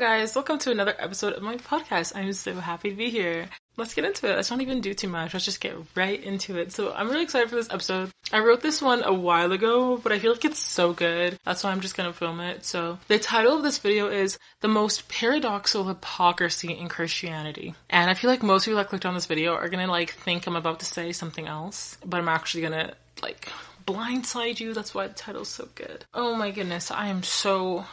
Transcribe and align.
guys, 0.00 0.34
welcome 0.34 0.58
to 0.58 0.70
another 0.70 0.94
episode 0.98 1.34
of 1.34 1.42
my 1.42 1.58
podcast. 1.58 2.16
I'm 2.16 2.32
so 2.32 2.54
happy 2.54 2.88
to 2.88 2.96
be 2.96 3.10
here. 3.10 3.50
Let's 3.76 3.92
get 3.92 4.06
into 4.06 4.30
it. 4.30 4.34
Let's 4.34 4.50
not 4.50 4.62
even 4.62 4.80
do 4.80 4.94
too 4.94 5.08
much. 5.10 5.34
Let's 5.34 5.44
just 5.44 5.60
get 5.60 5.76
right 5.94 6.18
into 6.24 6.56
it. 6.56 6.72
So, 6.72 6.90
I'm 6.94 7.10
really 7.10 7.24
excited 7.24 7.50
for 7.50 7.56
this 7.56 7.68
episode. 7.68 8.10
I 8.32 8.38
wrote 8.38 8.62
this 8.62 8.80
one 8.80 9.02
a 9.04 9.12
while 9.12 9.52
ago, 9.52 9.98
but 9.98 10.10
I 10.10 10.18
feel 10.18 10.32
like 10.32 10.46
it's 10.46 10.58
so 10.58 10.94
good. 10.94 11.38
That's 11.44 11.62
why 11.62 11.70
I'm 11.70 11.82
just 11.82 11.98
gonna 11.98 12.14
film 12.14 12.40
it. 12.40 12.64
So, 12.64 12.98
the 13.08 13.18
title 13.18 13.54
of 13.54 13.62
this 13.62 13.76
video 13.76 14.08
is 14.08 14.38
The 14.62 14.68
Most 14.68 15.06
Paradoxical 15.10 15.88
Hypocrisy 15.88 16.72
in 16.72 16.88
Christianity. 16.88 17.74
And 17.90 18.08
I 18.08 18.14
feel 18.14 18.30
like 18.30 18.42
most 18.42 18.64
people 18.64 18.78
that 18.78 18.88
clicked 18.88 19.04
on 19.04 19.12
this 19.12 19.26
video 19.26 19.52
are 19.52 19.68
gonna 19.68 19.86
like 19.86 20.12
think 20.12 20.46
I'm 20.46 20.56
about 20.56 20.80
to 20.80 20.86
say 20.86 21.12
something 21.12 21.46
else, 21.46 21.98
but 22.06 22.20
I'm 22.20 22.28
actually 22.30 22.62
gonna 22.62 22.94
like 23.22 23.52
blindside 23.86 24.60
you. 24.60 24.72
That's 24.72 24.94
why 24.94 25.08
the 25.08 25.12
title's 25.12 25.50
so 25.50 25.68
good. 25.74 26.06
Oh 26.14 26.36
my 26.36 26.52
goodness, 26.52 26.90
I 26.90 27.08
am 27.08 27.22
so 27.22 27.84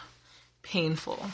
painful. 0.64 1.32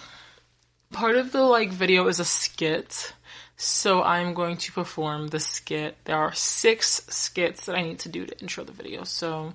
Part 0.93 1.15
of 1.15 1.31
the 1.31 1.41
like 1.41 1.71
video 1.71 2.07
is 2.07 2.19
a 2.19 2.25
skit. 2.25 3.13
So 3.57 4.03
I'm 4.03 4.33
going 4.33 4.57
to 4.57 4.71
perform 4.71 5.27
the 5.27 5.39
skit. 5.39 5.97
There 6.05 6.17
are 6.17 6.33
six 6.33 7.05
skits 7.09 7.65
that 7.65 7.75
I 7.75 7.81
need 7.81 7.99
to 7.99 8.09
do 8.09 8.25
to 8.25 8.39
intro 8.39 8.63
the 8.63 8.71
video. 8.71 9.03
So 9.03 9.53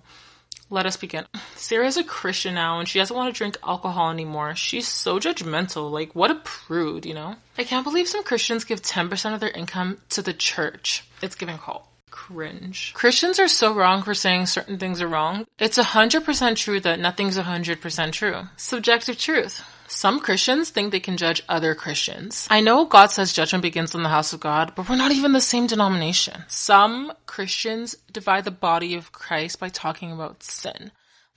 let 0.71 0.85
us 0.85 0.97
begin. 0.97 1.27
Sarah's 1.57 1.97
a 1.97 2.05
Christian 2.05 2.55
now 2.55 2.79
and 2.79 2.89
she 2.89 2.99
doesn't 2.99 3.17
want 3.17 3.33
to 3.33 3.39
drink 3.39 3.57
alcohol 3.63 4.11
anymore. 4.11 4.55
She's 4.55 4.89
so 4.89 5.19
judgmental. 5.19 5.91
Like, 5.91 6.15
what 6.15 6.31
a 6.31 6.37
prude, 6.37 7.07
you 7.07 7.15
know? 7.15 7.37
I 7.57 7.65
can't 7.65 7.85
believe 7.85 8.09
some 8.09 8.25
Christians 8.25 8.65
give 8.65 8.83
10% 8.83 9.35
of 9.35 9.41
their 9.41 9.51
income 9.51 9.99
to 10.11 10.23
the 10.23 10.35
church. 10.35 11.05
It's 11.23 11.35
giving 11.35 11.59
cult. 11.59 11.87
Cringe. 12.11 12.93
Christians 12.95 13.39
are 13.39 13.49
so 13.49 13.73
wrong 13.73 14.03
for 14.03 14.15
saying 14.15 14.47
certain 14.47 14.79
things 14.79 15.01
are 15.01 15.09
wrong. 15.09 15.47
It's 15.59 15.79
100% 15.79 16.57
true 16.57 16.81
that 16.81 16.99
nothing's 16.99 17.39
100% 17.39 18.13
true. 18.13 18.43
Subjective 18.57 19.19
truth. 19.19 19.63
Some 19.89 20.21
Christians 20.21 20.69
think 20.69 20.93
they 20.93 21.01
can 21.01 21.17
judge 21.17 21.43
other 21.49 21.75
Christians. 21.75 22.47
I 22.51 22.61
know 22.61 22.85
God 22.85 23.07
says 23.11 23.33
judgment 23.33 23.63
begins 23.63 23.95
in 23.95 24.03
the 24.03 24.11
house 24.11 24.35
of 24.35 24.41
God, 24.41 24.73
but 24.77 24.89
we're 24.89 24.97
not 24.97 25.13
even 25.13 25.33
the 25.33 25.41
same 25.41 25.67
denomination. 25.67 26.45
Some 26.47 27.13
Christians 27.25 27.97
divide 28.13 28.45
the 28.45 28.51
body 28.51 28.95
of 28.95 29.13
Christ 29.13 29.59
by 29.59 29.71
talking 29.71 30.13
about 30.13 30.43
sin. 30.43 30.93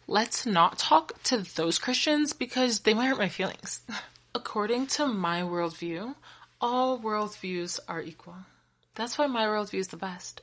Let's 0.05 0.45
not 0.45 0.77
talk 0.77 1.23
to 1.23 1.37
those 1.37 1.79
Christians 1.79 2.33
because 2.33 2.81
they 2.81 2.93
might 2.93 3.07
hurt 3.07 3.17
my 3.17 3.29
feelings. 3.29 3.81
According 4.35 4.87
to 4.87 5.07
my 5.07 5.41
worldview, 5.41 6.15
all 6.59 6.99
worldviews 6.99 7.79
are 7.87 8.01
equal. 8.01 8.35
That's 8.95 9.17
why 9.17 9.27
my 9.27 9.45
worldview 9.45 9.79
is 9.79 9.87
the 9.87 9.97
best. 9.97 10.41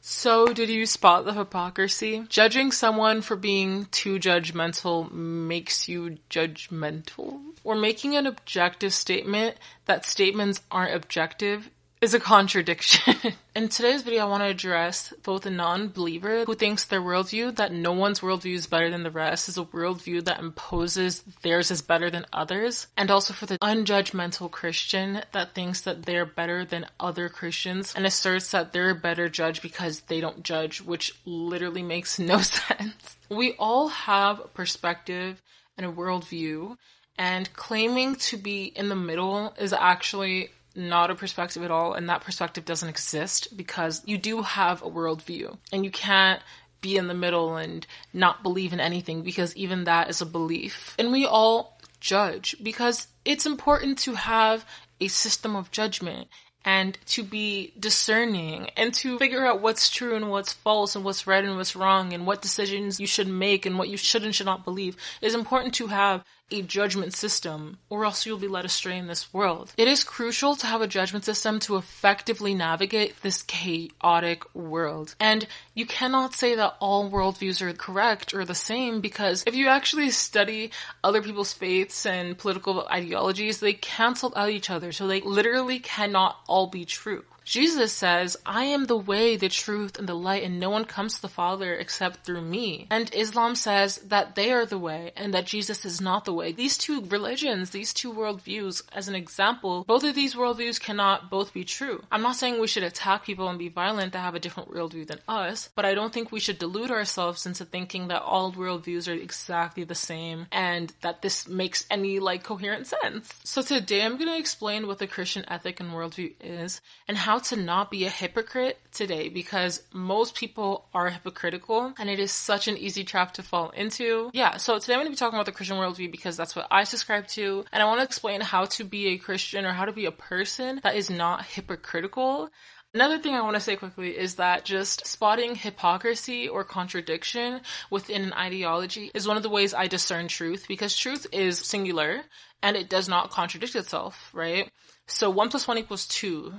So, 0.00 0.46
did 0.46 0.68
you 0.68 0.84
spot 0.86 1.24
the 1.24 1.32
hypocrisy? 1.32 2.24
Judging 2.28 2.72
someone 2.72 3.22
for 3.22 3.36
being 3.36 3.86
too 3.86 4.18
judgmental 4.18 5.10
makes 5.12 5.88
you 5.88 6.18
judgmental? 6.28 7.40
Or 7.62 7.76
making 7.76 8.16
an 8.16 8.26
objective 8.26 8.92
statement 8.92 9.56
that 9.84 10.04
statements 10.04 10.60
aren't 10.70 10.96
objective 10.96 11.70
is 12.02 12.14
a 12.14 12.20
contradiction. 12.20 13.14
In 13.54 13.68
today's 13.68 14.02
video, 14.02 14.22
I 14.22 14.28
want 14.28 14.42
to 14.42 14.48
address 14.48 15.14
both 15.22 15.46
a 15.46 15.50
non-believer 15.50 16.44
who 16.44 16.54
thinks 16.54 16.84
their 16.84 17.00
worldview, 17.00 17.54
that 17.56 17.72
no 17.72 17.92
one's 17.92 18.18
worldview 18.18 18.54
is 18.54 18.66
better 18.66 18.90
than 18.90 19.04
the 19.04 19.10
rest, 19.10 19.48
is 19.48 19.56
a 19.56 19.64
worldview 19.64 20.24
that 20.24 20.40
imposes 20.40 21.22
theirs 21.42 21.70
is 21.70 21.80
better 21.80 22.10
than 22.10 22.26
others, 22.32 22.88
and 22.96 23.08
also 23.08 23.32
for 23.32 23.46
the 23.46 23.58
unjudgmental 23.58 24.50
Christian 24.50 25.22
that 25.30 25.54
thinks 25.54 25.82
that 25.82 26.04
they're 26.04 26.26
better 26.26 26.64
than 26.64 26.86
other 26.98 27.28
Christians 27.28 27.94
and 27.94 28.04
asserts 28.04 28.50
that 28.50 28.72
they're 28.72 28.90
a 28.90 28.96
better 28.96 29.28
judge 29.28 29.62
because 29.62 30.00
they 30.00 30.20
don't 30.20 30.42
judge, 30.42 30.80
which 30.80 31.14
literally 31.24 31.84
makes 31.84 32.18
no 32.18 32.40
sense. 32.40 33.16
We 33.30 33.52
all 33.60 33.88
have 33.88 34.40
a 34.40 34.48
perspective 34.48 35.40
and 35.78 35.86
a 35.86 35.92
worldview, 35.92 36.78
and 37.16 37.52
claiming 37.52 38.16
to 38.16 38.36
be 38.36 38.64
in 38.64 38.88
the 38.88 38.96
middle 38.96 39.54
is 39.56 39.72
actually 39.72 40.50
not 40.74 41.10
a 41.10 41.14
perspective 41.14 41.62
at 41.62 41.70
all, 41.70 41.94
and 41.94 42.08
that 42.08 42.22
perspective 42.22 42.64
doesn't 42.64 42.88
exist 42.88 43.56
because 43.56 44.02
you 44.06 44.18
do 44.18 44.42
have 44.42 44.82
a 44.82 44.90
worldview, 44.90 45.58
and 45.72 45.84
you 45.84 45.90
can't 45.90 46.42
be 46.80 46.96
in 46.96 47.06
the 47.06 47.14
middle 47.14 47.56
and 47.56 47.86
not 48.12 48.42
believe 48.42 48.72
in 48.72 48.80
anything 48.80 49.22
because 49.22 49.56
even 49.56 49.84
that 49.84 50.10
is 50.10 50.20
a 50.20 50.26
belief. 50.26 50.94
And 50.98 51.12
we 51.12 51.24
all 51.24 51.78
judge 52.00 52.56
because 52.62 53.06
it's 53.24 53.46
important 53.46 53.96
to 53.98 54.14
have 54.14 54.66
a 55.00 55.08
system 55.08 55.56
of 55.56 55.70
judgment 55.70 56.28
and 56.64 56.98
to 57.06 57.22
be 57.22 57.72
discerning 57.78 58.68
and 58.76 58.94
to 58.94 59.18
figure 59.18 59.44
out 59.46 59.60
what's 59.60 59.90
true 59.90 60.14
and 60.14 60.30
what's 60.30 60.52
false 60.52 60.94
and 60.94 61.04
what's 61.04 61.26
right 61.26 61.44
and 61.44 61.56
what's 61.56 61.74
wrong 61.74 62.12
and 62.12 62.26
what 62.26 62.42
decisions 62.42 63.00
you 63.00 63.06
should 63.06 63.28
make 63.28 63.66
and 63.66 63.78
what 63.78 63.88
you 63.88 63.96
should 63.96 64.24
and 64.24 64.34
should 64.34 64.46
not 64.46 64.64
believe 64.64 64.96
is 65.20 65.34
important 65.34 65.74
to 65.74 65.88
have 65.88 66.24
a 66.52 66.62
judgment 66.62 67.14
system 67.14 67.78
or 67.88 68.04
else 68.04 68.26
you'll 68.26 68.38
be 68.38 68.48
led 68.48 68.64
astray 68.64 68.96
in 68.98 69.06
this 69.06 69.32
world. 69.32 69.72
It 69.76 69.88
is 69.88 70.04
crucial 70.04 70.54
to 70.56 70.66
have 70.66 70.82
a 70.82 70.86
judgment 70.86 71.24
system 71.24 71.58
to 71.60 71.76
effectively 71.76 72.54
navigate 72.54 73.20
this 73.22 73.42
chaotic 73.42 74.54
world. 74.54 75.14
And 75.18 75.46
you 75.74 75.86
cannot 75.86 76.34
say 76.34 76.54
that 76.54 76.76
all 76.80 77.10
worldviews 77.10 77.60
are 77.62 77.72
correct 77.72 78.34
or 78.34 78.44
the 78.44 78.54
same 78.54 79.00
because 79.00 79.42
if 79.46 79.54
you 79.54 79.68
actually 79.68 80.10
study 80.10 80.70
other 81.02 81.22
people's 81.22 81.52
faiths 81.52 82.06
and 82.06 82.36
political 82.36 82.86
ideologies, 82.88 83.60
they 83.60 83.72
cancel 83.72 84.32
out 84.36 84.50
each 84.50 84.70
other. 84.70 84.92
So 84.92 85.06
they 85.06 85.20
literally 85.20 85.78
cannot 85.78 86.38
all 86.46 86.66
be 86.66 86.84
true. 86.84 87.24
Jesus 87.44 87.92
says, 87.92 88.36
I 88.46 88.64
am 88.64 88.86
the 88.86 88.96
way, 88.96 89.36
the 89.36 89.48
truth, 89.48 89.98
and 89.98 90.08
the 90.08 90.14
light, 90.14 90.42
and 90.42 90.60
no 90.60 90.70
one 90.70 90.84
comes 90.84 91.16
to 91.16 91.22
the 91.22 91.28
Father 91.28 91.74
except 91.74 92.24
through 92.24 92.42
me. 92.42 92.86
And 92.90 93.12
Islam 93.14 93.54
says 93.54 93.98
that 93.98 94.34
they 94.34 94.52
are 94.52 94.66
the 94.66 94.78
way, 94.78 95.12
and 95.16 95.34
that 95.34 95.46
Jesus 95.46 95.84
is 95.84 96.00
not 96.00 96.24
the 96.24 96.32
way. 96.32 96.52
These 96.52 96.78
two 96.78 97.04
religions, 97.04 97.70
these 97.70 97.92
two 97.92 98.12
worldviews, 98.12 98.82
as 98.92 99.08
an 99.08 99.14
example, 99.14 99.84
both 99.84 100.04
of 100.04 100.14
these 100.14 100.34
worldviews 100.34 100.80
cannot 100.80 101.30
both 101.30 101.52
be 101.52 101.64
true. 101.64 102.02
I'm 102.10 102.22
not 102.22 102.36
saying 102.36 102.60
we 102.60 102.66
should 102.66 102.82
attack 102.82 103.24
people 103.24 103.48
and 103.48 103.58
be 103.58 103.68
violent 103.68 104.12
that 104.12 104.20
have 104.20 104.34
a 104.34 104.40
different 104.40 104.70
worldview 104.70 105.06
than 105.06 105.20
us, 105.28 105.70
but 105.74 105.84
I 105.84 105.94
don't 105.94 106.12
think 106.12 106.30
we 106.30 106.40
should 106.40 106.58
delude 106.58 106.90
ourselves 106.90 107.46
into 107.46 107.64
thinking 107.64 108.08
that 108.08 108.22
all 108.22 108.52
worldviews 108.52 109.08
are 109.08 109.18
exactly 109.18 109.84
the 109.84 109.94
same 109.94 110.46
and 110.52 110.92
that 111.00 111.22
this 111.22 111.48
makes 111.48 111.86
any 111.90 112.18
like 112.18 112.42
coherent 112.42 112.86
sense. 112.86 113.32
So 113.44 113.62
today 113.62 114.02
I'm 114.02 114.16
gonna 114.16 114.36
explain 114.36 114.86
what 114.86 114.98
the 114.98 115.06
Christian 115.06 115.44
ethic 115.48 115.80
and 115.80 115.92
worldview 115.92 116.34
is 116.40 116.80
and 117.08 117.16
how 117.16 117.31
how 117.32 117.38
to 117.38 117.56
not 117.56 117.90
be 117.90 118.04
a 118.04 118.10
hypocrite 118.10 118.78
today 118.92 119.30
because 119.30 119.82
most 119.90 120.34
people 120.34 120.86
are 120.92 121.08
hypocritical 121.08 121.94
and 121.98 122.10
it 122.10 122.20
is 122.20 122.30
such 122.30 122.68
an 122.68 122.76
easy 122.76 123.04
trap 123.04 123.32
to 123.32 123.42
fall 123.42 123.70
into. 123.70 124.30
Yeah, 124.34 124.58
so 124.58 124.78
today 124.78 124.92
I'm 124.92 124.98
going 124.98 125.06
to 125.06 125.12
be 125.12 125.16
talking 125.16 125.38
about 125.38 125.46
the 125.46 125.52
Christian 125.52 125.78
worldview 125.78 126.12
because 126.12 126.36
that's 126.36 126.54
what 126.54 126.66
I 126.70 126.84
subscribe 126.84 127.26
to 127.28 127.64
and 127.72 127.82
I 127.82 127.86
want 127.86 128.00
to 128.00 128.04
explain 128.04 128.42
how 128.42 128.66
to 128.66 128.84
be 128.84 129.06
a 129.06 129.16
Christian 129.16 129.64
or 129.64 129.72
how 129.72 129.86
to 129.86 129.92
be 129.92 130.04
a 130.04 130.12
person 130.12 130.80
that 130.82 130.94
is 130.94 131.08
not 131.08 131.46
hypocritical. 131.46 132.50
Another 132.92 133.16
thing 133.16 133.34
I 133.34 133.40
want 133.40 133.54
to 133.54 133.60
say 133.60 133.76
quickly 133.76 134.10
is 134.10 134.34
that 134.34 134.66
just 134.66 135.06
spotting 135.06 135.54
hypocrisy 135.54 136.50
or 136.50 136.64
contradiction 136.64 137.62
within 137.88 138.24
an 138.24 138.34
ideology 138.34 139.10
is 139.14 139.26
one 139.26 139.38
of 139.38 139.42
the 139.42 139.48
ways 139.48 139.72
I 139.72 139.86
discern 139.86 140.28
truth 140.28 140.66
because 140.68 140.94
truth 140.94 141.26
is 141.32 141.58
singular 141.58 142.24
and 142.62 142.76
it 142.76 142.90
does 142.90 143.08
not 143.08 143.30
contradict 143.30 143.74
itself, 143.74 144.28
right? 144.34 144.70
So 145.06 145.30
1 145.30 145.48
plus 145.48 145.66
1 145.66 145.78
equals 145.78 146.06
2 146.08 146.52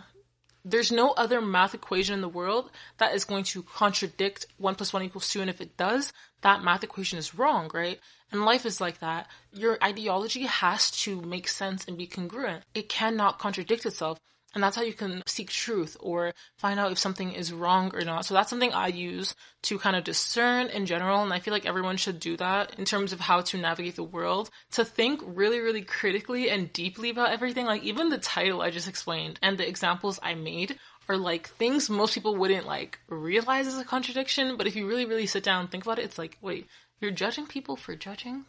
there's 0.65 0.91
no 0.91 1.11
other 1.11 1.41
math 1.41 1.73
equation 1.73 2.13
in 2.13 2.21
the 2.21 2.29
world 2.29 2.71
that 2.97 3.13
is 3.13 3.25
going 3.25 3.43
to 3.45 3.63
contradict 3.63 4.45
1 4.57 4.75
plus 4.75 4.93
1 4.93 5.03
equals 5.03 5.29
2. 5.29 5.41
And 5.41 5.49
if 5.49 5.61
it 5.61 5.75
does, 5.77 6.13
that 6.41 6.63
math 6.63 6.83
equation 6.83 7.19
is 7.19 7.35
wrong, 7.35 7.69
right? 7.73 7.99
And 8.31 8.45
life 8.45 8.65
is 8.65 8.81
like 8.81 8.99
that. 8.99 9.27
Your 9.51 9.77
ideology 9.83 10.43
has 10.43 10.89
to 11.03 11.21
make 11.21 11.47
sense 11.47 11.85
and 11.85 11.97
be 11.97 12.07
congruent. 12.07 12.63
It 12.73 12.89
cannot 12.89 13.39
contradict 13.39 13.85
itself. 13.85 14.17
And 14.53 14.63
that's 14.63 14.75
how 14.75 14.83
you 14.83 14.93
can 14.93 15.23
seek 15.25 15.49
truth 15.49 15.97
or 15.99 16.33
find 16.57 16.79
out 16.79 16.91
if 16.91 16.99
something 16.99 17.31
is 17.31 17.51
wrong 17.51 17.91
or 17.95 18.01
not. 18.01 18.25
So 18.25 18.35
that's 18.35 18.51
something 18.51 18.71
I 18.71 18.87
use 18.87 19.33
to 19.63 19.79
kind 19.79 19.95
of 19.95 20.03
discern 20.03 20.67
in 20.67 20.85
general. 20.85 21.23
And 21.23 21.33
I 21.33 21.39
feel 21.39 21.53
like 21.53 21.65
everyone 21.65 21.97
should 21.97 22.19
do 22.19 22.37
that 22.37 22.77
in 22.77 22.85
terms 22.85 23.13
of 23.13 23.19
how 23.19 23.41
to 23.41 23.57
navigate 23.57 23.95
the 23.95 24.03
world, 24.03 24.51
to 24.73 24.85
think 24.85 25.21
really, 25.25 25.59
really 25.59 25.81
critically 25.81 26.51
and 26.51 26.71
deeply 26.71 27.09
about 27.09 27.31
everything. 27.31 27.65
Like 27.65 27.83
even 27.83 28.09
the 28.09 28.19
title 28.19 28.61
I 28.61 28.69
just 28.69 28.87
explained 28.87 29.39
and 29.41 29.57
the 29.57 29.67
examples 29.67 30.19
I 30.21 30.35
made 30.35 30.77
are 31.09 31.17
like 31.17 31.49
things 31.49 31.89
most 31.89 32.13
people 32.13 32.35
wouldn't 32.35 32.67
like 32.67 32.99
realize 33.09 33.67
as 33.67 33.79
a 33.79 33.83
contradiction. 33.83 34.55
But 34.55 34.67
if 34.67 34.75
you 34.75 34.87
really, 34.87 35.05
really 35.05 35.25
sit 35.25 35.43
down 35.43 35.61
and 35.61 35.71
think 35.71 35.83
about 35.83 35.97
it, 35.97 36.05
it's 36.05 36.19
like, 36.19 36.37
wait, 36.41 36.67
you're 37.01 37.11
judging 37.11 37.47
people 37.47 37.75
for 37.75 37.95
judging? 37.95 38.45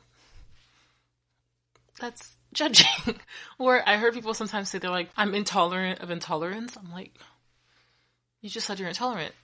That's 1.99 2.37
judging. 2.55 3.17
or 3.59 3.83
I 3.87 3.97
heard 3.97 4.15
people 4.15 4.35
sometimes 4.35 4.71
say 4.71 4.79
they're 4.79 4.91
like, 4.91 5.11
I'm 5.17 5.35
intolerant 5.35 6.01
of 6.01 6.11
intolerance. 6.11 6.77
I'm 6.77 6.93
like, 6.93 7.13
you 8.41 8.49
just 8.49 8.67
said 8.67 8.79
you're 8.79 8.89
intolerant. 8.89 9.35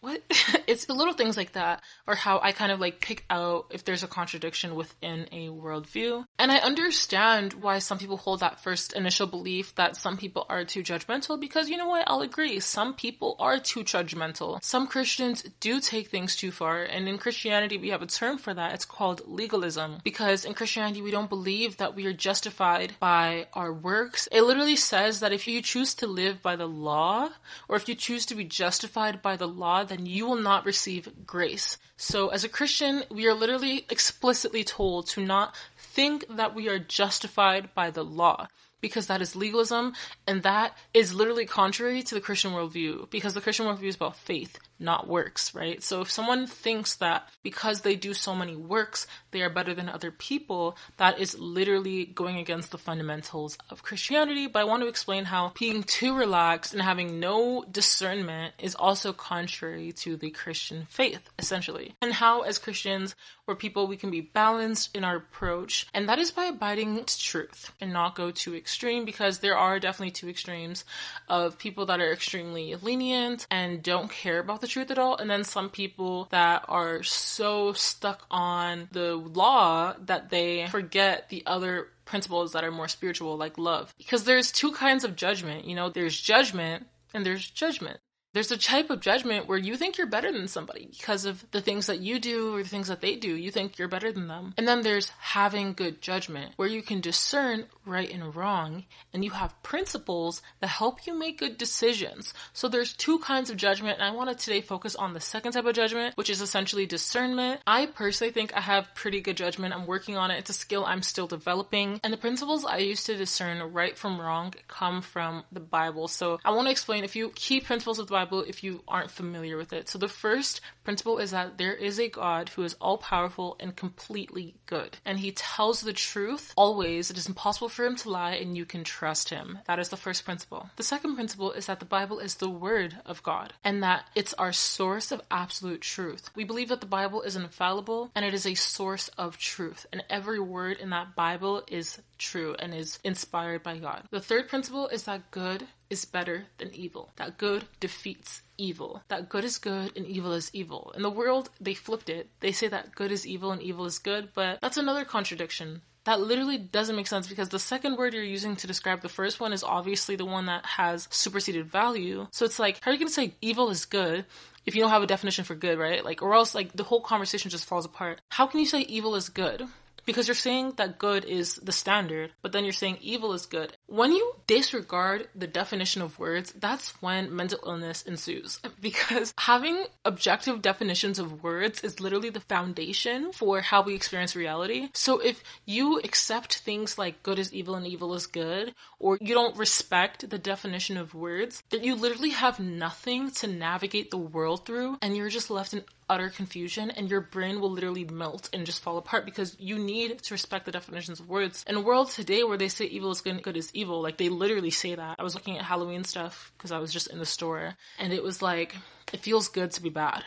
What? 0.00 0.22
it's 0.66 0.84
the 0.84 0.94
little 0.94 1.14
things 1.14 1.36
like 1.36 1.52
that, 1.52 1.82
or 2.06 2.14
how 2.14 2.40
I 2.42 2.52
kind 2.52 2.70
of 2.70 2.80
like 2.80 3.00
pick 3.00 3.24
out 3.30 3.66
if 3.70 3.84
there's 3.84 4.02
a 4.02 4.08
contradiction 4.08 4.74
within 4.74 5.26
a 5.32 5.48
worldview. 5.48 6.24
And 6.38 6.52
I 6.52 6.58
understand 6.58 7.54
why 7.54 7.78
some 7.78 7.98
people 7.98 8.16
hold 8.16 8.40
that 8.40 8.60
first 8.60 8.92
initial 8.92 9.26
belief 9.26 9.74
that 9.74 9.96
some 9.96 10.16
people 10.16 10.46
are 10.48 10.64
too 10.64 10.82
judgmental 10.82 11.40
because 11.40 11.68
you 11.68 11.76
know 11.76 11.88
what? 11.88 12.04
I'll 12.06 12.20
agree. 12.20 12.60
Some 12.60 12.94
people 12.94 13.36
are 13.40 13.58
too 13.58 13.80
judgmental. 13.80 14.62
Some 14.62 14.86
Christians 14.86 15.42
do 15.60 15.80
take 15.80 16.08
things 16.08 16.36
too 16.36 16.50
far. 16.50 16.82
And 16.82 17.08
in 17.08 17.18
Christianity, 17.18 17.76
we 17.76 17.88
have 17.88 18.02
a 18.02 18.06
term 18.06 18.38
for 18.38 18.54
that. 18.54 18.74
It's 18.74 18.84
called 18.84 19.22
legalism. 19.26 19.98
Because 20.04 20.44
in 20.44 20.54
Christianity, 20.54 21.02
we 21.02 21.10
don't 21.10 21.28
believe 21.28 21.78
that 21.78 21.96
we 21.96 22.06
are 22.06 22.12
justified 22.12 22.94
by 23.00 23.48
our 23.52 23.72
works. 23.72 24.28
It 24.30 24.42
literally 24.42 24.76
says 24.76 25.20
that 25.20 25.32
if 25.32 25.48
you 25.48 25.60
choose 25.60 25.94
to 25.96 26.06
live 26.06 26.42
by 26.42 26.54
the 26.56 26.68
law, 26.68 27.30
or 27.68 27.76
if 27.76 27.88
you 27.88 27.94
choose 27.94 28.24
to 28.26 28.34
be 28.34 28.44
justified 28.44 29.22
by 29.22 29.36
the 29.36 29.48
law, 29.48 29.84
then 29.88 30.06
you 30.06 30.26
will 30.26 30.36
not 30.36 30.64
receive 30.64 31.26
grace. 31.26 31.78
So, 31.96 32.28
as 32.28 32.44
a 32.44 32.48
Christian, 32.48 33.04
we 33.10 33.26
are 33.26 33.34
literally 33.34 33.86
explicitly 33.90 34.64
told 34.64 35.06
to 35.08 35.24
not 35.24 35.54
think 35.76 36.24
that 36.28 36.54
we 36.54 36.68
are 36.68 36.78
justified 36.78 37.74
by 37.74 37.90
the 37.90 38.04
law 38.04 38.48
because 38.80 39.06
that 39.08 39.20
is 39.20 39.34
legalism 39.34 39.94
and 40.26 40.42
that 40.42 40.76
is 40.94 41.14
literally 41.14 41.46
contrary 41.46 42.02
to 42.02 42.14
the 42.14 42.20
Christian 42.20 42.52
worldview 42.52 43.10
because 43.10 43.34
the 43.34 43.40
Christian 43.40 43.66
worldview 43.66 43.88
is 43.88 43.96
about 43.96 44.16
faith 44.16 44.58
not 44.78 45.08
works, 45.08 45.54
right? 45.54 45.82
So 45.82 46.00
if 46.00 46.10
someone 46.10 46.46
thinks 46.46 46.96
that 46.96 47.28
because 47.42 47.80
they 47.80 47.96
do 47.96 48.14
so 48.14 48.34
many 48.34 48.56
works, 48.56 49.06
they 49.30 49.42
are 49.42 49.50
better 49.50 49.74
than 49.74 49.88
other 49.88 50.10
people, 50.10 50.76
that 50.96 51.18
is 51.18 51.38
literally 51.38 52.04
going 52.04 52.36
against 52.38 52.70
the 52.70 52.78
fundamentals 52.78 53.58
of 53.70 53.82
Christianity. 53.82 54.46
But 54.46 54.60
I 54.60 54.64
want 54.64 54.82
to 54.82 54.88
explain 54.88 55.26
how 55.26 55.52
being 55.58 55.82
too 55.82 56.16
relaxed 56.16 56.72
and 56.72 56.82
having 56.82 57.20
no 57.20 57.64
discernment 57.70 58.54
is 58.58 58.74
also 58.74 59.12
contrary 59.12 59.92
to 59.92 60.16
the 60.16 60.30
Christian 60.30 60.86
faith, 60.88 61.28
essentially. 61.38 61.94
And 62.00 62.12
how, 62.14 62.42
as 62.42 62.58
Christians, 62.58 63.14
we're 63.46 63.56
people, 63.56 63.86
we 63.86 63.96
can 63.96 64.10
be 64.10 64.20
balanced 64.20 64.94
in 64.94 65.04
our 65.04 65.16
approach, 65.16 65.86
and 65.94 66.08
that 66.08 66.18
is 66.18 66.30
by 66.30 66.44
abiding 66.44 67.04
to 67.04 67.18
truth 67.18 67.72
and 67.80 67.92
not 67.92 68.14
go 68.14 68.30
too 68.30 68.54
extreme 68.54 69.04
because 69.04 69.38
there 69.38 69.56
are 69.56 69.80
definitely 69.80 70.10
two 70.10 70.28
extremes 70.28 70.84
of 71.28 71.58
people 71.58 71.86
that 71.86 72.00
are 72.00 72.12
extremely 72.12 72.74
lenient 72.76 73.46
and 73.50 73.82
don't 73.82 74.10
care 74.10 74.38
about 74.38 74.60
the 74.60 74.67
truth 74.68 74.90
at 74.90 74.98
all, 74.98 75.16
and 75.16 75.28
then 75.28 75.44
some 75.44 75.70
people 75.70 76.28
that 76.30 76.64
are 76.68 77.02
so 77.02 77.72
stuck 77.72 78.26
on 78.30 78.88
the 78.92 79.14
law 79.14 79.94
that 80.06 80.30
they 80.30 80.66
forget 80.68 81.28
the 81.28 81.42
other 81.46 81.88
principles 82.04 82.52
that 82.52 82.64
are 82.64 82.70
more 82.70 82.88
spiritual, 82.88 83.36
like 83.36 83.58
love. 83.58 83.94
Because 83.98 84.24
there's 84.24 84.52
two 84.52 84.72
kinds 84.72 85.04
of 85.04 85.16
judgment, 85.16 85.64
you 85.64 85.74
know, 85.74 85.90
there's 85.90 86.18
judgment 86.18 86.86
and 87.12 87.24
there's 87.24 87.48
judgment 87.48 88.00
there's 88.34 88.50
a 88.50 88.58
type 88.58 88.90
of 88.90 89.00
judgment 89.00 89.48
where 89.48 89.58
you 89.58 89.76
think 89.76 89.96
you're 89.96 90.06
better 90.06 90.30
than 90.30 90.48
somebody 90.48 90.88
because 90.98 91.24
of 91.24 91.44
the 91.50 91.62
things 91.62 91.86
that 91.86 92.00
you 92.00 92.20
do 92.20 92.54
or 92.54 92.62
the 92.62 92.68
things 92.68 92.88
that 92.88 93.00
they 93.00 93.16
do. 93.16 93.34
You 93.34 93.50
think 93.50 93.78
you're 93.78 93.88
better 93.88 94.12
than 94.12 94.28
them. 94.28 94.52
And 94.58 94.68
then 94.68 94.82
there's 94.82 95.08
having 95.18 95.72
good 95.72 96.02
judgment 96.02 96.52
where 96.56 96.68
you 96.68 96.82
can 96.82 97.00
discern 97.00 97.64
right 97.86 98.12
and 98.12 98.36
wrong 98.36 98.84
and 99.14 99.24
you 99.24 99.30
have 99.30 99.60
principles 99.62 100.42
that 100.60 100.66
help 100.66 101.06
you 101.06 101.18
make 101.18 101.38
good 101.38 101.56
decisions. 101.56 102.34
So 102.52 102.68
there's 102.68 102.92
two 102.92 103.18
kinds 103.20 103.48
of 103.48 103.56
judgment 103.56 103.98
and 103.98 104.06
I 104.06 104.14
want 104.14 104.28
to 104.30 104.36
today 104.36 104.60
focus 104.60 104.94
on 104.94 105.14
the 105.14 105.20
second 105.20 105.52
type 105.52 105.64
of 105.64 105.74
judgment, 105.74 106.16
which 106.16 106.28
is 106.28 106.42
essentially 106.42 106.84
discernment. 106.84 107.62
I 107.66 107.86
personally 107.86 108.32
think 108.32 108.54
I 108.54 108.60
have 108.60 108.94
pretty 108.94 109.22
good 109.22 109.38
judgment. 109.38 109.74
I'm 109.74 109.86
working 109.86 110.18
on 110.18 110.30
it. 110.30 110.38
It's 110.38 110.50
a 110.50 110.54
skill 110.54 110.84
I'm 110.84 111.02
still 111.02 111.26
developing. 111.26 111.98
And 112.04 112.12
the 112.12 112.18
principles 112.18 112.66
I 112.66 112.78
use 112.78 113.04
to 113.04 113.16
discern 113.16 113.72
right 113.72 113.96
from 113.96 114.20
wrong 114.20 114.54
come 114.68 115.00
from 115.00 115.44
the 115.50 115.60
Bible. 115.60 116.08
So 116.08 116.38
I 116.44 116.50
want 116.50 116.66
to 116.66 116.70
explain 116.70 117.04
a 117.04 117.08
few 117.08 117.30
key 117.30 117.60
principles 117.60 117.98
of 117.98 118.06
the 118.06 118.12
Bible 118.12 118.17
if 118.22 118.64
you 118.64 118.82
aren't 118.88 119.10
familiar 119.10 119.56
with 119.56 119.72
it. 119.72 119.88
So, 119.88 119.98
the 119.98 120.08
first 120.08 120.60
principle 120.84 121.18
is 121.18 121.30
that 121.30 121.58
there 121.58 121.74
is 121.74 121.98
a 121.98 122.08
God 122.08 122.50
who 122.50 122.62
is 122.62 122.74
all 122.80 122.98
powerful 122.98 123.56
and 123.60 123.76
completely 123.76 124.54
good. 124.66 124.98
And 125.04 125.18
he 125.18 125.32
tells 125.32 125.80
the 125.80 125.92
truth 125.92 126.52
always. 126.56 127.10
It 127.10 127.18
is 127.18 127.28
impossible 127.28 127.68
for 127.68 127.84
him 127.84 127.96
to 127.96 128.10
lie, 128.10 128.32
and 128.32 128.56
you 128.56 128.64
can 128.64 128.84
trust 128.84 129.30
him. 129.30 129.58
That 129.66 129.78
is 129.78 129.88
the 129.88 129.96
first 129.96 130.24
principle. 130.24 130.70
The 130.76 130.82
second 130.82 131.14
principle 131.14 131.52
is 131.52 131.66
that 131.66 131.80
the 131.80 131.86
Bible 131.86 132.18
is 132.18 132.36
the 132.36 132.48
word 132.48 132.96
of 133.04 133.22
God 133.22 133.52
and 133.64 133.82
that 133.82 134.04
it's 134.14 134.34
our 134.34 134.52
source 134.52 135.12
of 135.12 135.22
absolute 135.30 135.80
truth. 135.80 136.30
We 136.34 136.44
believe 136.44 136.68
that 136.68 136.80
the 136.80 136.86
Bible 136.86 137.22
is 137.22 137.36
infallible 137.36 138.10
and 138.14 138.24
it 138.24 138.34
is 138.34 138.46
a 138.46 138.54
source 138.54 139.08
of 139.18 139.38
truth. 139.38 139.86
And 139.92 140.04
every 140.10 140.40
word 140.40 140.78
in 140.78 140.90
that 140.90 141.14
Bible 141.14 141.62
is 141.68 142.00
true 142.18 142.56
and 142.58 142.74
is 142.74 142.98
inspired 143.04 143.62
by 143.62 143.78
God. 143.78 144.04
The 144.10 144.20
third 144.20 144.48
principle 144.48 144.88
is 144.88 145.04
that 145.04 145.30
good 145.30 145.66
is 145.90 146.04
better 146.04 146.46
than 146.58 146.74
evil, 146.74 147.10
that 147.16 147.38
good 147.38 147.64
defeats 147.80 148.42
evil, 148.56 149.02
that 149.08 149.28
good 149.28 149.44
is 149.44 149.58
good 149.58 149.96
and 149.96 150.06
evil 150.06 150.32
is 150.32 150.50
evil. 150.52 150.92
In 150.96 151.02
the 151.02 151.10
world, 151.10 151.50
they 151.60 151.74
flipped 151.74 152.08
it. 152.08 152.28
They 152.40 152.52
say 152.52 152.68
that 152.68 152.94
good 152.94 153.12
is 153.12 153.26
evil 153.26 153.52
and 153.52 153.62
evil 153.62 153.86
is 153.86 153.98
good, 153.98 154.30
but 154.34 154.58
that's 154.60 154.76
another 154.76 155.04
contradiction. 155.04 155.82
That 156.04 156.20
literally 156.20 156.56
doesn't 156.56 156.96
make 156.96 157.06
sense 157.06 157.28
because 157.28 157.50
the 157.50 157.58
second 157.58 157.96
word 157.96 158.14
you're 158.14 158.22
using 158.22 158.56
to 158.56 158.66
describe 158.66 159.02
the 159.02 159.10
first 159.10 159.40
one 159.40 159.52
is 159.52 159.62
obviously 159.62 160.16
the 160.16 160.24
one 160.24 160.46
that 160.46 160.64
has 160.64 161.06
superseded 161.10 161.66
value. 161.66 162.26
So 162.30 162.46
it's 162.46 162.58
like, 162.58 162.80
how 162.80 162.90
are 162.90 162.94
you 162.94 162.98
going 162.98 163.08
to 163.08 163.14
say 163.14 163.34
evil 163.42 163.68
is 163.68 163.84
good 163.84 164.24
if 164.64 164.74
you 164.74 164.80
don't 164.80 164.90
have 164.90 165.02
a 165.02 165.06
definition 165.06 165.44
for 165.44 165.54
good, 165.54 165.78
right? 165.78 166.04
Like, 166.04 166.22
or 166.22 166.34
else, 166.34 166.54
like, 166.54 166.72
the 166.72 166.84
whole 166.84 167.00
conversation 167.02 167.50
just 167.50 167.66
falls 167.66 167.84
apart. 167.84 168.20
How 168.30 168.46
can 168.46 168.60
you 168.60 168.66
say 168.66 168.80
evil 168.80 169.16
is 169.16 169.28
good? 169.28 169.66
Because 170.08 170.26
you're 170.26 170.34
saying 170.34 170.72
that 170.76 170.96
good 170.96 171.26
is 171.26 171.56
the 171.56 171.70
standard, 171.70 172.32
but 172.40 172.52
then 172.52 172.64
you're 172.64 172.72
saying 172.72 172.96
evil 173.02 173.34
is 173.34 173.44
good. 173.44 173.76
When 173.88 174.10
you 174.10 174.36
disregard 174.46 175.28
the 175.34 175.46
definition 175.46 176.00
of 176.00 176.18
words, 176.18 176.50
that's 176.52 176.94
when 177.02 177.36
mental 177.36 177.60
illness 177.66 178.02
ensues. 178.02 178.58
Because 178.80 179.34
having 179.36 179.84
objective 180.06 180.62
definitions 180.62 181.18
of 181.18 181.42
words 181.42 181.82
is 181.82 182.00
literally 182.00 182.30
the 182.30 182.40
foundation 182.54 183.32
for 183.32 183.60
how 183.60 183.82
we 183.82 183.94
experience 183.94 184.34
reality. 184.34 184.88
So 184.94 185.18
if 185.18 185.42
you 185.66 185.98
accept 185.98 186.58
things 186.58 186.96
like 186.96 187.22
good 187.22 187.38
is 187.38 187.52
evil 187.52 187.74
and 187.74 187.86
evil 187.86 188.14
is 188.14 188.26
good, 188.26 188.74
or 188.98 189.18
you 189.20 189.34
don't 189.34 189.58
respect 189.58 190.30
the 190.30 190.38
definition 190.38 190.96
of 190.96 191.12
words, 191.12 191.62
then 191.68 191.84
you 191.84 191.94
literally 191.94 192.30
have 192.30 192.58
nothing 192.58 193.30
to 193.32 193.46
navigate 193.46 194.10
the 194.10 194.16
world 194.16 194.64
through, 194.64 194.96
and 195.02 195.16
you're 195.16 195.28
just 195.28 195.50
left 195.50 195.74
in 195.74 195.84
utter 196.08 196.28
confusion 196.28 196.90
and 196.90 197.10
your 197.10 197.20
brain 197.20 197.60
will 197.60 197.70
literally 197.70 198.04
melt 198.04 198.48
and 198.52 198.66
just 198.66 198.82
fall 198.82 198.98
apart 198.98 199.24
because 199.24 199.56
you 199.58 199.78
need 199.78 200.18
to 200.22 200.34
respect 200.34 200.64
the 200.64 200.72
definitions 200.72 201.20
of 201.20 201.28
words. 201.28 201.64
In 201.68 201.76
a 201.76 201.80
world 201.80 202.10
today 202.10 202.44
where 202.44 202.58
they 202.58 202.68
say 202.68 202.86
evil 202.86 203.10
is 203.10 203.20
good 203.20 203.34
and 203.34 203.42
good 203.42 203.56
is 203.56 203.70
evil, 203.74 204.02
like 204.02 204.16
they 204.16 204.28
literally 204.28 204.70
say 204.70 204.94
that. 204.94 205.16
I 205.18 205.22
was 205.22 205.34
looking 205.34 205.58
at 205.58 205.64
Halloween 205.64 206.04
stuff 206.04 206.52
because 206.56 206.72
I 206.72 206.78
was 206.78 206.92
just 206.92 207.08
in 207.08 207.18
the 207.18 207.26
store 207.26 207.76
and 207.98 208.12
it 208.12 208.22
was 208.22 208.42
like, 208.42 208.74
it 209.12 209.20
feels 209.20 209.48
good 209.48 209.70
to 209.72 209.82
be 209.82 209.90
bad. 209.90 210.24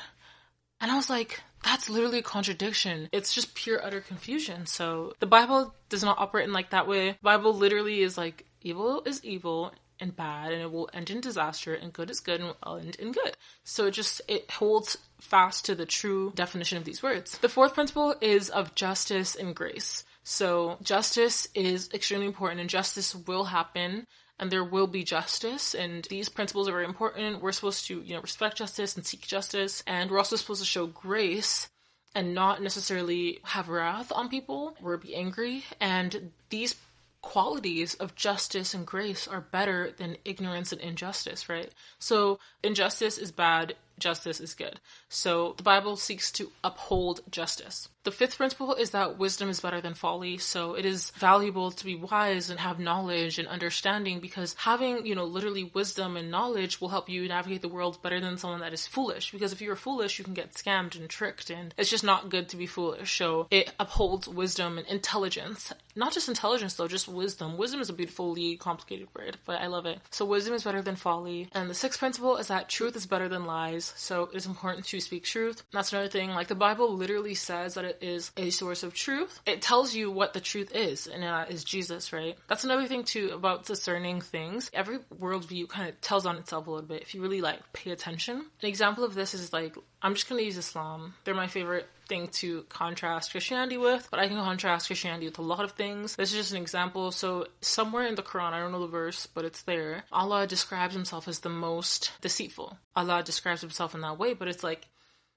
And 0.80 0.92
I 0.92 0.96
was 0.96 1.10
like, 1.10 1.42
that's 1.64 1.90
literally 1.90 2.20
a 2.20 2.24
contradiction. 2.24 3.08
It's 3.12 3.34
just 3.34 3.54
pure 3.54 3.84
utter 3.86 4.02
confusion. 4.02 4.66
So 4.66 5.14
the 5.20 5.28
Bible 5.28 5.76
does 5.90 6.04
not 6.04 6.18
operate 6.18 6.46
in 6.46 6.54
like 6.54 6.72
that 6.72 6.88
way. 6.88 7.12
The 7.12 7.18
Bible 7.22 7.54
literally 7.54 8.02
is 8.02 8.18
like 8.18 8.46
evil 8.62 9.04
is 9.06 9.24
evil 9.24 9.74
and 10.02 10.16
bad 10.16 10.52
and 10.52 10.62
it 10.62 10.72
will 10.72 10.90
end 10.94 11.10
in 11.10 11.22
disaster 11.22 11.74
and 11.74 11.94
good 11.94 12.10
is 12.10 12.20
good 12.20 12.42
and 12.42 12.54
will 12.66 12.78
end 12.78 12.96
in 12.96 13.12
good. 13.12 13.38
So 13.64 13.86
it 13.86 13.92
just 13.92 14.22
it 14.28 14.50
holds 14.52 14.98
fast 15.20 15.66
to 15.66 15.76
the 15.76 15.86
true 15.86 16.34
definition 16.36 16.78
of 16.78 16.84
these 16.84 17.04
words. 17.04 17.38
The 17.38 17.50
fourth 17.50 17.74
principle 17.74 18.16
is 18.20 18.50
of 18.50 18.76
justice 18.76 19.36
and 19.36 19.56
grace. 19.56 20.04
So 20.24 20.78
justice 20.82 21.48
is 21.56 21.90
extremely 21.94 22.28
important 22.28 22.62
and 22.62 22.70
justice 22.70 23.16
will 23.16 23.46
happen 23.46 24.08
and 24.40 24.52
there 24.52 24.64
will 24.64 24.88
be 24.88 25.04
justice 25.04 25.76
and 25.76 26.06
these 26.10 26.28
principles 26.28 26.68
are 26.68 26.74
very 26.74 26.86
important. 26.86 27.42
We're 27.42 27.52
supposed 27.52 27.86
to, 27.88 28.02
you 28.02 28.16
know, 28.16 28.22
respect 28.22 28.58
justice 28.58 28.96
and 28.96 29.06
seek 29.06 29.22
justice 29.22 29.84
and 29.86 30.10
we're 30.10 30.18
also 30.18 30.36
supposed 30.36 30.62
to 30.62 30.68
show 30.68 30.88
grace 30.88 31.70
and 32.14 32.34
not 32.34 32.62
necessarily 32.62 33.40
have 33.44 33.70
wrath 33.70 34.12
on 34.12 34.30
people 34.30 34.76
or 34.84 34.98
be 34.98 35.16
angry 35.16 35.64
and 35.80 36.32
these 36.50 36.76
qualities 37.22 37.94
of 37.96 38.16
justice 38.16 38.74
and 38.74 38.86
grace 38.86 39.28
are 39.28 39.42
better 39.42 39.92
than 39.92 40.18
ignorance 40.26 40.72
and 40.72 40.82
injustice, 40.82 41.48
right? 41.48 41.72
So 42.00 42.40
injustice 42.64 43.18
is 43.18 43.32
bad, 43.32 43.76
justice 44.02 44.40
is 44.40 44.54
good. 44.54 44.80
So 45.10 45.54
the 45.58 45.64
Bible 45.64 45.96
seeks 45.96 46.32
to 46.34 46.52
uphold 46.64 47.22
justice. 47.30 47.88
The 48.04 48.12
fifth 48.12 48.38
principle 48.38 48.74
is 48.74 48.90
that 48.92 49.20
wisdom 49.20 49.48
is 49.50 49.60
better 49.60 49.80
than 49.80 49.94
folly. 49.94 50.40
So 50.40 50.74
it 50.74 50.86
is 50.86 51.12
valuable 51.12 51.70
to 51.70 51.86
be 51.86 51.96
wise 51.96 52.50
and 52.50 52.60
have 52.60 52.80
knowledge 52.80 53.38
and 53.38 53.48
understanding 53.48 54.20
because 54.20 54.56
having, 54.56 55.06
you 55.06 55.14
know, 55.14 55.26
literally 55.26 55.66
wisdom 55.66 56.18
and 56.18 56.32
knowledge 56.32 56.82
will 56.82 56.90
help 56.90 57.10
you 57.10 57.28
navigate 57.28 57.62
the 57.62 57.68
world 57.68 58.02
better 58.02 58.20
than 58.20 58.40
someone 58.40 58.62
that 58.62 58.74
is 58.74 58.88
foolish. 58.88 59.32
Because 59.32 59.54
if 59.54 59.62
you're 59.62 59.76
foolish, 59.76 60.18
you 60.18 60.26
can 60.26 60.34
get 60.34 60.54
scammed 60.54 61.00
and 61.00 61.10
tricked 61.10 61.52
and 61.52 61.76
it's 61.78 61.92
just 61.92 62.04
not 62.04 62.30
good 62.30 62.50
to 62.50 62.58
be 62.58 62.66
foolish. 62.66 63.16
So 63.16 63.48
it 63.52 63.72
upholds 63.80 64.28
wisdom 64.28 64.80
and 64.80 64.88
intelligence. 64.88 65.72
Not 65.96 66.14
just 66.14 66.28
intelligence 66.28 66.74
though, 66.74 66.88
just 66.88 67.08
wisdom. 67.08 67.56
Wisdom 67.56 67.82
is 67.82 67.90
a 67.90 67.94
beautifully 67.94 68.58
complicated 68.58 69.10
word, 69.16 69.38
but 69.46 69.62
I 69.62 69.68
love 69.68 69.86
it. 69.86 70.00
So 70.10 70.26
wisdom 70.26 70.56
is 70.56 70.64
better 70.64 70.82
than 70.82 70.96
folly. 70.96 71.50
And 71.52 71.70
the 71.70 71.76
sixth 71.76 72.00
principle 72.00 72.38
is 72.38 72.48
that 72.48 72.68
truth 72.68 72.96
is 72.96 73.06
better 73.06 73.30
than 73.30 73.46
lies. 73.46 73.91
So 73.96 74.24
it 74.24 74.36
is 74.36 74.46
important 74.46 74.86
to 74.86 75.00
speak 75.00 75.24
truth. 75.24 75.64
That's 75.72 75.92
another 75.92 76.10
thing. 76.10 76.32
Like 76.32 76.48
the 76.48 76.56
Bible 76.56 76.94
literally 76.94 77.36
says 77.36 77.76
that 77.76 77.86
it 77.86 78.00
is 78.02 78.32
a 78.38 78.50
source 78.50 78.84
of 78.84 78.94
truth. 78.94 79.40
It 79.46 79.62
tells 79.62 79.94
you 79.94 80.12
what 80.12 80.34
the 80.34 80.42
truth 80.42 80.76
is, 80.76 81.08
and 81.08 81.24
that 81.24 81.52
is 81.52 81.64
Jesus, 81.64 82.14
right? 82.14 82.38
That's 82.48 82.64
another 82.64 82.88
thing 82.88 83.04
too 83.04 83.32
about 83.34 83.66
discerning 83.66 84.22
things. 84.22 84.70
Every 84.74 85.00
worldview 85.20 85.70
kind 85.70 85.90
of 85.90 86.00
tells 86.02 86.26
on 86.26 86.38
itself 86.38 86.68
a 86.68 86.72
little 86.72 86.88
bit 86.88 87.02
if 87.02 87.16
you 87.16 87.22
really 87.22 87.42
like 87.42 87.60
pay 87.74 87.92
attention. 87.92 88.46
An 88.62 88.68
example 88.68 89.04
of 89.04 89.14
this 89.14 89.34
is 89.34 89.54
like 89.54 89.76
I'm 90.02 90.16
just 90.16 90.28
gonna 90.28 90.42
use 90.42 90.58
Islam. 90.58 91.14
They're 91.24 91.34
my 91.34 91.48
favorite 91.48 91.88
thing 92.08 92.28
to 92.28 92.64
contrast 92.64 93.32
Christianity 93.32 93.78
with, 93.78 94.08
but 94.12 94.20
I 94.20 94.28
can 94.28 94.38
contrast 94.38 94.88
Christianity 94.88 95.28
with 95.28 95.38
a 95.40 95.44
lot 95.44 95.64
of 95.64 95.72
things. 95.74 96.16
This 96.16 96.32
is 96.32 96.38
just 96.38 96.52
an 96.52 96.62
example. 96.62 97.12
So, 97.12 97.48
somewhere 97.62 98.06
in 98.06 98.16
the 98.16 98.24
Quran, 98.24 98.54
I 98.54 98.60
don't 98.60 98.72
know 98.72 98.82
the 98.82 98.88
verse, 98.88 99.28
but 99.28 99.46
it's 99.46 99.62
there, 99.62 100.04
Allah 100.12 100.48
describes 100.48 100.94
himself 100.94 101.28
as 101.28 101.40
the 101.40 101.50
most 101.50 102.12
deceitful. 102.22 102.78
Allah 102.96 103.24
describes 103.24 103.62
himself 103.62 103.96
in 103.96 104.02
that 104.02 104.18
way, 104.18 104.34
but 104.34 104.48
it's 104.48 104.64
like, 104.64 104.88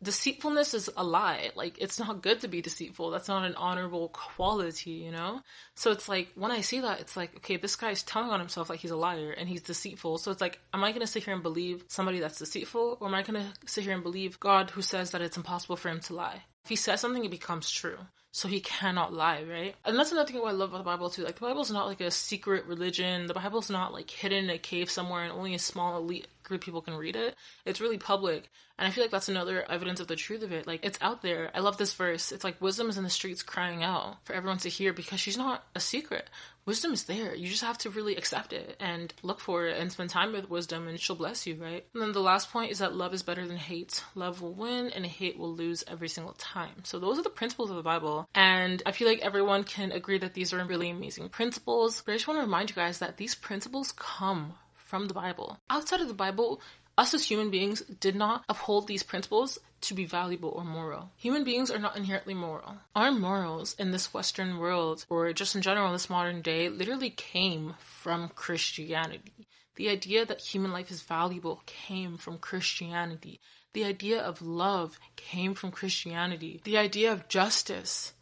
deceitfulness 0.04 0.74
is 0.74 0.90
a 0.96 1.02
lie. 1.02 1.50
Like, 1.56 1.78
it's 1.78 1.98
not 1.98 2.22
good 2.22 2.40
to 2.40 2.48
be 2.48 2.62
deceitful. 2.62 3.10
That's 3.10 3.28
not 3.28 3.44
an 3.44 3.54
honorable 3.56 4.08
quality, 4.10 4.92
you 4.92 5.10
know? 5.10 5.40
So 5.74 5.90
it's 5.90 6.08
like, 6.08 6.28
when 6.34 6.50
I 6.50 6.60
see 6.60 6.80
that, 6.80 7.00
it's 7.00 7.16
like, 7.16 7.36
okay, 7.38 7.56
this 7.56 7.74
guy's 7.74 8.02
telling 8.02 8.30
on 8.30 8.38
himself 8.38 8.70
like 8.70 8.80
he's 8.80 8.90
a 8.90 8.96
liar 8.96 9.32
and 9.32 9.48
he's 9.48 9.62
deceitful. 9.62 10.18
So 10.18 10.30
it's 10.30 10.40
like, 10.40 10.60
am 10.72 10.84
I 10.84 10.90
going 10.90 11.00
to 11.00 11.06
sit 11.06 11.24
here 11.24 11.34
and 11.34 11.42
believe 11.42 11.84
somebody 11.88 12.20
that's 12.20 12.38
deceitful? 12.38 12.98
Or 13.00 13.08
am 13.08 13.14
I 13.14 13.22
going 13.22 13.42
to 13.42 13.68
sit 13.68 13.84
here 13.84 13.94
and 13.94 14.02
believe 14.02 14.38
God 14.38 14.70
who 14.70 14.82
says 14.82 15.10
that 15.10 15.22
it's 15.22 15.36
impossible 15.36 15.76
for 15.76 15.88
him 15.88 16.00
to 16.00 16.14
lie? 16.14 16.42
If 16.64 16.68
he 16.68 16.76
says 16.76 17.00
something, 17.00 17.24
it 17.24 17.30
becomes 17.30 17.70
true. 17.70 17.98
So 18.32 18.48
he 18.48 18.58
cannot 18.60 19.12
lie, 19.12 19.44
right? 19.48 19.76
And 19.84 19.96
that's 19.96 20.10
another 20.10 20.26
thing 20.26 20.42
I 20.44 20.50
love 20.50 20.70
about 20.70 20.78
the 20.78 20.84
Bible 20.84 21.08
too. 21.08 21.22
Like 21.22 21.36
the 21.36 21.42
Bible's 21.42 21.70
not 21.70 21.86
like 21.86 22.00
a 22.00 22.10
secret 22.10 22.66
religion. 22.66 23.26
The 23.26 23.34
Bible's 23.34 23.70
not 23.70 23.92
like 23.92 24.10
hidden 24.10 24.44
in 24.44 24.50
a 24.50 24.58
cave 24.58 24.90
somewhere 24.90 25.22
and 25.22 25.32
only 25.32 25.54
a 25.54 25.58
small 25.60 25.98
elite 25.98 26.26
group 26.44 26.62
people 26.62 26.82
can 26.82 26.94
read 26.94 27.16
it. 27.16 27.34
It's 27.64 27.80
really 27.80 27.98
public. 27.98 28.50
And 28.78 28.88
I 28.88 28.90
feel 28.90 29.04
like 29.04 29.10
that's 29.10 29.28
another 29.28 29.64
evidence 29.70 30.00
of 30.00 30.08
the 30.08 30.16
truth 30.16 30.42
of 30.42 30.52
it. 30.52 30.66
Like 30.66 30.84
it's 30.84 30.98
out 31.00 31.22
there. 31.22 31.50
I 31.54 31.60
love 31.60 31.76
this 31.76 31.94
verse. 31.94 32.32
It's 32.32 32.44
like 32.44 32.60
wisdom 32.60 32.88
is 32.88 32.98
in 32.98 33.04
the 33.04 33.10
streets 33.10 33.42
crying 33.42 33.82
out 33.82 34.24
for 34.24 34.34
everyone 34.34 34.58
to 34.58 34.68
hear 34.68 34.92
because 34.92 35.20
she's 35.20 35.38
not 35.38 35.64
a 35.74 35.80
secret 35.80 36.28
wisdom 36.66 36.92
is 36.92 37.04
there. 37.04 37.34
You 37.34 37.48
just 37.48 37.62
have 37.62 37.78
to 37.78 37.90
really 37.90 38.16
accept 38.16 38.52
it 38.52 38.76
and 38.80 39.12
look 39.22 39.40
for 39.40 39.66
it 39.66 39.78
and 39.78 39.90
spend 39.92 40.10
time 40.10 40.32
with 40.32 40.48
wisdom 40.48 40.88
and 40.88 40.98
she'll 40.98 41.16
bless 41.16 41.46
you, 41.46 41.56
right? 41.56 41.84
And 41.92 42.02
then 42.02 42.12
the 42.12 42.20
last 42.20 42.50
point 42.50 42.70
is 42.70 42.78
that 42.78 42.94
love 42.94 43.14
is 43.14 43.22
better 43.22 43.46
than 43.46 43.56
hate. 43.56 44.02
Love 44.14 44.40
will 44.40 44.54
win 44.54 44.90
and 44.90 45.04
hate 45.04 45.38
will 45.38 45.52
lose 45.52 45.84
every 45.86 46.08
single 46.08 46.34
time. 46.34 46.84
So 46.84 46.98
those 46.98 47.18
are 47.18 47.22
the 47.22 47.30
principles 47.30 47.70
of 47.70 47.76
the 47.76 47.82
Bible. 47.82 48.28
And 48.34 48.82
I 48.86 48.92
feel 48.92 49.08
like 49.08 49.20
everyone 49.20 49.64
can 49.64 49.92
agree 49.92 50.18
that 50.18 50.34
these 50.34 50.52
are 50.52 50.64
really 50.64 50.90
amazing 50.90 51.28
principles. 51.28 52.02
But 52.04 52.12
I 52.12 52.14
just 52.16 52.28
want 52.28 52.38
to 52.38 52.44
remind 52.44 52.70
you 52.70 52.76
guys 52.76 52.98
that 52.98 53.16
these 53.16 53.34
principles 53.34 53.92
come 53.92 54.54
from 54.84 55.08
the 55.08 55.14
Bible. 55.14 55.58
Outside 55.68 56.00
of 56.00 56.08
the 56.08 56.14
Bible, 56.14 56.60
us 56.96 57.12
as 57.14 57.26
human 57.26 57.50
beings 57.50 57.80
did 57.80 58.14
not 58.14 58.44
uphold 58.48 58.86
these 58.86 59.02
principles 59.02 59.58
to 59.80 59.94
be 59.94 60.04
valuable 60.04 60.50
or 60.50 60.64
moral. 60.64 61.10
Human 61.16 61.42
beings 61.42 61.70
are 61.70 61.78
not 61.78 61.96
inherently 61.96 62.34
moral. 62.34 62.76
Our 62.94 63.10
morals 63.10 63.74
in 63.78 63.90
this 63.90 64.14
Western 64.14 64.58
world, 64.58 65.04
or 65.10 65.32
just 65.32 65.56
in 65.56 65.62
general 65.62 65.92
this 65.92 66.08
modern 66.08 66.40
day, 66.40 66.68
literally 66.68 67.10
came 67.10 67.74
from 67.80 68.28
Christianity. 68.28 69.48
The 69.76 69.88
idea 69.88 70.24
that 70.24 70.40
human 70.40 70.70
life 70.70 70.90
is 70.90 71.02
valuable 71.02 71.62
came 71.66 72.16
from 72.16 72.38
Christianity. 72.38 73.40
The 73.72 73.84
idea 73.84 74.20
of 74.20 74.40
love 74.40 75.00
came 75.16 75.54
from 75.54 75.72
Christianity. 75.72 76.60
The 76.62 76.78
idea 76.78 77.10
of 77.10 77.26
justice 77.26 78.12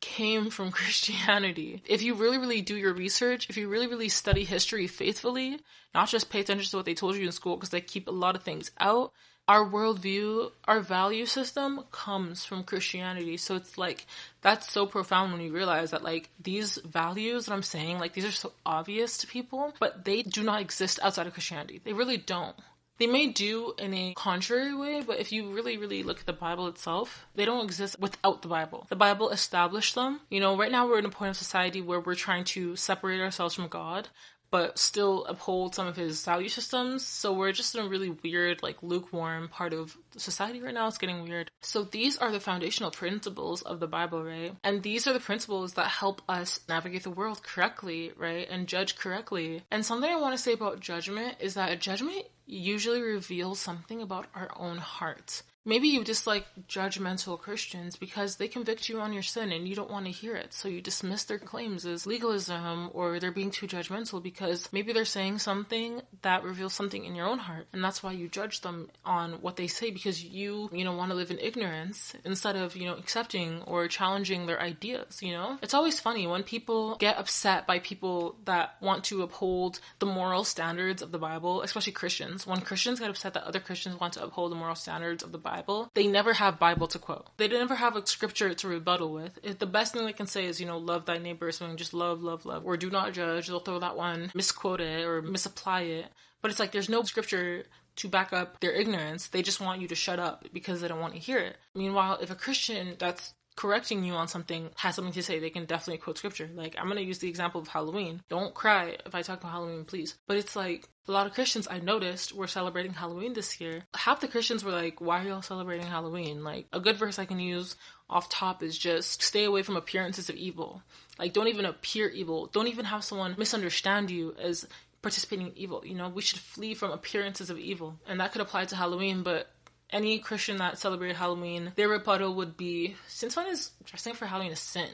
came 0.00 0.50
from 0.50 0.70
Christianity. 0.80 1.82
If 1.86 2.02
you 2.02 2.14
really, 2.14 2.38
really 2.38 2.62
do 2.62 2.76
your 2.76 2.94
research, 2.94 3.48
if 3.48 3.56
you 3.56 3.68
really, 3.68 3.86
really 3.86 4.08
study 4.08 4.44
history 4.44 4.86
faithfully, 4.86 5.60
not 5.94 6.08
just 6.08 6.30
pay 6.30 6.40
attention 6.40 6.70
to 6.70 6.76
what 6.76 6.86
they 6.86 6.94
told 6.94 7.16
you 7.16 7.26
in 7.26 7.32
school 7.32 7.56
because 7.56 7.70
they 7.70 7.80
keep 7.80 8.08
a 8.08 8.12
lot 8.12 8.36
of 8.36 8.42
things 8.42 8.70
out, 8.78 9.12
our 9.50 9.68
worldview, 9.68 10.52
our 10.66 10.78
value 10.78 11.26
system 11.26 11.82
comes 11.90 12.44
from 12.44 12.62
Christianity. 12.62 13.36
So 13.36 13.56
it's 13.56 13.76
like, 13.76 14.06
that's 14.42 14.70
so 14.70 14.86
profound 14.86 15.32
when 15.32 15.40
you 15.40 15.52
realize 15.52 15.90
that, 15.90 16.04
like, 16.04 16.30
these 16.40 16.76
values 16.76 17.46
that 17.46 17.52
I'm 17.52 17.64
saying, 17.64 17.98
like, 17.98 18.12
these 18.12 18.24
are 18.24 18.30
so 18.30 18.52
obvious 18.64 19.18
to 19.18 19.26
people, 19.26 19.74
but 19.80 20.04
they 20.04 20.22
do 20.22 20.44
not 20.44 20.60
exist 20.60 21.00
outside 21.02 21.26
of 21.26 21.32
Christianity. 21.32 21.80
They 21.82 21.92
really 21.92 22.16
don't. 22.16 22.54
They 23.00 23.06
may 23.06 23.28
do 23.28 23.72
in 23.78 23.94
a 23.94 24.12
contrary 24.12 24.74
way, 24.76 25.02
but 25.04 25.18
if 25.18 25.32
you 25.32 25.50
really, 25.50 25.78
really 25.78 26.02
look 26.02 26.20
at 26.20 26.26
the 26.26 26.34
Bible 26.34 26.66
itself, 26.66 27.26
they 27.34 27.46
don't 27.46 27.64
exist 27.64 27.98
without 27.98 28.42
the 28.42 28.48
Bible. 28.48 28.86
The 28.90 28.94
Bible 28.94 29.30
established 29.30 29.94
them. 29.94 30.20
You 30.28 30.38
know, 30.38 30.54
right 30.54 30.70
now 30.70 30.86
we're 30.86 30.98
in 30.98 31.06
a 31.06 31.10
point 31.10 31.30
of 31.30 31.38
society 31.38 31.80
where 31.80 31.98
we're 31.98 32.14
trying 32.14 32.44
to 32.44 32.76
separate 32.76 33.22
ourselves 33.22 33.54
from 33.54 33.68
God, 33.68 34.08
but 34.50 34.78
still 34.78 35.24
uphold 35.26 35.74
some 35.74 35.86
of 35.86 35.96
his 35.96 36.24
value 36.24 36.48
systems. 36.48 37.06
So 37.06 37.32
we're 37.32 37.52
just 37.52 37.74
in 37.74 37.84
a 37.84 37.88
really 37.88 38.10
weird, 38.10 38.62
like 38.62 38.82
lukewarm 38.82 39.48
part 39.48 39.72
of 39.72 39.96
society 40.16 40.60
right 40.60 40.74
now. 40.74 40.88
It's 40.88 40.98
getting 40.98 41.22
weird. 41.22 41.50
So 41.60 41.84
these 41.84 42.16
are 42.16 42.32
the 42.32 42.40
foundational 42.40 42.90
principles 42.90 43.62
of 43.62 43.80
the 43.80 43.86
Bible, 43.86 44.24
right? 44.24 44.54
And 44.64 44.82
these 44.82 45.06
are 45.06 45.12
the 45.12 45.20
principles 45.20 45.74
that 45.74 45.86
help 45.86 46.22
us 46.28 46.60
navigate 46.68 47.04
the 47.04 47.10
world 47.10 47.42
correctly, 47.42 48.12
right? 48.16 48.48
And 48.50 48.66
judge 48.66 48.96
correctly. 48.96 49.62
And 49.70 49.84
something 49.84 50.10
I 50.10 50.16
want 50.16 50.36
to 50.36 50.42
say 50.42 50.52
about 50.52 50.80
judgment 50.80 51.36
is 51.40 51.54
that 51.54 51.72
a 51.72 51.76
judgment 51.76 52.26
usually 52.46 53.00
reveals 53.00 53.60
something 53.60 54.02
about 54.02 54.26
our 54.34 54.50
own 54.56 54.78
hearts. 54.78 55.44
Maybe 55.66 55.88
you 55.88 56.04
dislike 56.04 56.46
judgmental 56.66 57.38
Christians 57.38 57.96
because 57.96 58.36
they 58.36 58.48
convict 58.48 58.88
you 58.88 58.98
on 58.98 59.12
your 59.12 59.22
sin 59.22 59.52
and 59.52 59.68
you 59.68 59.76
don't 59.76 59.90
want 59.90 60.06
to 60.06 60.10
hear 60.10 60.34
it. 60.34 60.54
So 60.54 60.68
you 60.68 60.80
dismiss 60.80 61.24
their 61.24 61.38
claims 61.38 61.84
as 61.84 62.06
legalism 62.06 62.88
or 62.94 63.20
they're 63.20 63.30
being 63.30 63.50
too 63.50 63.66
judgmental 63.66 64.22
because 64.22 64.70
maybe 64.72 64.94
they're 64.94 65.04
saying 65.04 65.40
something 65.40 66.00
that 66.22 66.44
reveals 66.44 66.72
something 66.72 67.04
in 67.04 67.14
your 67.14 67.26
own 67.26 67.40
heart. 67.40 67.66
And 67.74 67.84
that's 67.84 68.02
why 68.02 68.12
you 68.12 68.26
judge 68.26 68.62
them 68.62 68.88
on 69.04 69.32
what 69.42 69.56
they 69.56 69.66
say 69.66 69.90
because 69.90 70.24
you, 70.24 70.70
you 70.72 70.82
know, 70.82 70.94
want 70.94 71.10
to 71.10 71.16
live 71.16 71.30
in 71.30 71.38
ignorance 71.38 72.14
instead 72.24 72.56
of, 72.56 72.74
you 72.74 72.86
know, 72.86 72.94
accepting 72.94 73.60
or 73.66 73.86
challenging 73.86 74.46
their 74.46 74.60
ideas, 74.62 75.22
you 75.22 75.32
know? 75.32 75.58
It's 75.60 75.74
always 75.74 76.00
funny 76.00 76.26
when 76.26 76.42
people 76.42 76.96
get 76.96 77.18
upset 77.18 77.66
by 77.66 77.80
people 77.80 78.36
that 78.46 78.76
want 78.80 79.04
to 79.04 79.22
uphold 79.22 79.80
the 79.98 80.06
moral 80.06 80.44
standards 80.44 81.02
of 81.02 81.12
the 81.12 81.18
Bible, 81.18 81.60
especially 81.60 81.92
Christians. 81.92 82.46
When 82.46 82.62
Christians 82.62 82.98
get 82.98 83.10
upset 83.10 83.34
that 83.34 83.44
other 83.44 83.60
Christians 83.60 84.00
want 84.00 84.14
to 84.14 84.24
uphold 84.24 84.52
the 84.52 84.56
moral 84.56 84.74
standards 84.74 85.22
of 85.22 85.32
the 85.32 85.38
Bible, 85.38 85.49
Bible, 85.50 85.90
they 85.94 86.06
never 86.06 86.34
have 86.34 86.60
Bible 86.60 86.86
to 86.88 86.98
quote. 86.98 87.26
They 87.36 87.48
never 87.48 87.74
have 87.74 87.96
a 87.96 88.06
scripture 88.06 88.54
to 88.54 88.68
rebuttal 88.68 89.12
with. 89.12 89.38
If 89.42 89.58
the 89.58 89.66
best 89.66 89.92
thing 89.92 90.04
they 90.04 90.12
can 90.12 90.28
say 90.28 90.44
is, 90.44 90.60
you 90.60 90.66
know, 90.66 90.78
love 90.78 91.06
thy 91.06 91.18
neighbor 91.18 91.48
or 91.48 91.52
something, 91.52 91.76
just 91.76 91.92
love, 91.92 92.22
love, 92.22 92.46
love, 92.46 92.64
or 92.64 92.76
do 92.76 92.88
not 92.88 93.12
judge. 93.12 93.48
They'll 93.48 93.58
throw 93.58 93.80
that 93.80 93.96
one, 93.96 94.30
misquote 94.34 94.80
it 94.80 95.04
or 95.04 95.22
misapply 95.22 95.82
it. 95.82 96.06
But 96.40 96.50
it's 96.52 96.60
like 96.60 96.70
there's 96.70 96.88
no 96.88 97.02
scripture 97.02 97.64
to 97.96 98.08
back 98.08 98.32
up 98.32 98.60
their 98.60 98.72
ignorance. 98.72 99.26
They 99.26 99.42
just 99.42 99.60
want 99.60 99.80
you 99.80 99.88
to 99.88 99.94
shut 99.94 100.20
up 100.20 100.46
because 100.52 100.80
they 100.80 100.88
don't 100.88 101.00
want 101.00 101.14
to 101.14 101.20
hear 101.20 101.38
it. 101.38 101.56
Meanwhile, 101.74 102.18
if 102.22 102.30
a 102.30 102.36
Christian 102.36 102.94
that's 102.98 103.34
correcting 103.56 104.04
you 104.04 104.14
on 104.14 104.28
something 104.28 104.70
has 104.76 104.94
something 104.94 105.12
to 105.12 105.22
say, 105.22 105.38
they 105.38 105.50
can 105.50 105.64
definitely 105.64 105.98
quote 105.98 106.18
scripture. 106.18 106.48
Like, 106.54 106.76
I'm 106.78 106.86
going 106.86 106.96
to 106.96 107.04
use 107.04 107.18
the 107.18 107.28
example 107.28 107.60
of 107.60 107.68
Halloween. 107.68 108.22
Don't 108.28 108.54
cry 108.54 108.96
if 109.04 109.14
I 109.14 109.22
talk 109.22 109.40
about 109.40 109.52
Halloween, 109.52 109.84
please. 109.84 110.16
But 110.26 110.36
it's 110.36 110.56
like 110.56 110.88
a 111.08 111.12
lot 111.12 111.26
of 111.26 111.34
Christians 111.34 111.68
I 111.70 111.78
noticed 111.78 112.34
were 112.34 112.46
celebrating 112.46 112.94
Halloween 112.94 113.34
this 113.34 113.60
year. 113.60 113.84
Half 113.94 114.20
the 114.20 114.28
Christians 114.28 114.64
were 114.64 114.72
like, 114.72 115.00
Why 115.00 115.22
are 115.22 115.28
y'all 115.28 115.42
celebrating 115.42 115.86
Halloween? 115.86 116.44
Like, 116.44 116.66
a 116.72 116.80
good 116.80 116.96
verse 116.96 117.18
I 117.18 117.26
can 117.26 117.40
use 117.40 117.76
off 118.08 118.28
top 118.28 118.62
is 118.62 118.76
just 118.76 119.22
stay 119.22 119.44
away 119.44 119.62
from 119.62 119.76
appearances 119.76 120.28
of 120.28 120.36
evil. 120.36 120.82
Like, 121.18 121.32
don't 121.32 121.48
even 121.48 121.64
appear 121.64 122.08
evil. 122.08 122.46
Don't 122.46 122.68
even 122.68 122.86
have 122.86 123.04
someone 123.04 123.34
misunderstand 123.38 124.10
you 124.10 124.34
as 124.40 124.66
participating 125.02 125.48
in 125.48 125.58
evil. 125.58 125.82
You 125.84 125.94
know, 125.94 126.08
we 126.08 126.22
should 126.22 126.38
flee 126.38 126.74
from 126.74 126.90
appearances 126.90 127.50
of 127.50 127.58
evil. 127.58 127.98
And 128.06 128.20
that 128.20 128.32
could 128.32 128.40
apply 128.42 128.66
to 128.66 128.76
Halloween, 128.76 129.22
but 129.22 129.50
any 129.92 130.18
Christian 130.18 130.58
that 130.58 130.78
celebrated 130.78 131.16
Halloween, 131.16 131.72
their 131.76 131.88
rebuttal 131.88 132.34
would 132.34 132.56
be 132.56 132.96
since 133.06 133.36
when 133.36 133.46
is 133.46 133.70
dressing 133.84 134.14
for 134.14 134.26
Halloween 134.26 134.52
a 134.52 134.56
sin? 134.56 134.88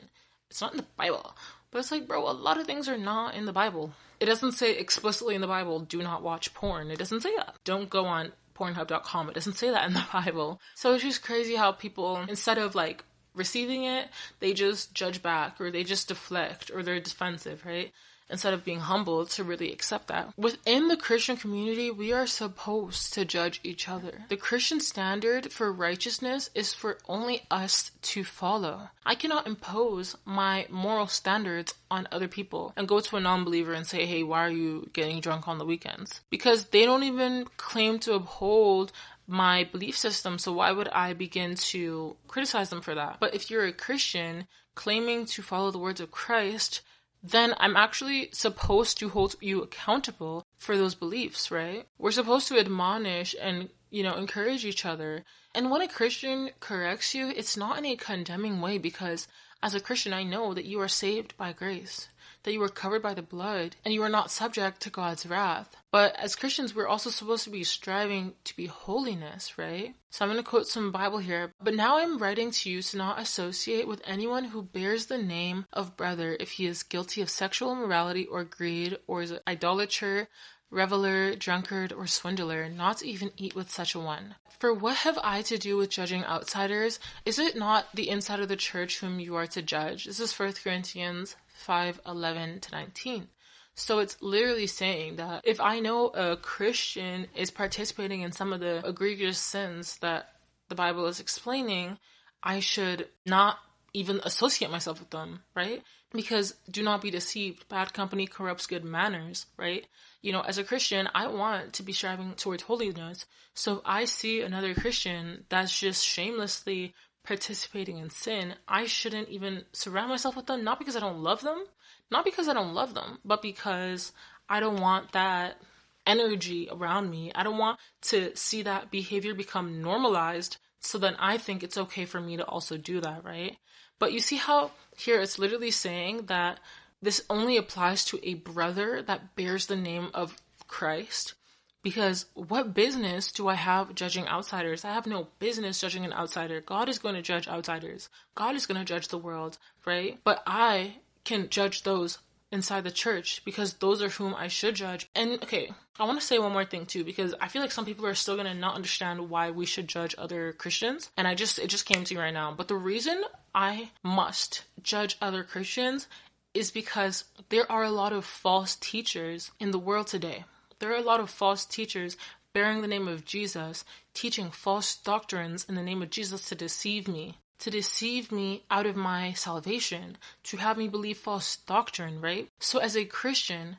It's 0.50 0.60
not 0.60 0.72
in 0.72 0.78
the 0.78 0.86
Bible. 0.96 1.36
But 1.70 1.80
it's 1.80 1.90
like, 1.90 2.06
bro, 2.06 2.28
a 2.28 2.32
lot 2.32 2.58
of 2.58 2.66
things 2.66 2.88
are 2.88 2.98
not 2.98 3.34
in 3.34 3.44
the 3.44 3.52
Bible. 3.52 3.92
It 4.20 4.26
doesn't 4.26 4.52
say 4.52 4.76
explicitly 4.76 5.34
in 5.34 5.40
the 5.40 5.46
Bible, 5.46 5.80
do 5.80 6.02
not 6.02 6.22
watch 6.22 6.54
porn. 6.54 6.90
It 6.90 6.98
doesn't 6.98 7.20
say 7.20 7.34
that. 7.36 7.56
Don't 7.64 7.90
go 7.90 8.06
on 8.06 8.32
pornhub.com. 8.56 9.28
It 9.28 9.34
doesn't 9.34 9.54
say 9.54 9.70
that 9.70 9.86
in 9.86 9.94
the 9.94 10.04
Bible. 10.12 10.60
So 10.74 10.94
it's 10.94 11.02
just 11.02 11.22
crazy 11.22 11.56
how 11.56 11.72
people, 11.72 12.16
instead 12.28 12.58
of 12.58 12.74
like 12.74 13.04
receiving 13.34 13.84
it, 13.84 14.08
they 14.40 14.52
just 14.52 14.94
judge 14.94 15.22
back 15.22 15.60
or 15.60 15.70
they 15.70 15.84
just 15.84 16.08
deflect 16.08 16.70
or 16.74 16.82
they're 16.82 17.00
defensive, 17.00 17.64
right? 17.66 17.92
Instead 18.28 18.54
of 18.54 18.64
being 18.64 18.80
humble 18.80 19.26
to 19.26 19.44
really 19.44 19.72
accept 19.72 20.08
that. 20.08 20.32
Within 20.36 20.88
the 20.88 20.96
Christian 20.96 21.36
community, 21.36 21.90
we 21.90 22.12
are 22.12 22.26
supposed 22.26 23.12
to 23.14 23.24
judge 23.24 23.60
each 23.62 23.88
other. 23.88 24.24
The 24.28 24.36
Christian 24.36 24.80
standard 24.80 25.52
for 25.52 25.72
righteousness 25.72 26.50
is 26.54 26.74
for 26.74 26.98
only 27.08 27.42
us 27.50 27.92
to 28.02 28.24
follow. 28.24 28.90
I 29.04 29.14
cannot 29.14 29.46
impose 29.46 30.16
my 30.24 30.66
moral 30.70 31.06
standards 31.06 31.74
on 31.90 32.08
other 32.10 32.28
people 32.28 32.72
and 32.76 32.88
go 32.88 33.00
to 33.00 33.16
a 33.16 33.20
non 33.20 33.44
believer 33.44 33.72
and 33.72 33.86
say, 33.86 34.06
hey, 34.06 34.22
why 34.22 34.40
are 34.40 34.50
you 34.50 34.90
getting 34.92 35.20
drunk 35.20 35.46
on 35.48 35.58
the 35.58 35.64
weekends? 35.64 36.20
Because 36.30 36.66
they 36.66 36.84
don't 36.84 37.04
even 37.04 37.46
claim 37.56 37.98
to 38.00 38.14
uphold 38.14 38.92
my 39.26 39.64
belief 39.64 39.96
system, 39.96 40.38
so 40.38 40.52
why 40.52 40.70
would 40.70 40.88
I 40.88 41.12
begin 41.12 41.56
to 41.56 42.16
criticize 42.28 42.70
them 42.70 42.80
for 42.80 42.94
that? 42.94 43.16
But 43.18 43.34
if 43.34 43.50
you're 43.50 43.64
a 43.64 43.72
Christian 43.72 44.46
claiming 44.74 45.26
to 45.26 45.42
follow 45.42 45.70
the 45.70 45.78
words 45.78 46.00
of 46.00 46.10
Christ, 46.10 46.82
then 47.30 47.54
I'm 47.58 47.76
actually 47.76 48.30
supposed 48.32 48.98
to 48.98 49.08
hold 49.08 49.36
you 49.40 49.62
accountable 49.62 50.44
for 50.58 50.76
those 50.76 50.94
beliefs, 50.94 51.50
right? 51.50 51.86
We're 51.98 52.10
supposed 52.10 52.48
to 52.48 52.58
admonish 52.58 53.34
and 53.40 53.68
you 53.90 54.02
know, 54.02 54.16
encourage 54.16 54.64
each 54.64 54.84
other. 54.84 55.24
And 55.54 55.70
when 55.70 55.80
a 55.80 55.88
Christian 55.88 56.50
corrects 56.60 57.14
you, 57.14 57.28
it's 57.28 57.56
not 57.56 57.78
in 57.78 57.86
a 57.86 57.96
condemning 57.96 58.60
way 58.60 58.78
because 58.78 59.28
as 59.62 59.74
a 59.74 59.80
Christian, 59.80 60.12
I 60.12 60.22
know 60.22 60.54
that 60.54 60.66
you 60.66 60.80
are 60.80 60.88
saved 60.88 61.36
by 61.36 61.52
grace, 61.52 62.08
that 62.46 62.52
you 62.52 62.62
are 62.62 62.68
covered 62.68 63.02
by 63.02 63.12
the 63.12 63.22
blood, 63.22 63.74
and 63.84 63.92
you 63.92 64.04
are 64.04 64.08
not 64.08 64.30
subject 64.30 64.80
to 64.80 64.88
God's 64.88 65.26
wrath. 65.26 65.76
But 65.90 66.14
as 66.16 66.36
Christians, 66.36 66.74
we're 66.74 66.86
also 66.86 67.10
supposed 67.10 67.42
to 67.44 67.50
be 67.50 67.64
striving 67.64 68.34
to 68.44 68.56
be 68.56 68.66
holiness, 68.66 69.58
right? 69.58 69.96
So 70.10 70.24
I'm 70.24 70.30
going 70.30 70.42
to 70.42 70.48
quote 70.48 70.68
some 70.68 70.92
Bible 70.92 71.18
here. 71.18 71.52
But 71.60 71.74
now 71.74 71.98
I'm 71.98 72.18
writing 72.18 72.52
to 72.52 72.70
you 72.70 72.82
to 72.82 72.96
not 72.96 73.20
associate 73.20 73.88
with 73.88 74.00
anyone 74.04 74.44
who 74.44 74.62
bears 74.62 75.06
the 75.06 75.18
name 75.18 75.66
of 75.72 75.96
brother 75.96 76.36
if 76.38 76.52
he 76.52 76.66
is 76.66 76.84
guilty 76.84 77.20
of 77.20 77.28
sexual 77.28 77.72
immorality 77.72 78.26
or 78.26 78.44
greed 78.44 78.96
or 79.08 79.22
is 79.22 79.32
an 79.32 79.40
idolater 79.48 80.28
reveler, 80.70 81.34
drunkard, 81.34 81.92
or 81.92 82.06
swindler, 82.06 82.68
not 82.68 82.98
to 82.98 83.08
even 83.08 83.30
eat 83.36 83.54
with 83.54 83.70
such 83.70 83.94
a 83.94 84.00
one. 84.00 84.34
For 84.58 84.72
what 84.72 84.98
have 84.98 85.18
I 85.22 85.42
to 85.42 85.58
do 85.58 85.76
with 85.76 85.90
judging 85.90 86.24
outsiders? 86.24 86.98
Is 87.24 87.38
it 87.38 87.56
not 87.56 87.86
the 87.94 88.08
inside 88.08 88.40
of 88.40 88.48
the 88.48 88.56
church 88.56 89.00
whom 89.00 89.20
you 89.20 89.34
are 89.36 89.46
to 89.48 89.62
judge? 89.62 90.06
This 90.06 90.20
is 90.20 90.38
1 90.38 90.54
Corinthians 90.54 91.36
5 91.54 92.00
11 92.06 92.60
to 92.60 92.70
19. 92.70 93.28
So 93.74 93.98
it's 93.98 94.16
literally 94.22 94.66
saying 94.66 95.16
that 95.16 95.42
if 95.44 95.60
I 95.60 95.80
know 95.80 96.08
a 96.08 96.36
Christian 96.36 97.26
is 97.36 97.50
participating 97.50 98.22
in 98.22 98.32
some 98.32 98.54
of 98.54 98.60
the 98.60 98.82
egregious 98.86 99.38
sins 99.38 99.98
that 99.98 100.30
the 100.68 100.74
Bible 100.74 101.06
is 101.06 101.20
explaining, 101.20 101.98
I 102.42 102.60
should 102.60 103.08
not 103.26 103.58
even 103.92 104.20
associate 104.24 104.70
myself 104.70 105.00
with 105.00 105.10
them, 105.10 105.42
right? 105.54 105.82
Because 106.12 106.54
do 106.70 106.82
not 106.82 107.02
be 107.02 107.10
deceived. 107.10 107.68
Bad 107.68 107.92
company 107.92 108.26
corrupts 108.26 108.66
good 108.66 108.84
manners, 108.84 109.46
right? 109.56 109.86
You 110.22 110.32
know, 110.32 110.40
as 110.42 110.58
a 110.58 110.64
Christian, 110.64 111.08
I 111.14 111.26
want 111.26 111.72
to 111.74 111.82
be 111.82 111.92
striving 111.92 112.34
towards 112.34 112.64
holiness. 112.64 113.26
So 113.54 113.74
if 113.74 113.80
I 113.84 114.04
see 114.04 114.40
another 114.40 114.74
Christian 114.74 115.44
that's 115.48 115.78
just 115.78 116.04
shamelessly 116.04 116.94
participating 117.24 117.98
in 117.98 118.10
sin, 118.10 118.54
I 118.68 118.86
shouldn't 118.86 119.28
even 119.28 119.64
surround 119.72 120.10
myself 120.10 120.36
with 120.36 120.46
them, 120.46 120.64
not 120.64 120.78
because 120.78 120.96
I 120.96 121.00
don't 121.00 121.22
love 121.22 121.42
them, 121.42 121.64
not 122.10 122.24
because 122.24 122.48
I 122.48 122.54
don't 122.54 122.74
love 122.74 122.94
them, 122.94 123.18
but 123.24 123.42
because 123.42 124.12
I 124.48 124.60
don't 124.60 124.80
want 124.80 125.12
that 125.12 125.60
energy 126.06 126.68
around 126.70 127.10
me. 127.10 127.32
I 127.34 127.42
don't 127.42 127.58
want 127.58 127.80
to 128.02 128.34
see 128.36 128.62
that 128.62 128.92
behavior 128.92 129.34
become 129.34 129.82
normalized 129.82 130.58
so 130.86 130.98
then 130.98 131.16
I 131.18 131.36
think 131.36 131.62
it's 131.62 131.76
okay 131.76 132.04
for 132.04 132.20
me 132.20 132.36
to 132.36 132.44
also 132.44 132.76
do 132.76 133.00
that, 133.00 133.24
right? 133.24 133.56
But 133.98 134.12
you 134.12 134.20
see 134.20 134.36
how 134.36 134.70
here 134.96 135.20
it's 135.20 135.38
literally 135.38 135.70
saying 135.70 136.26
that 136.26 136.60
this 137.00 137.22
only 137.28 137.56
applies 137.56 138.04
to 138.06 138.20
a 138.22 138.34
brother 138.34 139.02
that 139.02 139.36
bears 139.36 139.66
the 139.66 139.76
name 139.76 140.10
of 140.14 140.36
Christ. 140.66 141.34
Because 141.82 142.26
what 142.34 142.74
business 142.74 143.30
do 143.30 143.46
I 143.46 143.54
have 143.54 143.94
judging 143.94 144.26
outsiders? 144.26 144.84
I 144.84 144.92
have 144.92 145.06
no 145.06 145.28
business 145.38 145.80
judging 145.80 146.04
an 146.04 146.12
outsider. 146.12 146.60
God 146.60 146.88
is 146.88 146.98
going 146.98 147.14
to 147.14 147.22
judge 147.22 147.46
outsiders. 147.46 148.08
God 148.34 148.56
is 148.56 148.66
going 148.66 148.78
to 148.80 148.84
judge 148.84 149.08
the 149.08 149.18
world, 149.18 149.58
right? 149.84 150.18
But 150.24 150.42
I 150.46 150.96
can 151.24 151.48
judge 151.48 151.84
those 151.84 152.18
inside 152.52 152.84
the 152.84 152.90
church 152.90 153.42
because 153.44 153.74
those 153.74 154.02
are 154.02 154.08
whom 154.08 154.34
I 154.34 154.48
should 154.48 154.74
judge. 154.74 155.08
And 155.14 155.42
okay, 155.42 155.72
I 155.98 156.04
want 156.04 156.20
to 156.20 156.26
say 156.26 156.38
one 156.38 156.52
more 156.52 156.64
thing 156.64 156.86
too 156.86 157.04
because 157.04 157.34
I 157.40 157.48
feel 157.48 157.62
like 157.62 157.72
some 157.72 157.84
people 157.84 158.06
are 158.06 158.14
still 158.14 158.36
going 158.36 158.46
to 158.46 158.54
not 158.54 158.76
understand 158.76 159.28
why 159.28 159.50
we 159.50 159.66
should 159.66 159.88
judge 159.88 160.14
other 160.18 160.52
Christians. 160.52 161.10
And 161.16 161.26
I 161.26 161.34
just 161.34 161.58
it 161.58 161.68
just 161.68 161.86
came 161.86 162.04
to 162.04 162.14
me 162.14 162.20
right 162.20 162.34
now. 162.34 162.52
But 162.56 162.68
the 162.68 162.76
reason 162.76 163.22
I 163.54 163.90
must 164.02 164.64
judge 164.82 165.16
other 165.20 165.42
Christians 165.42 166.06
is 166.54 166.70
because 166.70 167.24
there 167.50 167.70
are 167.70 167.84
a 167.84 167.90
lot 167.90 168.12
of 168.12 168.24
false 168.24 168.76
teachers 168.76 169.50
in 169.60 169.72
the 169.72 169.78
world 169.78 170.06
today. 170.06 170.44
There 170.78 170.92
are 170.92 170.98
a 170.98 171.02
lot 171.02 171.20
of 171.20 171.30
false 171.30 171.64
teachers 171.64 172.16
bearing 172.52 172.80
the 172.80 172.88
name 172.88 173.08
of 173.08 173.24
Jesus, 173.26 173.84
teaching 174.14 174.50
false 174.50 174.96
doctrines 174.96 175.66
in 175.68 175.74
the 175.74 175.82
name 175.82 176.00
of 176.00 176.08
Jesus 176.08 176.48
to 176.48 176.54
deceive 176.54 177.06
me 177.06 177.36
to 177.58 177.70
deceive 177.70 178.30
me 178.32 178.64
out 178.70 178.86
of 178.86 178.96
my 178.96 179.32
salvation, 179.32 180.18
to 180.44 180.56
have 180.58 180.76
me 180.76 180.88
believe 180.88 181.18
false 181.18 181.56
doctrine, 181.56 182.20
right? 182.20 182.48
So, 182.58 182.78
as 182.78 182.96
a 182.96 183.04
Christian, 183.04 183.78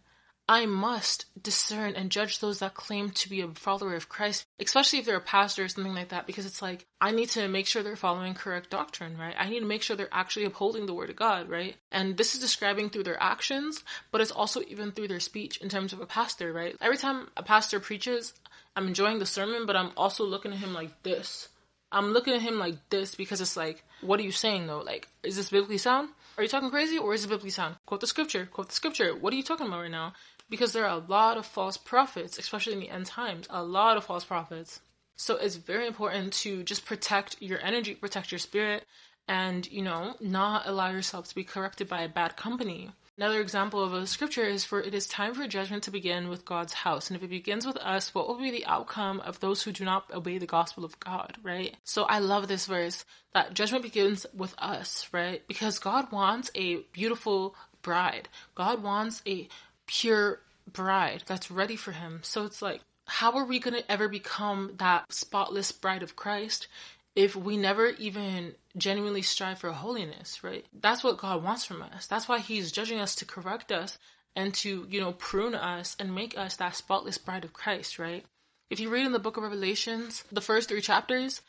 I 0.50 0.66
must 0.66 1.26
discern 1.42 1.96
and 1.96 2.10
judge 2.10 2.40
those 2.40 2.60
that 2.60 2.74
claim 2.74 3.12
to 3.12 3.30
be 3.30 3.42
a 3.42 3.50
follower 3.50 3.96
of 3.96 4.08
Christ, 4.08 4.46
especially 4.62 5.00
if 5.00 5.06
they're 5.06 5.18
a 5.18 5.22
pastor 5.22 5.66
or 5.66 5.68
something 5.68 5.94
like 5.94 6.10
that, 6.10 6.26
because 6.26 6.46
it's 6.46 6.62
like, 6.62 6.86
I 7.02 7.12
need 7.12 7.30
to 7.32 7.50
make 7.50 7.68
sure 7.68 7.84
they're 7.84 7.98
following 7.98 8.34
correct 8.34 8.70
doctrine, 8.70 9.18
right? 9.18 9.36
I 9.38 9.50
need 9.50 9.60
to 9.60 9.66
make 9.66 9.82
sure 9.82 9.98
they're 9.98 10.08
actually 10.10 10.46
upholding 10.46 10.86
the 10.86 10.94
word 10.94 11.10
of 11.10 11.18
God, 11.18 11.50
right? 11.50 11.76
And 11.92 12.16
this 12.16 12.34
is 12.34 12.40
describing 12.40 12.90
through 12.90 13.04
their 13.04 13.22
actions, 13.22 13.84
but 14.10 14.22
it's 14.22 14.32
also 14.32 14.62
even 14.70 14.92
through 14.92 15.10
their 15.10 15.20
speech 15.20 15.58
in 15.58 15.68
terms 15.68 15.92
of 15.92 16.00
a 16.00 16.06
pastor, 16.06 16.54
right? 16.54 16.78
Every 16.80 16.98
time 16.98 17.28
a 17.36 17.44
pastor 17.44 17.82
preaches, 17.82 18.34
I'm 18.74 18.88
enjoying 18.88 19.20
the 19.20 19.26
sermon, 19.26 19.66
but 19.66 19.76
I'm 19.76 19.92
also 19.98 20.24
looking 20.24 20.54
at 20.54 20.60
him 20.60 20.74
like 20.74 21.04
this 21.04 21.50
I'm 21.92 22.12
looking 22.12 22.34
at 22.34 22.42
him 22.42 22.60
like 22.60 22.90
this 22.90 23.16
because 23.16 23.42
it's 23.42 23.58
like, 23.58 23.84
what 24.02 24.20
are 24.20 24.24
you 24.24 24.32
saying 24.32 24.68
though? 24.68 24.80
Like, 24.80 25.08
is 25.24 25.36
this 25.36 25.50
biblically 25.50 25.78
sound? 25.78 26.10
Are 26.38 26.44
you 26.44 26.50
talking 26.50 26.70
crazy 26.70 26.98
or 26.98 27.14
is 27.14 27.24
it 27.24 27.28
biblically 27.28 27.50
sound? 27.50 27.76
Quote 27.86 28.02
the 28.02 28.08
scripture, 28.08 28.46
quote 28.46 28.70
the 28.70 28.76
scripture. 28.76 29.16
What 29.16 29.34
are 29.34 29.38
you 29.38 29.44
talking 29.44 29.68
about 29.68 29.82
right 29.82 29.92
now? 29.92 30.14
Because 30.50 30.74
there 30.74 30.86
are 30.86 30.98
a 30.98 31.06
lot 31.08 31.38
of 31.38 31.46
false 31.46 31.78
prophets, 31.78 32.38
especially 32.38 32.74
in 32.74 32.80
the 32.80 32.90
end 32.90 33.06
times, 33.06 33.48
a 33.50 33.64
lot 33.64 33.98
of 33.98 34.06
false 34.06 34.24
prophets. 34.24 34.82
So 35.16 35.36
it's 35.36 35.56
very 35.56 35.88
important 35.88 36.34
to 36.34 36.64
just 36.64 36.86
protect 36.86 37.42
your 37.42 37.60
energy, 37.62 37.96
protect 37.96 38.32
your 38.32 38.40
spirit, 38.40 38.86
and, 39.28 39.70
you 39.72 39.82
know, 39.82 40.16
not 40.22 40.68
allow 40.68 40.90
yourself 40.90 41.28
to 41.30 41.36
be 41.36 41.44
corrupted 41.44 41.90
by 41.90 42.02
a 42.02 42.10
bad 42.10 42.38
company. 42.38 42.92
Another 43.18 43.42
example 43.42 43.84
of 43.84 43.94
a 43.94 44.06
scripture 44.06 44.44
is 44.44 44.64
for 44.64 44.80
it 44.80 44.94
is 44.94 45.08
time 45.08 45.34
for 45.34 45.48
judgment 45.48 45.82
to 45.84 45.92
begin 45.92 46.30
with 46.30 46.46
God's 46.46 46.74
house. 46.74 47.10
And 47.10 47.18
if 47.18 47.24
it 47.24 47.30
begins 47.32 47.66
with 47.66 47.78
us, 47.78 48.14
what 48.14 48.28
will 48.28 48.38
be 48.38 48.52
the 48.52 48.66
outcome 48.68 49.22
of 49.22 49.40
those 49.40 49.64
who 49.64 49.72
do 49.72 49.84
not 49.84 50.12
obey 50.14 50.38
the 50.38 50.46
gospel 50.46 50.86
of 50.86 51.00
God, 51.00 51.36
right? 51.42 51.76
So 51.84 52.04
I 52.04 52.20
love 52.20 52.48
this 52.48 52.68
verse 52.68 53.06
that 53.34 53.56
judgment 53.56 53.82
begins 53.82 54.28
with 54.36 54.54
us, 54.60 55.08
right? 55.12 55.42
Because 55.48 55.80
God 55.80 56.12
wants 56.12 56.52
a 56.54 56.78
beautiful 56.92 57.56
bride. 57.82 58.30
God 58.54 58.84
wants 58.84 59.24
a 59.26 59.48
pure 59.88 60.40
bride 60.72 61.24
that's 61.26 61.50
ready 61.50 61.76
for 61.76 61.94
him. 61.94 62.20
So 62.22 62.46
it's 62.46 62.62
like, 62.62 62.82
how 63.08 63.32
are 63.36 63.46
we 63.46 63.58
going 63.58 63.74
to 63.74 63.92
ever 63.92 64.08
become 64.08 64.74
that 64.78 65.12
spotless 65.12 65.72
bride 65.72 66.04
of 66.04 66.16
Christ 66.16 66.68
if 67.16 67.36
we 67.36 67.58
never 67.58 67.88
even 67.88 68.54
genuinely 68.78 69.22
strive 69.22 69.60
for 69.60 69.72
holiness, 69.72 70.44
right? 70.44 70.66
That's 70.74 71.04
what 71.04 71.18
God 71.18 71.44
wants 71.44 71.66
from 71.66 71.82
us. 71.82 72.08
That's 72.08 72.28
why 72.28 72.40
He's 72.40 72.72
judging 72.72 73.00
us 73.00 73.16
to 73.16 73.26
correct 73.26 73.72
us 73.72 73.98
and 74.36 74.54
to, 74.56 74.86
you 74.90 75.02
know, 75.02 75.14
prune 75.14 75.56
us 75.56 75.96
and 76.00 76.14
make 76.14 76.38
us 76.38 76.56
that 76.58 76.76
spotless 76.76 77.18
bride 77.18 77.44
of 77.44 77.54
Christ, 77.54 77.98
right? 77.98 78.26
If 78.70 78.80
you 78.80 78.90
read 78.90 79.06
in 79.06 79.14
the 79.14 79.20
book 79.20 79.38
of 79.38 79.44
Revelations, 79.44 80.24
the 80.32 80.42
first 80.42 80.70
three 80.70 80.82
chapters, 80.82 81.42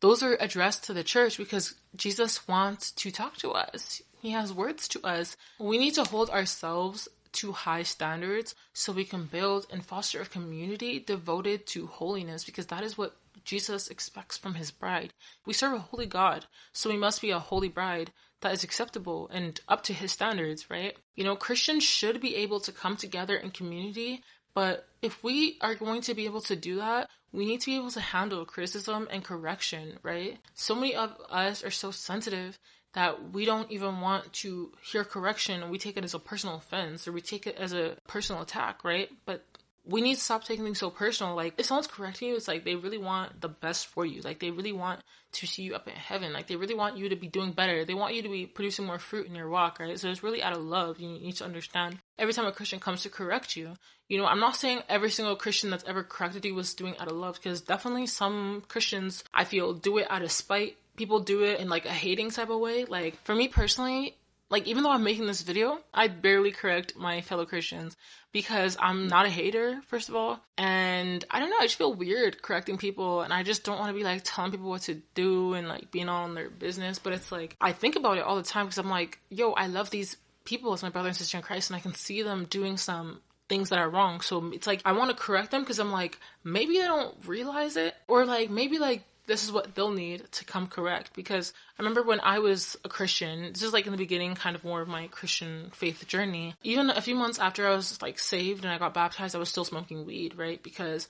those 0.00 0.22
are 0.22 0.36
addressed 0.40 0.84
to 0.84 0.92
the 0.92 1.04
church 1.04 1.36
because 1.36 1.74
Jesus 1.94 2.48
wants 2.48 2.90
to 2.92 3.10
talk 3.10 3.36
to 3.38 3.52
us. 3.52 4.02
He 4.20 4.30
has 4.30 4.52
words 4.52 4.88
to 4.88 5.06
us. 5.06 5.36
We 5.58 5.78
need 5.78 5.94
to 5.94 6.04
hold 6.04 6.30
ourselves 6.30 7.08
to 7.32 7.52
high 7.52 7.82
standards 7.82 8.54
so 8.72 8.92
we 8.92 9.04
can 9.04 9.24
build 9.24 9.66
and 9.70 9.84
foster 9.84 10.20
a 10.20 10.26
community 10.26 10.98
devoted 10.98 11.66
to 11.66 11.86
holiness 11.86 12.44
because 12.44 12.66
that 12.66 12.84
is 12.84 12.96
what 12.96 13.16
Jesus 13.44 13.88
expects 13.88 14.36
from 14.36 14.54
his 14.54 14.70
bride. 14.70 15.12
We 15.46 15.52
serve 15.52 15.74
a 15.74 15.78
holy 15.78 16.06
God, 16.06 16.46
so 16.72 16.90
we 16.90 16.96
must 16.96 17.20
be 17.20 17.30
a 17.30 17.38
holy 17.38 17.68
bride 17.68 18.12
that 18.40 18.52
is 18.52 18.64
acceptable 18.64 19.28
and 19.32 19.60
up 19.68 19.82
to 19.84 19.92
his 19.92 20.12
standards, 20.12 20.68
right? 20.70 20.96
You 21.14 21.24
know, 21.24 21.36
Christians 21.36 21.84
should 21.84 22.20
be 22.20 22.36
able 22.36 22.60
to 22.60 22.72
come 22.72 22.96
together 22.96 23.36
in 23.36 23.50
community, 23.50 24.22
but 24.54 24.88
if 25.00 25.22
we 25.24 25.58
are 25.60 25.74
going 25.74 26.02
to 26.02 26.14
be 26.14 26.26
able 26.26 26.42
to 26.42 26.56
do 26.56 26.76
that, 26.76 27.08
we 27.32 27.46
need 27.46 27.60
to 27.60 27.66
be 27.66 27.76
able 27.76 27.90
to 27.92 28.00
handle 28.00 28.44
criticism 28.44 29.08
and 29.10 29.24
correction, 29.24 29.98
right? 30.02 30.38
So 30.54 30.74
many 30.74 30.94
of 30.94 31.16
us 31.30 31.64
are 31.64 31.70
so 31.70 31.90
sensitive 31.90 32.58
that 32.94 33.32
we 33.32 33.46
don't 33.46 33.70
even 33.70 34.00
want 34.00 34.32
to 34.32 34.72
hear 34.82 35.02
correction 35.02 35.62
and 35.62 35.70
we 35.70 35.78
take 35.78 35.96
it 35.96 36.04
as 36.04 36.12
a 36.12 36.18
personal 36.18 36.56
offense 36.56 37.08
or 37.08 37.12
we 37.12 37.22
take 37.22 37.46
it 37.46 37.56
as 37.56 37.72
a 37.72 37.96
personal 38.06 38.42
attack, 38.42 38.84
right? 38.84 39.08
But 39.24 39.44
we 39.84 40.00
need 40.00 40.14
to 40.14 40.20
stop 40.20 40.44
taking 40.44 40.64
things 40.64 40.78
so 40.78 40.90
personal. 40.90 41.34
Like, 41.34 41.54
if 41.58 41.66
someone's 41.66 41.88
correcting 41.88 42.28
you, 42.28 42.36
it's 42.36 42.46
like 42.46 42.64
they 42.64 42.76
really 42.76 42.98
want 42.98 43.40
the 43.40 43.48
best 43.48 43.88
for 43.88 44.06
you. 44.06 44.20
Like, 44.20 44.38
they 44.38 44.50
really 44.50 44.72
want 44.72 45.00
to 45.32 45.46
see 45.46 45.62
you 45.62 45.74
up 45.74 45.88
in 45.88 45.94
heaven. 45.94 46.32
Like, 46.32 46.46
they 46.46 46.56
really 46.56 46.74
want 46.74 46.98
you 46.98 47.08
to 47.08 47.16
be 47.16 47.26
doing 47.26 47.52
better. 47.52 47.84
They 47.84 47.94
want 47.94 48.14
you 48.14 48.22
to 48.22 48.28
be 48.28 48.46
producing 48.46 48.86
more 48.86 49.00
fruit 49.00 49.26
in 49.26 49.34
your 49.34 49.48
walk, 49.48 49.80
right? 49.80 49.98
So 49.98 50.08
it's 50.08 50.22
really 50.22 50.42
out 50.42 50.56
of 50.56 50.62
love. 50.62 51.00
You 51.00 51.08
need 51.08 51.36
to 51.36 51.44
understand 51.44 51.98
every 52.18 52.32
time 52.32 52.46
a 52.46 52.52
Christian 52.52 52.78
comes 52.78 53.02
to 53.02 53.08
correct 53.08 53.56
you. 53.56 53.74
You 54.08 54.18
know, 54.18 54.26
I'm 54.26 54.40
not 54.40 54.56
saying 54.56 54.82
every 54.88 55.10
single 55.10 55.36
Christian 55.36 55.70
that's 55.70 55.84
ever 55.84 56.04
corrected 56.04 56.44
you 56.44 56.54
was 56.54 56.74
doing 56.74 56.96
out 56.98 57.08
of 57.08 57.16
love, 57.16 57.36
because 57.36 57.60
definitely 57.60 58.06
some 58.06 58.62
Christians, 58.68 59.24
I 59.34 59.44
feel, 59.44 59.72
do 59.72 59.98
it 59.98 60.06
out 60.10 60.22
of 60.22 60.30
spite. 60.30 60.76
People 60.96 61.20
do 61.20 61.42
it 61.42 61.58
in 61.58 61.68
like 61.68 61.86
a 61.86 61.90
hating 61.90 62.30
type 62.30 62.50
of 62.50 62.60
way. 62.60 62.84
Like, 62.84 63.16
for 63.24 63.34
me 63.34 63.48
personally, 63.48 64.16
like 64.52 64.68
even 64.68 64.82
though 64.82 64.90
I'm 64.90 65.02
making 65.02 65.26
this 65.26 65.40
video, 65.40 65.78
I 65.94 66.08
barely 66.08 66.50
correct 66.50 66.94
my 66.94 67.22
fellow 67.22 67.46
Christians 67.46 67.96
because 68.32 68.76
I'm 68.78 69.08
not 69.08 69.24
a 69.24 69.30
hater, 69.30 69.80
first 69.86 70.10
of 70.10 70.14
all. 70.14 70.40
And 70.58 71.24
I 71.30 71.40
don't 71.40 71.48
know, 71.48 71.56
I 71.58 71.64
just 71.64 71.78
feel 71.78 71.94
weird 71.94 72.42
correcting 72.42 72.76
people 72.76 73.22
and 73.22 73.32
I 73.32 73.44
just 73.44 73.64
don't 73.64 73.78
want 73.78 73.88
to 73.88 73.94
be 73.94 74.04
like 74.04 74.20
telling 74.24 74.50
people 74.50 74.68
what 74.68 74.82
to 74.82 75.00
do 75.14 75.54
and 75.54 75.68
like 75.68 75.90
being 75.90 76.10
on 76.10 76.34
their 76.34 76.50
business. 76.50 76.98
But 76.98 77.14
it's 77.14 77.32
like 77.32 77.56
I 77.62 77.72
think 77.72 77.96
about 77.96 78.18
it 78.18 78.24
all 78.24 78.36
the 78.36 78.42
time 78.42 78.66
because 78.66 78.76
I'm 78.76 78.90
like, 78.90 79.20
yo, 79.30 79.52
I 79.52 79.68
love 79.68 79.88
these 79.88 80.18
people 80.44 80.74
as 80.74 80.82
my 80.82 80.90
brother 80.90 81.08
and 81.08 81.16
sister 81.16 81.38
in 81.38 81.42
Christ 81.42 81.70
and 81.70 81.76
I 81.78 81.80
can 81.80 81.94
see 81.94 82.20
them 82.20 82.44
doing 82.44 82.76
some 82.76 83.22
things 83.48 83.70
that 83.70 83.78
are 83.78 83.88
wrong. 83.88 84.20
So 84.20 84.50
it's 84.52 84.66
like 84.66 84.82
I 84.84 84.92
want 84.92 85.10
to 85.10 85.16
correct 85.16 85.50
them 85.50 85.62
because 85.62 85.78
I'm 85.78 85.92
like 85.92 86.18
maybe 86.44 86.74
they 86.78 86.84
don't 86.84 87.16
realize 87.26 87.78
it 87.78 87.94
or 88.06 88.26
like 88.26 88.50
maybe 88.50 88.78
like 88.78 89.02
this 89.26 89.44
is 89.44 89.52
what 89.52 89.74
they'll 89.74 89.92
need 89.92 90.30
to 90.32 90.44
come 90.44 90.66
correct 90.66 91.12
because 91.14 91.52
I 91.78 91.82
remember 91.82 92.02
when 92.02 92.20
I 92.20 92.40
was 92.40 92.76
a 92.84 92.88
Christian, 92.88 93.52
this 93.52 93.62
is 93.62 93.72
like 93.72 93.86
in 93.86 93.92
the 93.92 93.98
beginning 93.98 94.34
kind 94.34 94.56
of 94.56 94.64
more 94.64 94.80
of 94.80 94.88
my 94.88 95.06
Christian 95.08 95.70
faith 95.72 96.06
journey. 96.06 96.54
Even 96.62 96.90
a 96.90 97.00
few 97.00 97.14
months 97.14 97.38
after 97.38 97.66
I 97.66 97.74
was 97.74 98.00
like 98.02 98.18
saved 98.18 98.64
and 98.64 98.72
I 98.72 98.78
got 98.78 98.94
baptized, 98.94 99.36
I 99.36 99.38
was 99.38 99.48
still 99.48 99.64
smoking 99.64 100.04
weed, 100.04 100.36
right? 100.36 100.62
Because 100.62 101.08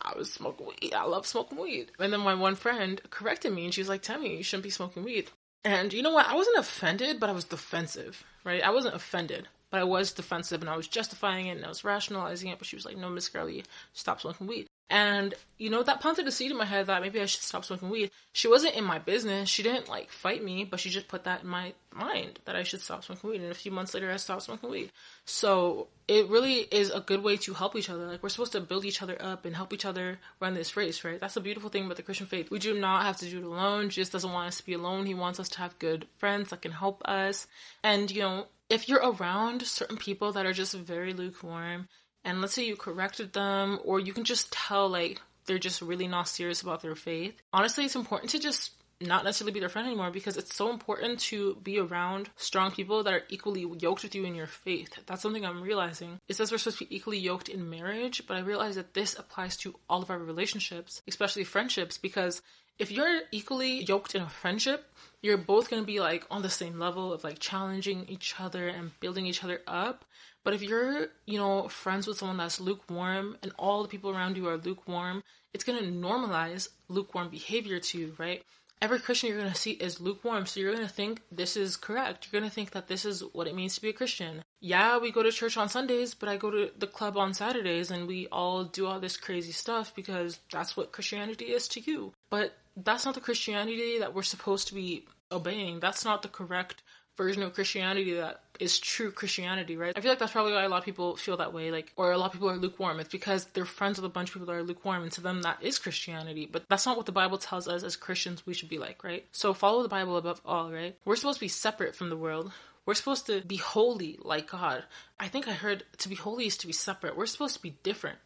I 0.00 0.16
was 0.16 0.32
smoking 0.32 0.66
weed. 0.66 0.94
I 0.94 1.04
love 1.04 1.26
smoking 1.26 1.58
weed. 1.58 1.90
And 1.98 2.12
then 2.12 2.20
my 2.20 2.34
one 2.34 2.56
friend 2.56 3.00
corrected 3.10 3.52
me 3.52 3.64
and 3.64 3.74
she 3.74 3.80
was 3.80 3.88
like, 3.88 4.02
Temi, 4.02 4.36
you 4.36 4.42
shouldn't 4.42 4.64
be 4.64 4.70
smoking 4.70 5.04
weed. 5.04 5.30
And 5.64 5.92
you 5.94 6.02
know 6.02 6.12
what? 6.12 6.26
I 6.26 6.34
wasn't 6.34 6.58
offended, 6.58 7.18
but 7.18 7.30
I 7.30 7.32
was 7.32 7.44
defensive, 7.44 8.22
right? 8.44 8.62
I 8.62 8.70
wasn't 8.70 8.96
offended, 8.96 9.48
but 9.70 9.80
I 9.80 9.84
was 9.84 10.12
defensive 10.12 10.60
and 10.60 10.68
I 10.68 10.76
was 10.76 10.88
justifying 10.88 11.46
it 11.46 11.56
and 11.56 11.64
I 11.64 11.68
was 11.68 11.84
rationalizing 11.84 12.50
it. 12.50 12.58
But 12.58 12.66
she 12.66 12.76
was 12.76 12.84
like, 12.84 12.98
no, 12.98 13.08
Miss 13.08 13.30
Girlie, 13.30 13.64
stop 13.94 14.20
smoking 14.20 14.46
weed. 14.46 14.66
And, 14.90 15.32
you 15.56 15.70
know, 15.70 15.82
that 15.82 16.02
planted 16.02 16.28
a 16.28 16.30
seed 16.30 16.50
in 16.50 16.58
my 16.58 16.66
head 16.66 16.86
that 16.86 17.00
maybe 17.00 17.18
I 17.18 17.24
should 17.24 17.42
stop 17.42 17.64
smoking 17.64 17.88
weed. 17.88 18.10
She 18.32 18.48
wasn't 18.48 18.74
in 18.74 18.84
my 18.84 18.98
business. 18.98 19.48
She 19.48 19.62
didn't, 19.62 19.88
like, 19.88 20.10
fight 20.10 20.44
me, 20.44 20.64
but 20.64 20.78
she 20.78 20.90
just 20.90 21.08
put 21.08 21.24
that 21.24 21.42
in 21.42 21.48
my 21.48 21.72
mind 21.90 22.40
that 22.44 22.54
I 22.54 22.64
should 22.64 22.82
stop 22.82 23.02
smoking 23.02 23.30
weed. 23.30 23.40
And 23.40 23.50
a 23.50 23.54
few 23.54 23.72
months 23.72 23.94
later, 23.94 24.10
I 24.12 24.16
stopped 24.16 24.42
smoking 24.42 24.70
weed. 24.70 24.92
So 25.24 25.88
it 26.06 26.28
really 26.28 26.58
is 26.70 26.90
a 26.90 27.00
good 27.00 27.22
way 27.22 27.38
to 27.38 27.54
help 27.54 27.76
each 27.76 27.88
other. 27.88 28.06
Like, 28.06 28.22
we're 28.22 28.28
supposed 28.28 28.52
to 28.52 28.60
build 28.60 28.84
each 28.84 29.00
other 29.00 29.16
up 29.20 29.46
and 29.46 29.56
help 29.56 29.72
each 29.72 29.86
other 29.86 30.18
run 30.38 30.52
this 30.52 30.76
race, 30.76 31.02
right? 31.02 31.18
That's 31.18 31.34
the 31.34 31.40
beautiful 31.40 31.70
thing 31.70 31.86
about 31.86 31.96
the 31.96 32.02
Christian 32.02 32.26
faith. 32.26 32.50
We 32.50 32.58
do 32.58 32.78
not 32.78 33.04
have 33.04 33.16
to 33.18 33.30
do 33.30 33.38
it 33.38 33.44
alone. 33.44 33.88
Jesus 33.88 34.12
doesn't 34.12 34.32
want 34.32 34.48
us 34.48 34.58
to 34.58 34.66
be 34.66 34.74
alone. 34.74 35.06
He 35.06 35.14
wants 35.14 35.40
us 35.40 35.48
to 35.50 35.58
have 35.58 35.78
good 35.78 36.06
friends 36.18 36.50
that 36.50 36.60
can 36.60 36.72
help 36.72 37.00
us. 37.06 37.46
And, 37.82 38.10
you 38.10 38.20
know, 38.20 38.46
if 38.68 38.88
you're 38.88 39.00
around 39.00 39.62
certain 39.62 39.96
people 39.96 40.32
that 40.32 40.46
are 40.46 40.52
just 40.52 40.74
very 40.74 41.14
lukewarm, 41.14 41.88
and 42.24 42.40
let's 42.40 42.54
say 42.54 42.64
you 42.64 42.76
corrected 42.76 43.32
them 43.32 43.78
or 43.84 44.00
you 44.00 44.12
can 44.12 44.24
just 44.24 44.52
tell 44.52 44.88
like 44.88 45.20
they're 45.46 45.58
just 45.58 45.82
really 45.82 46.08
not 46.08 46.28
serious 46.28 46.62
about 46.62 46.82
their 46.82 46.94
faith 46.94 47.34
honestly 47.52 47.84
it's 47.84 47.96
important 47.96 48.30
to 48.30 48.38
just 48.38 48.72
not 49.00 49.24
necessarily 49.24 49.52
be 49.52 49.60
their 49.60 49.68
friend 49.68 49.86
anymore 49.86 50.10
because 50.10 50.36
it's 50.36 50.54
so 50.54 50.70
important 50.70 51.18
to 51.18 51.56
be 51.56 51.78
around 51.78 52.30
strong 52.36 52.70
people 52.70 53.02
that 53.02 53.12
are 53.12 53.22
equally 53.28 53.66
yoked 53.78 54.02
with 54.02 54.14
you 54.14 54.24
in 54.24 54.34
your 54.34 54.46
faith. 54.46 54.98
That's 55.06 55.22
something 55.22 55.44
I'm 55.44 55.62
realizing. 55.62 56.20
It 56.28 56.36
says 56.36 56.50
we're 56.50 56.58
supposed 56.58 56.78
to 56.78 56.86
be 56.86 56.96
equally 56.96 57.18
yoked 57.18 57.48
in 57.48 57.68
marriage, 57.68 58.22
but 58.26 58.36
I 58.36 58.40
realize 58.40 58.76
that 58.76 58.94
this 58.94 59.18
applies 59.18 59.56
to 59.58 59.74
all 59.88 60.02
of 60.02 60.10
our 60.10 60.18
relationships, 60.18 61.02
especially 61.08 61.44
friendships, 61.44 61.98
because 61.98 62.42
if 62.78 62.90
you're 62.90 63.22
equally 63.30 63.84
yoked 63.84 64.14
in 64.14 64.22
a 64.22 64.28
friendship, 64.28 64.92
you're 65.22 65.36
both 65.36 65.70
going 65.70 65.82
to 65.82 65.86
be 65.86 66.00
like 66.00 66.24
on 66.30 66.42
the 66.42 66.50
same 66.50 66.78
level 66.78 67.12
of 67.12 67.24
like 67.24 67.38
challenging 67.38 68.06
each 68.08 68.34
other 68.38 68.68
and 68.68 68.98
building 69.00 69.26
each 69.26 69.44
other 69.44 69.60
up. 69.66 70.04
But 70.44 70.54
if 70.54 70.62
you're, 70.62 71.08
you 71.26 71.38
know, 71.38 71.68
friends 71.68 72.06
with 72.06 72.18
someone 72.18 72.36
that's 72.36 72.60
lukewarm 72.60 73.36
and 73.42 73.52
all 73.58 73.82
the 73.82 73.88
people 73.88 74.10
around 74.10 74.36
you 74.36 74.46
are 74.48 74.58
lukewarm, 74.58 75.22
it's 75.54 75.64
going 75.64 75.82
to 75.82 75.90
normalize 75.90 76.68
lukewarm 76.88 77.30
behavior 77.30 77.80
to 77.80 77.98
you, 77.98 78.14
right? 78.18 78.42
Every 78.82 78.98
Christian 78.98 79.30
you're 79.30 79.38
going 79.38 79.52
to 79.52 79.58
see 79.58 79.70
is 79.70 80.00
lukewarm, 80.00 80.44
so 80.44 80.60
you're 80.60 80.74
going 80.74 80.86
to 80.86 80.92
think 80.92 81.22
this 81.32 81.56
is 81.56 81.76
correct. 81.76 82.26
You're 82.26 82.38
going 82.38 82.50
to 82.50 82.54
think 82.54 82.72
that 82.72 82.88
this 82.88 83.06
is 83.06 83.22
what 83.32 83.46
it 83.46 83.54
means 83.54 83.76
to 83.76 83.80
be 83.80 83.88
a 83.88 83.94
Christian. 83.94 84.44
Yeah, 84.60 84.98
we 84.98 85.10
go 85.10 85.22
to 85.22 85.32
church 85.32 85.56
on 85.56 85.70
Sundays, 85.70 86.12
but 86.12 86.28
I 86.28 86.36
go 86.36 86.50
to 86.50 86.70
the 86.76 86.86
club 86.86 87.16
on 87.16 87.32
Saturdays 87.32 87.90
and 87.90 88.06
we 88.06 88.26
all 88.26 88.64
do 88.64 88.86
all 88.86 89.00
this 89.00 89.16
crazy 89.16 89.52
stuff 89.52 89.94
because 89.94 90.40
that's 90.52 90.76
what 90.76 90.92
Christianity 90.92 91.46
is 91.46 91.66
to 91.68 91.80
you. 91.80 92.12
But 92.28 92.58
that's 92.76 93.06
not 93.06 93.14
the 93.14 93.20
Christianity 93.20 94.00
that 94.00 94.12
we're 94.12 94.22
supposed 94.22 94.68
to 94.68 94.74
be 94.74 95.06
obeying. 95.32 95.80
That's 95.80 96.04
not 96.04 96.20
the 96.20 96.28
correct 96.28 96.82
version 97.16 97.42
of 97.42 97.54
Christianity 97.54 98.14
that 98.14 98.42
is 98.60 98.78
true 98.78 99.10
Christianity, 99.10 99.76
right? 99.76 99.92
I 99.96 100.00
feel 100.00 100.10
like 100.10 100.18
that's 100.18 100.32
probably 100.32 100.52
why 100.52 100.64
a 100.64 100.68
lot 100.68 100.78
of 100.78 100.84
people 100.84 101.16
feel 101.16 101.36
that 101.38 101.52
way, 101.52 101.70
like, 101.70 101.92
or 101.96 102.12
a 102.12 102.18
lot 102.18 102.26
of 102.26 102.32
people 102.32 102.50
are 102.50 102.56
lukewarm. 102.56 103.00
It's 103.00 103.08
because 103.08 103.46
they're 103.46 103.64
friends 103.64 103.98
with 103.98 104.04
a 104.04 104.12
bunch 104.12 104.28
of 104.28 104.34
people 104.34 104.46
that 104.46 104.52
are 104.54 104.62
lukewarm, 104.62 105.02
and 105.02 105.12
to 105.12 105.20
them 105.20 105.42
that 105.42 105.62
is 105.62 105.78
Christianity. 105.78 106.48
But 106.50 106.64
that's 106.68 106.86
not 106.86 106.96
what 106.96 107.06
the 107.06 107.12
Bible 107.12 107.38
tells 107.38 107.68
us 107.68 107.82
as 107.82 107.96
Christians 107.96 108.46
we 108.46 108.54
should 108.54 108.68
be 108.68 108.78
like, 108.78 109.04
right? 109.04 109.26
So 109.32 109.54
follow 109.54 109.82
the 109.82 109.88
Bible 109.88 110.16
above 110.16 110.40
all, 110.44 110.70
right? 110.70 110.96
We're 111.04 111.16
supposed 111.16 111.38
to 111.38 111.44
be 111.44 111.48
separate 111.48 111.94
from 111.94 112.10
the 112.10 112.16
world. 112.16 112.52
We're 112.86 112.94
supposed 112.94 113.26
to 113.26 113.40
be 113.40 113.56
holy 113.56 114.18
like 114.22 114.50
God. 114.50 114.84
I 115.18 115.28
think 115.28 115.48
I 115.48 115.52
heard 115.52 115.84
to 115.98 116.08
be 116.08 116.14
holy 116.14 116.46
is 116.46 116.58
to 116.58 116.66
be 116.66 116.72
separate. 116.72 117.16
We're 117.16 117.26
supposed 117.26 117.56
to 117.56 117.62
be 117.62 117.76
different. 117.82 118.18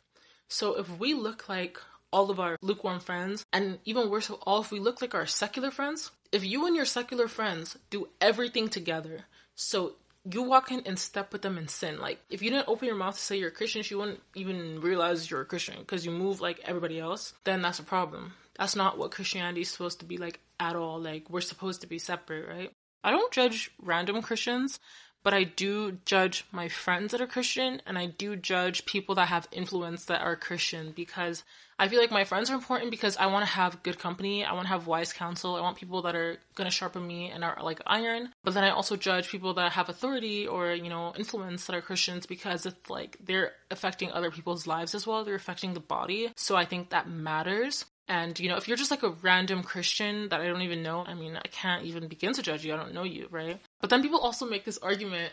So 0.49 0.79
if 0.79 0.99
we 0.99 1.15
look 1.15 1.49
like 1.49 1.79
all 2.11 2.31
of 2.31 2.41
our 2.41 2.57
lukewarm 2.63 3.01
friends, 3.01 3.45
and 3.53 3.79
even 3.85 4.11
worse 4.11 4.31
of 4.31 4.37
all, 4.43 4.63
if 4.63 4.73
we 4.73 4.81
look 4.81 5.01
like 5.03 5.15
our 5.15 5.27
secular 5.27 5.71
friends, 5.71 6.11
if 6.33 6.45
you 6.45 6.67
and 6.67 6.75
your 6.75 6.87
secular 6.87 7.29
friends 7.29 7.77
do 7.91 8.09
everything 8.21 8.69
together, 8.69 9.27
so 9.55 9.95
you 10.31 10.43
walk 10.43 10.71
in 10.71 10.83
and 10.87 10.99
step 10.99 11.33
with 11.33 11.43
them 11.43 11.59
in 11.59 11.69
sin. 11.69 12.01
Like, 12.01 12.21
if 12.31 12.43
you 12.43 12.51
didn't 12.51 12.69
open 12.69 12.87
your 12.87 12.97
mouth 12.97 13.17
to 13.17 13.21
say 13.21 13.39
you're 13.39 13.49
a 13.49 13.53
Christian, 13.53 13.83
she 13.83 13.95
wouldn't 13.95 14.21
even 14.35 14.81
realize 14.81 15.31
you're 15.31 15.41
a 15.41 15.47
Christian 15.47 15.77
because 15.79 16.05
you 16.05 16.11
move 16.11 16.41
like 16.41 16.61
everybody 16.65 16.99
else, 16.99 17.35
then 17.45 17.63
that's 17.63 17.79
a 17.79 17.85
problem. 17.85 18.35
That's 18.59 18.77
not 18.77 18.99
what 18.99 19.13
Christianity 19.13 19.63
is 19.63 19.71
supposed 19.71 20.01
to 20.01 20.05
be 20.05 20.17
like 20.17 20.41
at 20.59 20.77
all. 20.77 21.01
Like, 21.01 21.31
we're 21.31 21.41
supposed 21.41 21.81
to 21.83 21.87
be 21.87 21.99
separate, 21.99 22.49
right? 22.49 22.73
I 23.05 23.11
don't 23.11 23.33
judge 23.33 23.71
random 23.81 24.21
Christians 24.23 24.81
but 25.23 25.35
I 25.35 25.45
do 25.45 25.99
judge 26.05 26.45
my 26.53 26.69
friends 26.69 27.13
that 27.13 27.21
are 27.21 27.27
Christian 27.27 27.83
and 27.87 27.99
I 27.99 28.07
do 28.07 28.37
judge 28.37 28.87
people 28.87 29.15
that 29.17 29.29
have 29.29 29.49
influence 29.53 30.05
that 30.07 30.21
are 30.21 30.37
Christian 30.37 30.93
because 30.95 31.45
I 31.81 31.87
feel 31.89 32.01
like 32.01 32.11
my 32.11 32.25
friends 32.25 32.51
are 32.51 32.55
important 32.55 32.91
because 32.91 33.17
I 33.17 33.27
want 33.27 33.47
to 33.47 33.53
have 33.53 33.83
good 33.85 33.99
company. 33.99 34.45
I 34.45 34.53
want 34.53 34.65
to 34.65 34.73
have 34.73 34.89
wise 34.89 35.13
counsel. 35.13 35.55
I 35.55 35.61
want 35.61 35.77
people 35.77 36.03
that 36.03 36.17
are 36.17 36.39
going 36.57 36.69
to 36.69 36.75
sharpen 36.75 37.07
me 37.07 37.31
and 37.31 37.45
are 37.45 37.59
like 37.63 37.81
iron. 37.87 38.31
But 38.43 38.55
then 38.55 38.65
I 38.65 38.71
also 38.71 38.97
judge 38.97 39.29
people 39.29 39.55
that 39.55 39.73
have 39.73 39.89
authority 39.89 40.47
or, 40.47 40.73
you 40.73 40.89
know, 40.89 41.15
influence 41.17 41.67
that 41.67 41.77
are 41.77 41.81
Christians 41.83 42.27
because 42.27 42.67
it's 42.67 42.91
like 42.91 43.17
they're 43.25 43.53
affecting 43.71 44.11
other 44.11 44.33
people's 44.33 44.67
lives 44.67 44.95
as 44.95 45.07
well. 45.07 45.25
They're 45.25 45.37
affecting 45.37 45.75
the 45.75 45.81
body. 45.81 46.33
So 46.37 46.57
I 46.57 46.65
think 46.65 46.91
that 46.91 47.09
matters. 47.09 47.85
And, 48.09 48.39
you 48.41 48.49
know, 48.49 48.57
if 48.57 48.67
you're 48.67 48.77
just 48.77 48.91
like 48.91 49.03
a 49.03 49.11
random 49.11 49.63
Christian 49.63 50.31
that 50.31 50.41
I 50.41 50.47
don't 50.47 50.63
even 50.63 50.83
know, 50.83 51.05
I 51.07 51.13
mean, 51.13 51.37
I 51.37 51.47
can't 51.49 51.85
even 51.85 52.09
begin 52.09 52.33
to 52.33 52.43
judge 52.43 52.65
you. 52.65 52.73
I 52.73 52.77
don't 52.77 52.95
know 52.95 53.05
you, 53.05 53.29
right? 53.31 53.61
But 53.81 53.91
then 53.91 54.03
people 54.03 54.19
also 54.19 54.47
make 54.47 54.65
this 54.65 54.79
argument 54.79 55.33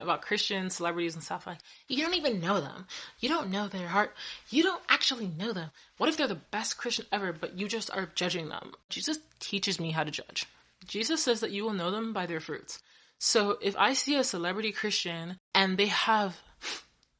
about 0.00 0.22
Christians, 0.22 0.74
celebrities, 0.74 1.14
and 1.14 1.22
stuff 1.22 1.46
like, 1.46 1.58
you 1.88 2.02
don't 2.02 2.14
even 2.16 2.40
know 2.40 2.60
them. 2.60 2.86
You 3.20 3.28
don't 3.28 3.50
know 3.50 3.68
their 3.68 3.88
heart. 3.88 4.14
You 4.50 4.62
don't 4.62 4.82
actually 4.88 5.26
know 5.26 5.52
them. 5.52 5.70
What 5.98 6.08
if 6.08 6.16
they're 6.16 6.26
the 6.26 6.34
best 6.34 6.78
Christian 6.78 7.06
ever, 7.12 7.32
but 7.32 7.58
you 7.58 7.68
just 7.68 7.90
are 7.90 8.08
judging 8.14 8.48
them? 8.48 8.72
Jesus 8.88 9.18
teaches 9.38 9.78
me 9.78 9.90
how 9.90 10.02
to 10.02 10.10
judge. 10.10 10.46
Jesus 10.86 11.22
says 11.22 11.40
that 11.40 11.52
you 11.52 11.62
will 11.62 11.74
know 11.74 11.90
them 11.90 12.12
by 12.12 12.26
their 12.26 12.40
fruits. 12.40 12.80
So 13.18 13.58
if 13.62 13.76
I 13.76 13.92
see 13.92 14.16
a 14.16 14.24
celebrity 14.24 14.72
Christian 14.72 15.36
and 15.54 15.78
they 15.78 15.86
have 15.86 16.40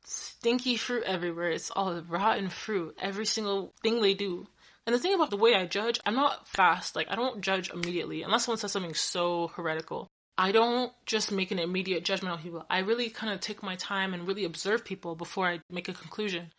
stinky 0.05 0.77
fruit 0.77 1.05
everywhere, 1.05 1.51
it's 1.51 1.71
all 1.71 2.01
rotten 2.09 2.49
fruit, 2.49 2.97
every 3.01 3.27
single 3.27 3.73
thing 3.83 4.01
they 4.03 4.15
do, 4.15 4.49
and 4.87 4.95
the 4.95 4.99
thing 4.99 5.15
about 5.15 5.31
the 5.31 5.37
way 5.37 5.55
I 5.55 5.67
judge, 5.67 6.01
I'm 6.05 6.15
not 6.15 6.49
fast. 6.49 6.97
Like, 6.97 7.09
I 7.11 7.15
don't 7.15 7.41
judge 7.41 7.71
immediately 7.71 8.23
unless 8.23 8.45
someone 8.45 8.59
says 8.59 8.73
something 8.73 8.95
so 8.95 9.49
heretical. 9.49 10.09
I 10.37 10.51
don't 10.51 10.93
just 11.07 11.31
make 11.31 11.51
an 11.51 11.59
immediate 11.59 12.05
judgment 12.05 12.33
on 12.33 12.43
people. 12.43 12.67
I 12.69 12.79
really 12.79 13.11
kind 13.11 13.33
of 13.33 13.41
take 13.41 13.63
my 13.63 13.77
time 13.77 14.13
and 14.15 14.27
really 14.27 14.45
observe 14.45 14.85
people 14.85 15.15
before 15.15 15.47
I 15.47 15.61
make 15.71 15.89
a 15.89 15.93
conclusion. 15.93 16.53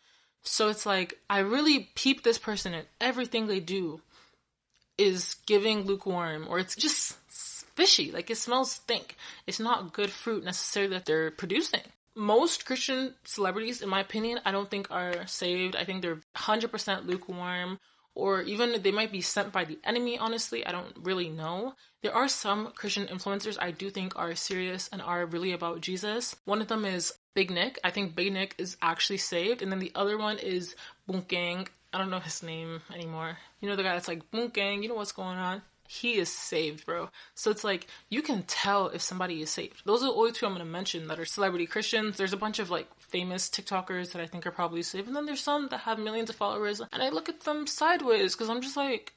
So 0.43 0.69
it's 0.69 0.85
like, 0.85 1.19
I 1.29 1.39
really 1.39 1.89
peep 1.95 2.23
this 2.23 2.37
person 2.37 2.73
and 2.73 2.87
everything 3.01 3.47
they 3.47 3.59
do 3.59 4.01
is 4.97 5.35
giving 5.45 5.81
lukewarm 5.81 6.45
or 6.47 6.59
it's 6.59 6.75
just 6.75 7.17
fishy. 7.75 8.11
Like, 8.11 8.29
it 8.29 8.37
smells 8.37 8.71
stink. 8.71 9.17
It's 9.47 9.59
not 9.59 9.93
good 9.93 10.11
fruit 10.11 10.43
necessarily 10.45 10.93
that 10.93 11.05
they're 11.05 11.31
producing 11.31 11.81
most 12.15 12.65
Christian 12.65 13.15
celebrities, 13.23 13.81
in 13.81 13.89
my 13.89 13.99
opinion, 13.99 14.39
I 14.45 14.51
don't 14.51 14.69
think 14.69 14.91
are 14.91 15.25
saved. 15.27 15.75
I 15.75 15.83
think 15.83 16.01
they're 16.01 16.21
100% 16.35 17.05
lukewarm 17.05 17.79
or 18.15 18.41
even 18.41 18.81
they 18.81 18.91
might 18.91 19.11
be 19.11 19.21
sent 19.21 19.51
by 19.51 19.65
the 19.65 19.79
enemy, 19.83 20.17
honestly. 20.17 20.65
I 20.65 20.71
don't 20.71 20.95
really 21.01 21.29
know. 21.29 21.73
There 22.01 22.13
are 22.13 22.27
some 22.27 22.71
Christian 22.75 23.07
influencers 23.07 23.57
I 23.59 23.71
do 23.71 23.89
think 23.89 24.17
are 24.17 24.35
serious 24.35 24.89
and 24.91 25.01
are 25.01 25.25
really 25.25 25.51
about 25.51 25.81
Jesus. 25.81 26.35
One 26.45 26.61
of 26.61 26.67
them 26.67 26.85
is 26.85 27.13
Big 27.33 27.49
Nick. 27.49 27.79
I 27.83 27.89
think 27.89 28.15
Big 28.15 28.31
Nick 28.31 28.55
is 28.57 28.77
actually 28.81 29.17
saved. 29.17 29.61
And 29.61 29.71
then 29.71 29.79
the 29.79 29.91
other 29.95 30.17
one 30.17 30.37
is 30.37 30.75
Bunkang. 31.09 31.67
I 31.91 31.97
don't 31.97 32.09
know 32.09 32.19
his 32.19 32.43
name 32.43 32.81
anymore. 32.93 33.37
You 33.61 33.69
know 33.69 33.75
the 33.75 33.83
guy 33.83 33.93
that's 33.93 34.07
like, 34.07 34.29
Bunkang, 34.31 34.83
you 34.83 34.89
know 34.89 34.95
what's 34.95 35.11
going 35.11 35.37
on? 35.37 35.61
He 35.93 36.15
is 36.15 36.29
saved, 36.29 36.85
bro. 36.85 37.09
So 37.35 37.51
it's 37.51 37.63
like 37.63 37.87
you 38.09 38.21
can 38.21 38.43
tell 38.43 38.87
if 38.87 39.01
somebody 39.01 39.41
is 39.41 39.51
saved. 39.51 39.83
Those 39.85 40.01
are 40.01 40.07
the 40.07 40.13
only 40.13 40.31
two 40.31 40.45
I'm 40.45 40.53
gonna 40.53 40.65
mention 40.65 41.07
that 41.07 41.19
are 41.19 41.25
celebrity 41.25 41.67
Christians. 41.67 42.17
There's 42.17 42.33
a 42.33 42.37
bunch 42.37 42.57
of 42.57 42.71
like 42.71 42.87
famous 42.97 43.47
TikTokers 43.49 44.11
that 44.11 44.21
I 44.21 44.25
think 44.25 44.47
are 44.47 44.51
probably 44.51 44.81
saved, 44.81 45.07
and 45.07 45.15
then 45.15 45.25
there's 45.27 45.41
some 45.41 45.67
that 45.69 45.81
have 45.81 45.99
millions 45.99 46.29
of 46.31 46.35
followers, 46.35 46.79
and 46.79 47.03
I 47.03 47.09
look 47.09 47.29
at 47.29 47.41
them 47.41 47.67
sideways 47.67 48.33
because 48.33 48.49
I'm 48.49 48.61
just 48.61 48.75
like, 48.75 49.13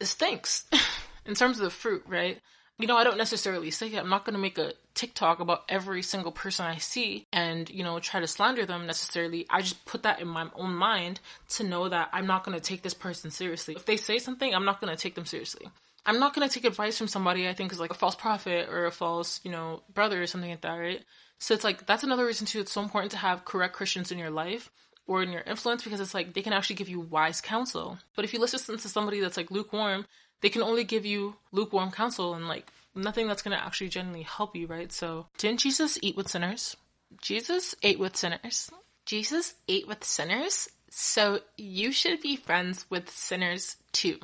it 0.00 0.06
stinks 0.06 0.66
in 1.26 1.34
terms 1.34 1.58
of 1.58 1.64
the 1.64 1.70
fruit, 1.70 2.04
right? 2.06 2.40
You 2.78 2.86
know, 2.86 2.96
I 2.96 3.04
don't 3.04 3.18
necessarily 3.18 3.70
say 3.70 3.88
it. 3.88 3.98
I'm 3.98 4.08
not 4.08 4.24
going 4.24 4.34
to 4.34 4.40
make 4.40 4.58
a 4.58 4.72
TikTok 4.94 5.40
about 5.40 5.64
every 5.68 6.02
single 6.02 6.32
person 6.32 6.66
I 6.66 6.78
see 6.78 7.26
and, 7.32 7.70
you 7.70 7.84
know, 7.84 8.00
try 8.00 8.20
to 8.20 8.26
slander 8.26 8.66
them 8.66 8.86
necessarily. 8.86 9.46
I 9.48 9.60
just 9.60 9.84
put 9.84 10.02
that 10.02 10.20
in 10.20 10.26
my 10.26 10.48
own 10.54 10.74
mind 10.74 11.20
to 11.50 11.64
know 11.64 11.88
that 11.88 12.10
I'm 12.12 12.26
not 12.26 12.44
going 12.44 12.56
to 12.58 12.62
take 12.62 12.82
this 12.82 12.94
person 12.94 13.30
seriously. 13.30 13.74
If 13.74 13.86
they 13.86 13.96
say 13.96 14.18
something, 14.18 14.52
I'm 14.52 14.64
not 14.64 14.80
going 14.80 14.94
to 14.94 15.00
take 15.00 15.14
them 15.14 15.26
seriously. 15.26 15.68
I'm 16.06 16.18
not 16.18 16.34
going 16.34 16.46
to 16.46 16.52
take 16.52 16.64
advice 16.64 16.98
from 16.98 17.08
somebody 17.08 17.48
I 17.48 17.54
think 17.54 17.72
is 17.72 17.80
like 17.80 17.90
a 17.90 17.94
false 17.94 18.14
prophet 18.14 18.68
or 18.68 18.86
a 18.86 18.90
false, 18.92 19.40
you 19.44 19.50
know, 19.50 19.82
brother 19.92 20.20
or 20.20 20.26
something 20.26 20.50
like 20.50 20.60
that, 20.62 20.74
right? 20.74 21.02
So 21.38 21.54
it's 21.54 21.64
like 21.64 21.86
that's 21.86 22.04
another 22.04 22.26
reason 22.26 22.46
too. 22.46 22.60
It's 22.60 22.72
so 22.72 22.82
important 22.82 23.12
to 23.12 23.18
have 23.18 23.44
correct 23.44 23.74
Christians 23.74 24.12
in 24.12 24.18
your 24.18 24.30
life 24.30 24.70
or 25.06 25.22
in 25.22 25.32
your 25.32 25.42
influence 25.42 25.84
because 25.84 26.00
it's 26.00 26.14
like 26.14 26.34
they 26.34 26.42
can 26.42 26.52
actually 26.52 26.76
give 26.76 26.88
you 26.88 27.00
wise 27.00 27.40
counsel. 27.40 27.98
But 28.16 28.24
if 28.24 28.32
you 28.32 28.40
listen 28.40 28.76
to 28.76 28.88
somebody 28.88 29.20
that's 29.20 29.36
like 29.36 29.50
lukewarm, 29.50 30.06
they 30.44 30.50
can 30.50 30.62
only 30.62 30.84
give 30.84 31.06
you 31.06 31.36
lukewarm 31.52 31.90
counsel 31.90 32.34
and 32.34 32.46
like 32.46 32.70
nothing 32.94 33.26
that's 33.26 33.40
going 33.40 33.56
to 33.56 33.64
actually 33.64 33.88
genuinely 33.88 34.24
help 34.24 34.54
you, 34.54 34.66
right? 34.66 34.92
So, 34.92 35.26
didn't 35.38 35.60
Jesus 35.60 35.98
eat 36.02 36.18
with 36.18 36.28
sinners? 36.28 36.76
Jesus 37.18 37.74
ate 37.82 37.98
with 37.98 38.14
sinners. 38.14 38.70
Jesus 39.06 39.54
ate 39.68 39.88
with 39.88 40.04
sinners, 40.04 40.68
so 40.90 41.38
you 41.56 41.92
should 41.92 42.20
be 42.20 42.36
friends 42.36 42.84
with 42.90 43.08
sinners 43.08 43.76
too. 43.92 44.18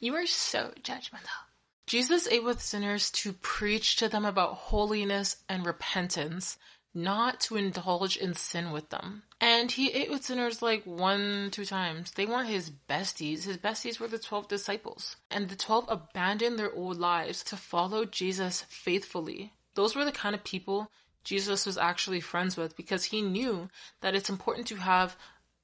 You 0.00 0.16
are 0.16 0.26
so 0.26 0.72
judgmental. 0.82 1.46
Jesus 1.86 2.26
ate 2.26 2.42
with 2.42 2.60
sinners 2.60 3.08
to 3.12 3.32
preach 3.34 3.94
to 3.98 4.08
them 4.08 4.24
about 4.24 4.54
holiness 4.54 5.36
and 5.48 5.64
repentance, 5.64 6.58
not 6.92 7.38
to 7.42 7.56
indulge 7.56 8.16
in 8.16 8.34
sin 8.34 8.72
with 8.72 8.90
them. 8.90 9.22
And 9.60 9.70
he 9.70 9.92
ate 9.92 10.08
with 10.10 10.24
sinners 10.24 10.62
like 10.62 10.86
one, 10.86 11.50
two 11.52 11.66
times. 11.66 12.12
They 12.12 12.24
weren't 12.24 12.48
his 12.48 12.70
besties. 12.70 13.44
His 13.44 13.58
besties 13.58 14.00
were 14.00 14.08
the 14.08 14.18
12 14.18 14.48
disciples. 14.48 15.16
And 15.30 15.50
the 15.50 15.54
12 15.54 15.84
abandoned 15.86 16.58
their 16.58 16.72
old 16.72 16.96
lives 16.96 17.44
to 17.44 17.58
follow 17.58 18.06
Jesus 18.06 18.62
faithfully. 18.70 19.52
Those 19.74 19.94
were 19.94 20.06
the 20.06 20.12
kind 20.12 20.34
of 20.34 20.44
people 20.44 20.90
Jesus 21.24 21.66
was 21.66 21.76
actually 21.76 22.20
friends 22.20 22.56
with 22.56 22.74
because 22.74 23.04
he 23.04 23.20
knew 23.20 23.68
that 24.00 24.14
it's 24.14 24.30
important 24.30 24.66
to 24.68 24.76
have 24.76 25.14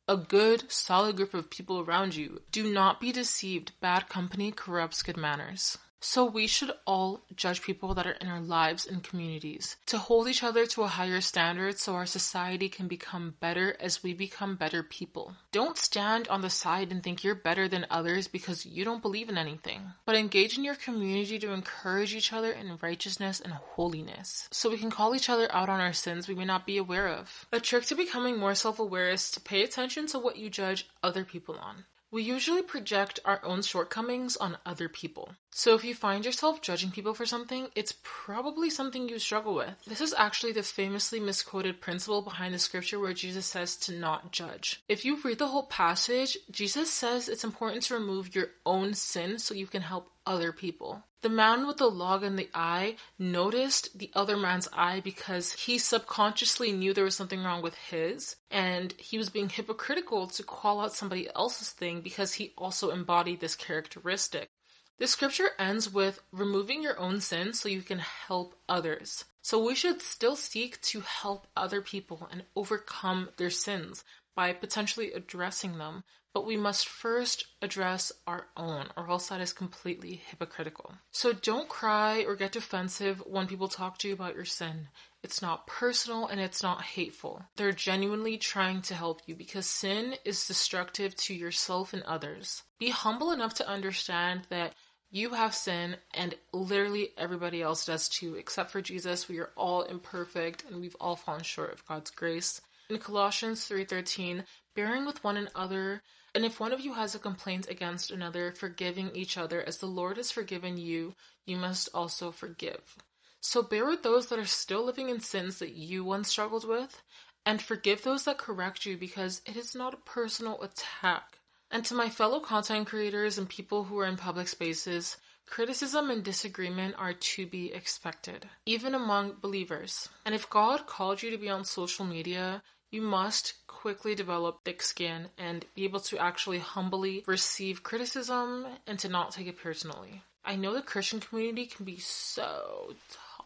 a 0.06 0.18
good, 0.18 0.70
solid 0.70 1.16
group 1.16 1.32
of 1.32 1.48
people 1.48 1.80
around 1.80 2.14
you. 2.14 2.42
Do 2.52 2.70
not 2.70 3.00
be 3.00 3.12
deceived. 3.12 3.72
Bad 3.80 4.11
company 4.11 4.52
corrupts 4.52 5.02
good 5.02 5.16
manners. 5.16 5.78
So 6.00 6.24
we 6.24 6.46
should 6.46 6.72
all 6.87 7.22
judge 7.35 7.62
people 7.62 7.94
that 7.94 8.06
are 8.06 8.18
in 8.20 8.28
our 8.28 8.40
lives 8.40 8.87
and 8.87 9.02
communities 9.02 9.76
to 9.87 9.98
hold 9.98 10.28
each 10.28 10.42
other 10.42 10.66
to 10.66 10.82
a 10.82 10.88
higher 10.88 11.20
standard 11.20 11.78
so 11.78 11.94
our 11.94 12.06
society 12.06 12.68
can 12.68 12.87
become 12.87 13.35
better 13.40 13.76
as 13.80 14.02
we 14.02 14.12
become 14.12 14.56
better 14.56 14.82
people. 14.82 15.35
Don't 15.52 15.78
stand 15.78 16.28
on 16.28 16.42
the 16.42 16.50
side 16.50 16.92
and 16.92 17.02
think 17.02 17.24
you're 17.24 17.35
better 17.35 17.66
than 17.66 17.87
others 17.90 18.28
because 18.28 18.66
you 18.66 18.85
don't 18.85 19.02
believe 19.02 19.28
in 19.28 19.38
anything, 19.38 19.80
but 20.04 20.16
engage 20.16 20.56
in 20.56 20.64
your 20.64 20.74
community 20.74 21.38
to 21.38 21.52
encourage 21.52 22.14
each 22.14 22.32
other 22.32 22.52
in 22.52 22.78
righteousness 22.82 23.40
and 23.40 23.54
holiness 23.54 24.48
so 24.52 24.70
we 24.70 24.78
can 24.78 24.90
call 24.90 25.14
each 25.14 25.30
other 25.30 25.48
out 25.50 25.68
on 25.68 25.80
our 25.80 25.92
sins 25.92 26.28
we 26.28 26.35
may 26.35 26.44
not 26.44 26.66
be 26.66 26.76
aware 26.76 27.09
of. 27.09 27.46
A 27.52 27.61
trick 27.61 27.85
to 27.87 27.94
becoming 27.94 28.38
more 28.38 28.54
self-aware 28.54 29.09
is 29.09 29.30
to 29.32 29.40
pay 29.40 29.62
attention 29.62 30.06
to 30.09 30.18
what 30.18 30.37
you 30.37 30.50
judge 30.50 30.88
other 31.02 31.24
people 31.24 31.56
on. 31.59 31.85
We 32.11 32.22
usually 32.22 32.62
project 32.62 33.18
our 33.24 33.44
own 33.44 33.62
shortcomings 33.62 34.37
on 34.37 34.59
other 34.64 34.88
people. 34.88 35.32
So 35.59 35.75
if 35.75 35.85
you 35.85 35.95
find 35.95 36.23
yourself 36.23 36.61
judging 36.61 36.90
people 36.90 37.14
for 37.14 37.25
something, 37.25 37.69
it's 37.75 37.95
probably 38.03 38.69
something 38.69 39.09
you 39.09 39.19
struggle 39.19 39.55
with. 39.55 39.75
This 39.87 40.03
is 40.03 40.14
actually 40.19 40.53
the 40.53 40.62
famously 40.62 41.19
misquoted 41.19 41.81
principle 41.81 42.21
behind 42.21 42.53
the 42.53 42.59
scripture 42.59 43.01
where 43.01 43.14
Jesus 43.14 43.47
says 43.47 43.75
to 43.77 43.92
not 43.92 44.33
judge. 44.33 44.83
If 44.87 45.07
you 45.07 45.19
read 45.25 45.38
the 45.38 45.47
whole 45.47 45.62
passage, 45.62 46.37
Jesus 46.51 46.92
says 46.92 47.31
it's 47.31 47.42
important 47.42 47.85
to 47.85 47.95
remove 47.95 48.35
your 48.35 48.49
own 48.66 48.92
sin 48.92 49.38
so 49.38 49.55
you 49.55 49.66
can 49.66 49.81
help 49.81 50.11
other 50.27 50.53
people. 50.53 51.05
The 51.23 51.31
man 51.31 51.66
with 51.66 51.79
the 51.79 51.88
log 51.88 52.23
in 52.23 52.37
the 52.37 52.51
eye 52.53 52.97
noticed 53.19 53.99
the 53.99 54.11
other 54.14 54.37
man's 54.37 54.69
eye 54.75 55.01
because 55.01 55.53
he 55.53 55.79
subconsciously 55.79 56.71
knew 56.71 56.92
there 56.92 57.03
was 57.03 57.16
something 57.16 57.42
wrong 57.42 57.62
with 57.62 57.77
his, 57.77 58.37
and 58.51 58.92
he 58.99 59.16
was 59.16 59.31
being 59.31 59.49
hypocritical 59.49 60.27
to 60.27 60.42
call 60.42 60.83
out 60.83 60.92
somebody 60.92 61.31
else's 61.35 61.71
thing 61.71 62.03
because 62.03 62.35
he 62.35 62.53
also 62.59 62.90
embodied 62.90 63.40
this 63.40 63.57
characteristic. 63.57 64.51
The 64.98 65.06
scripture 65.06 65.50
ends 65.59 65.92
with 65.92 66.22
removing 66.32 66.82
your 66.82 66.98
own 66.98 67.20
sin 67.20 67.52
so 67.52 67.68
you 67.68 67.82
can 67.82 67.98
help 67.98 68.54
others. 68.66 69.24
So 69.42 69.62
we 69.62 69.74
should 69.74 70.00
still 70.00 70.37
seek 70.37 70.80
to 70.82 71.00
help 71.00 71.46
other 71.54 71.82
people 71.82 72.28
and 72.32 72.44
overcome 72.56 73.28
their 73.37 73.50
sins 73.50 74.04
by 74.35 74.52
potentially 74.52 75.12
addressing 75.12 75.78
them, 75.78 76.04
but 76.32 76.46
we 76.46 76.56
must 76.56 76.88
first 76.88 77.46
address 77.62 78.12
our 78.26 78.46
own, 78.56 78.87
or 78.96 79.09
else 79.09 79.28
that 79.28 79.40
is 79.40 79.52
completely 79.52 80.20
hypocritical. 80.28 80.94
So 81.11 81.32
don't 81.32 81.68
cry 81.68 82.24
or 82.26 82.35
get 82.35 82.52
defensive 82.52 83.22
when 83.26 83.46
people 83.46 83.68
talk 83.68 83.98
to 83.98 84.09
you 84.09 84.14
about 84.14 84.35
your 84.35 84.44
sin. 84.44 84.88
It's 85.22 85.40
not 85.40 85.66
personal 85.66 86.26
and 86.26 86.40
it's 86.40 86.62
not 86.62 86.82
hateful. 86.82 87.42
They're 87.56 87.72
genuinely 87.72 88.37
trying 88.37 88.82
to 88.82 88.94
help 88.94 89.22
you 89.26 89.35
because 89.35 89.66
sin 89.66 90.16
is 90.24 90.46
destructive 90.46 91.16
to 91.16 91.35
yourself 91.35 91.92
and 91.92 92.02
others. 92.02 92.62
Be 92.78 92.90
humble 92.90 93.32
enough 93.32 93.54
to 93.54 93.68
understand 93.68 94.42
that 94.50 94.74
you 95.11 95.31
have 95.31 95.55
sin 95.55 95.97
and 96.12 96.35
literally 96.53 97.11
everybody 97.16 97.62
else 97.62 97.87
does 97.87 98.09
too 98.09 98.35
except 98.35 98.71
for 98.71 98.81
jesus. 98.81 99.29
We 99.29 99.38
are 99.38 99.51
all 99.57 99.83
imperfect 99.83 100.64
and 100.69 100.81
we've 100.81 100.97
all 101.01 101.16
fallen 101.16 101.42
short 101.42 101.73
of 101.73 101.87
god's 101.87 102.11
grace. 102.11 102.61
In 102.90 102.99
colossians 102.99 103.69
3.13 103.69 104.45
bearing 104.75 105.07
with 105.07 105.23
one 105.25 105.37
another 105.37 106.03
and 106.35 106.45
if 106.45 106.61
one 106.61 106.73
of 106.73 106.81
you 106.81 106.95
has 106.95 107.14
a 107.14 107.19
complaint 107.19 107.69
against 107.69 108.11
another 108.11 108.53
forgiving 108.53 109.11
each 109.14 109.38
other 109.38 109.62
as 109.62 109.79
the 109.79 109.87
lord 109.87 110.16
has 110.16 110.31
forgiven 110.31 110.77
you 110.77 111.14
you 111.47 111.57
must 111.57 111.88
also 111.95 112.31
forgive. 112.33 112.97
So 113.40 113.62
bear 113.62 113.87
with 113.87 114.03
those 114.03 114.27
that 114.27 114.38
are 114.40 114.45
still 114.45 114.85
living 114.85 115.09
in 115.09 115.21
sins 115.21 115.61
that 115.61 115.73
you 115.73 116.05
once 116.05 116.29
struggled 116.29 116.69
with 116.69 117.03
and 117.47 117.62
forgive 117.62 118.03
those 118.03 118.25
that 118.25 118.38
correct 118.38 118.85
you 118.85 118.97
because 118.97 119.40
it 119.47 119.57
is 119.57 119.75
not 119.75 119.95
a 119.95 119.99
personal 119.99 120.61
attack 120.62 121.36
and 121.70 121.85
to 121.85 121.94
my 121.94 122.09
fellow 122.09 122.40
content 122.40 122.87
creators 122.87 123.38
and 123.38 123.48
people 123.48 123.85
who 123.85 123.98
are 123.98 124.07
in 124.07 124.16
public 124.16 124.48
spaces, 124.48 125.16
criticism 125.46 126.11
and 126.11 126.22
disagreement 126.22 126.94
are 126.98 127.12
to 127.12 127.46
be 127.46 127.72
expected, 127.72 128.48
even 128.66 128.94
among 128.94 129.37
believers. 129.40 130.09
And 130.24 130.35
if 130.35 130.50
God 130.50 130.87
called 130.87 131.22
you 131.22 131.31
to 131.31 131.38
be 131.38 131.48
on 131.48 131.64
social 131.64 132.05
media, 132.05 132.62
you 132.90 133.02
must 133.02 133.55
quickly 133.66 134.14
develop 134.14 134.64
thick 134.64 134.83
skin 134.83 135.29
and 135.37 135.64
be 135.74 135.85
able 135.85 136.00
to 136.00 136.18
actually 136.18 136.59
humbly 136.59 137.24
receive 137.26 137.83
criticism 137.83 138.66
and 138.87 138.98
to 138.98 139.09
not 139.09 139.33
take 139.33 139.46
it 139.46 139.59
personally. 139.59 140.22
I 140.44 140.57
know 140.57 140.72
the 140.72 140.83
Christian 140.83 141.20
community 141.20 141.66
can 141.66 141.85
be 141.85 141.98
so 141.98 142.94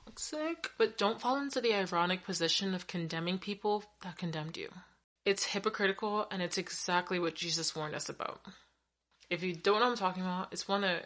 toxic, 0.04 0.70
but 0.76 0.98
don't 0.98 1.20
fall 1.20 1.36
into 1.40 1.60
the 1.60 1.74
ironic 1.74 2.24
position 2.24 2.74
of 2.74 2.86
condemning 2.86 3.38
people 3.38 3.84
that 4.02 4.18
condemned 4.18 4.56
you. 4.56 4.68
It's 5.24 5.44
hypocritical 5.44 6.26
and 6.30 6.42
it's 6.42 6.58
exactly 6.58 7.18
what 7.18 7.34
Jesus 7.34 7.76
warned 7.76 7.94
us 7.94 8.08
about. 8.08 8.40
If 9.28 9.42
you 9.42 9.54
don't 9.54 9.80
know 9.80 9.86
what 9.86 9.90
I'm 9.92 9.96
talking 9.96 10.22
about, 10.22 10.52
it's 10.52 10.66
when 10.66 10.82
a 10.82 11.00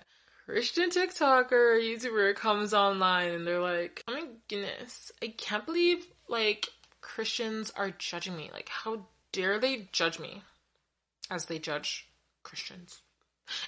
Christian 0.46 0.90
TikToker 0.90 1.52
or 1.52 1.78
YouTuber 1.78 2.34
comes 2.36 2.72
online 2.74 3.32
and 3.32 3.46
they're 3.46 3.60
like, 3.60 4.02
oh 4.06 4.12
my 4.12 4.26
goodness, 4.48 5.10
I 5.22 5.28
can't 5.28 5.66
believe 5.66 6.06
like 6.28 6.68
Christians 7.00 7.70
are 7.76 7.90
judging 7.90 8.36
me. 8.36 8.50
Like, 8.52 8.68
how 8.68 9.06
dare 9.32 9.58
they 9.58 9.88
judge 9.92 10.18
me 10.18 10.42
as 11.30 11.46
they 11.46 11.58
judge 11.58 12.08
Christians? 12.42 13.00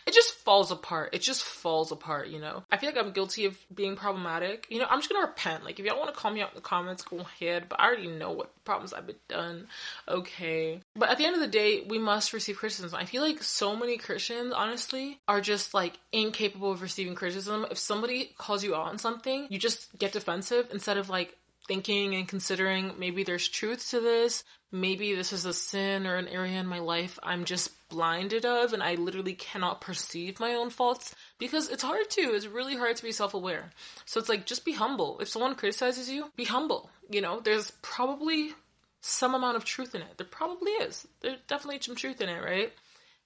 It 0.06 0.14
just 0.14 0.34
falls 0.34 0.70
apart. 0.70 1.10
It 1.12 1.22
just 1.22 1.42
falls 1.42 1.92
apart, 1.92 2.28
you 2.28 2.40
know. 2.40 2.64
I 2.70 2.76
feel 2.76 2.90
like 2.90 2.98
I'm 2.98 3.12
guilty 3.12 3.44
of 3.44 3.58
being 3.74 3.96
problematic. 3.96 4.66
You 4.70 4.78
know, 4.78 4.86
I'm 4.88 5.00
just 5.00 5.10
gonna 5.10 5.26
repent. 5.26 5.64
Like, 5.64 5.78
if 5.78 5.86
y'all 5.86 5.98
want 5.98 6.12
to 6.12 6.18
call 6.18 6.30
me 6.30 6.40
out 6.40 6.50
in 6.50 6.54
the 6.54 6.60
comments, 6.60 7.02
go 7.02 7.18
ahead. 7.18 7.68
But 7.68 7.80
I 7.80 7.86
already 7.86 8.08
know 8.08 8.32
what 8.32 8.52
problems 8.64 8.92
I've 8.92 9.06
been 9.06 9.16
done. 9.28 9.66
Okay. 10.08 10.80
But 10.94 11.10
at 11.10 11.18
the 11.18 11.24
end 11.24 11.34
of 11.34 11.40
the 11.40 11.46
day, 11.46 11.84
we 11.88 11.98
must 11.98 12.32
receive 12.32 12.56
criticism. 12.56 12.98
I 12.98 13.04
feel 13.04 13.22
like 13.22 13.42
so 13.42 13.76
many 13.76 13.96
Christians, 13.96 14.52
honestly, 14.54 15.18
are 15.28 15.40
just 15.40 15.74
like 15.74 15.98
incapable 16.12 16.72
of 16.72 16.82
receiving 16.82 17.14
criticism. 17.14 17.66
If 17.70 17.78
somebody 17.78 18.34
calls 18.38 18.64
you 18.64 18.74
out 18.74 18.88
on 18.88 18.98
something, 18.98 19.46
you 19.50 19.58
just 19.58 19.96
get 19.98 20.12
defensive 20.12 20.68
instead 20.72 20.98
of 20.98 21.08
like 21.08 21.36
thinking 21.66 22.14
and 22.14 22.28
considering 22.28 22.92
maybe 22.98 23.22
there's 23.22 23.48
truth 23.48 23.90
to 23.90 24.00
this, 24.00 24.44
maybe 24.72 25.14
this 25.14 25.32
is 25.32 25.44
a 25.44 25.52
sin 25.52 26.06
or 26.06 26.16
an 26.16 26.28
area 26.28 26.58
in 26.58 26.66
my 26.66 26.78
life 26.78 27.18
I'm 27.22 27.44
just 27.44 27.70
blinded 27.88 28.44
of 28.44 28.72
and 28.72 28.82
I 28.82 28.94
literally 28.94 29.34
cannot 29.34 29.80
perceive 29.80 30.40
my 30.40 30.54
own 30.54 30.70
faults 30.70 31.14
because 31.38 31.68
it's 31.68 31.82
hard 31.82 32.10
to. 32.10 32.20
It's 32.34 32.46
really 32.46 32.76
hard 32.76 32.96
to 32.96 33.02
be 33.02 33.12
self 33.12 33.34
aware. 33.34 33.70
So 34.04 34.20
it's 34.20 34.28
like 34.28 34.46
just 34.46 34.64
be 34.64 34.72
humble. 34.72 35.18
If 35.20 35.28
someone 35.28 35.54
criticizes 35.54 36.10
you, 36.10 36.30
be 36.36 36.44
humble. 36.44 36.90
You 37.10 37.20
know, 37.20 37.40
there's 37.40 37.70
probably 37.82 38.54
some 39.00 39.34
amount 39.34 39.56
of 39.56 39.64
truth 39.64 39.94
in 39.94 40.02
it. 40.02 40.16
There 40.18 40.26
probably 40.26 40.72
is. 40.72 41.06
There's 41.20 41.38
definitely 41.46 41.80
some 41.80 41.94
truth 41.94 42.20
in 42.20 42.28
it, 42.28 42.42
right? 42.42 42.72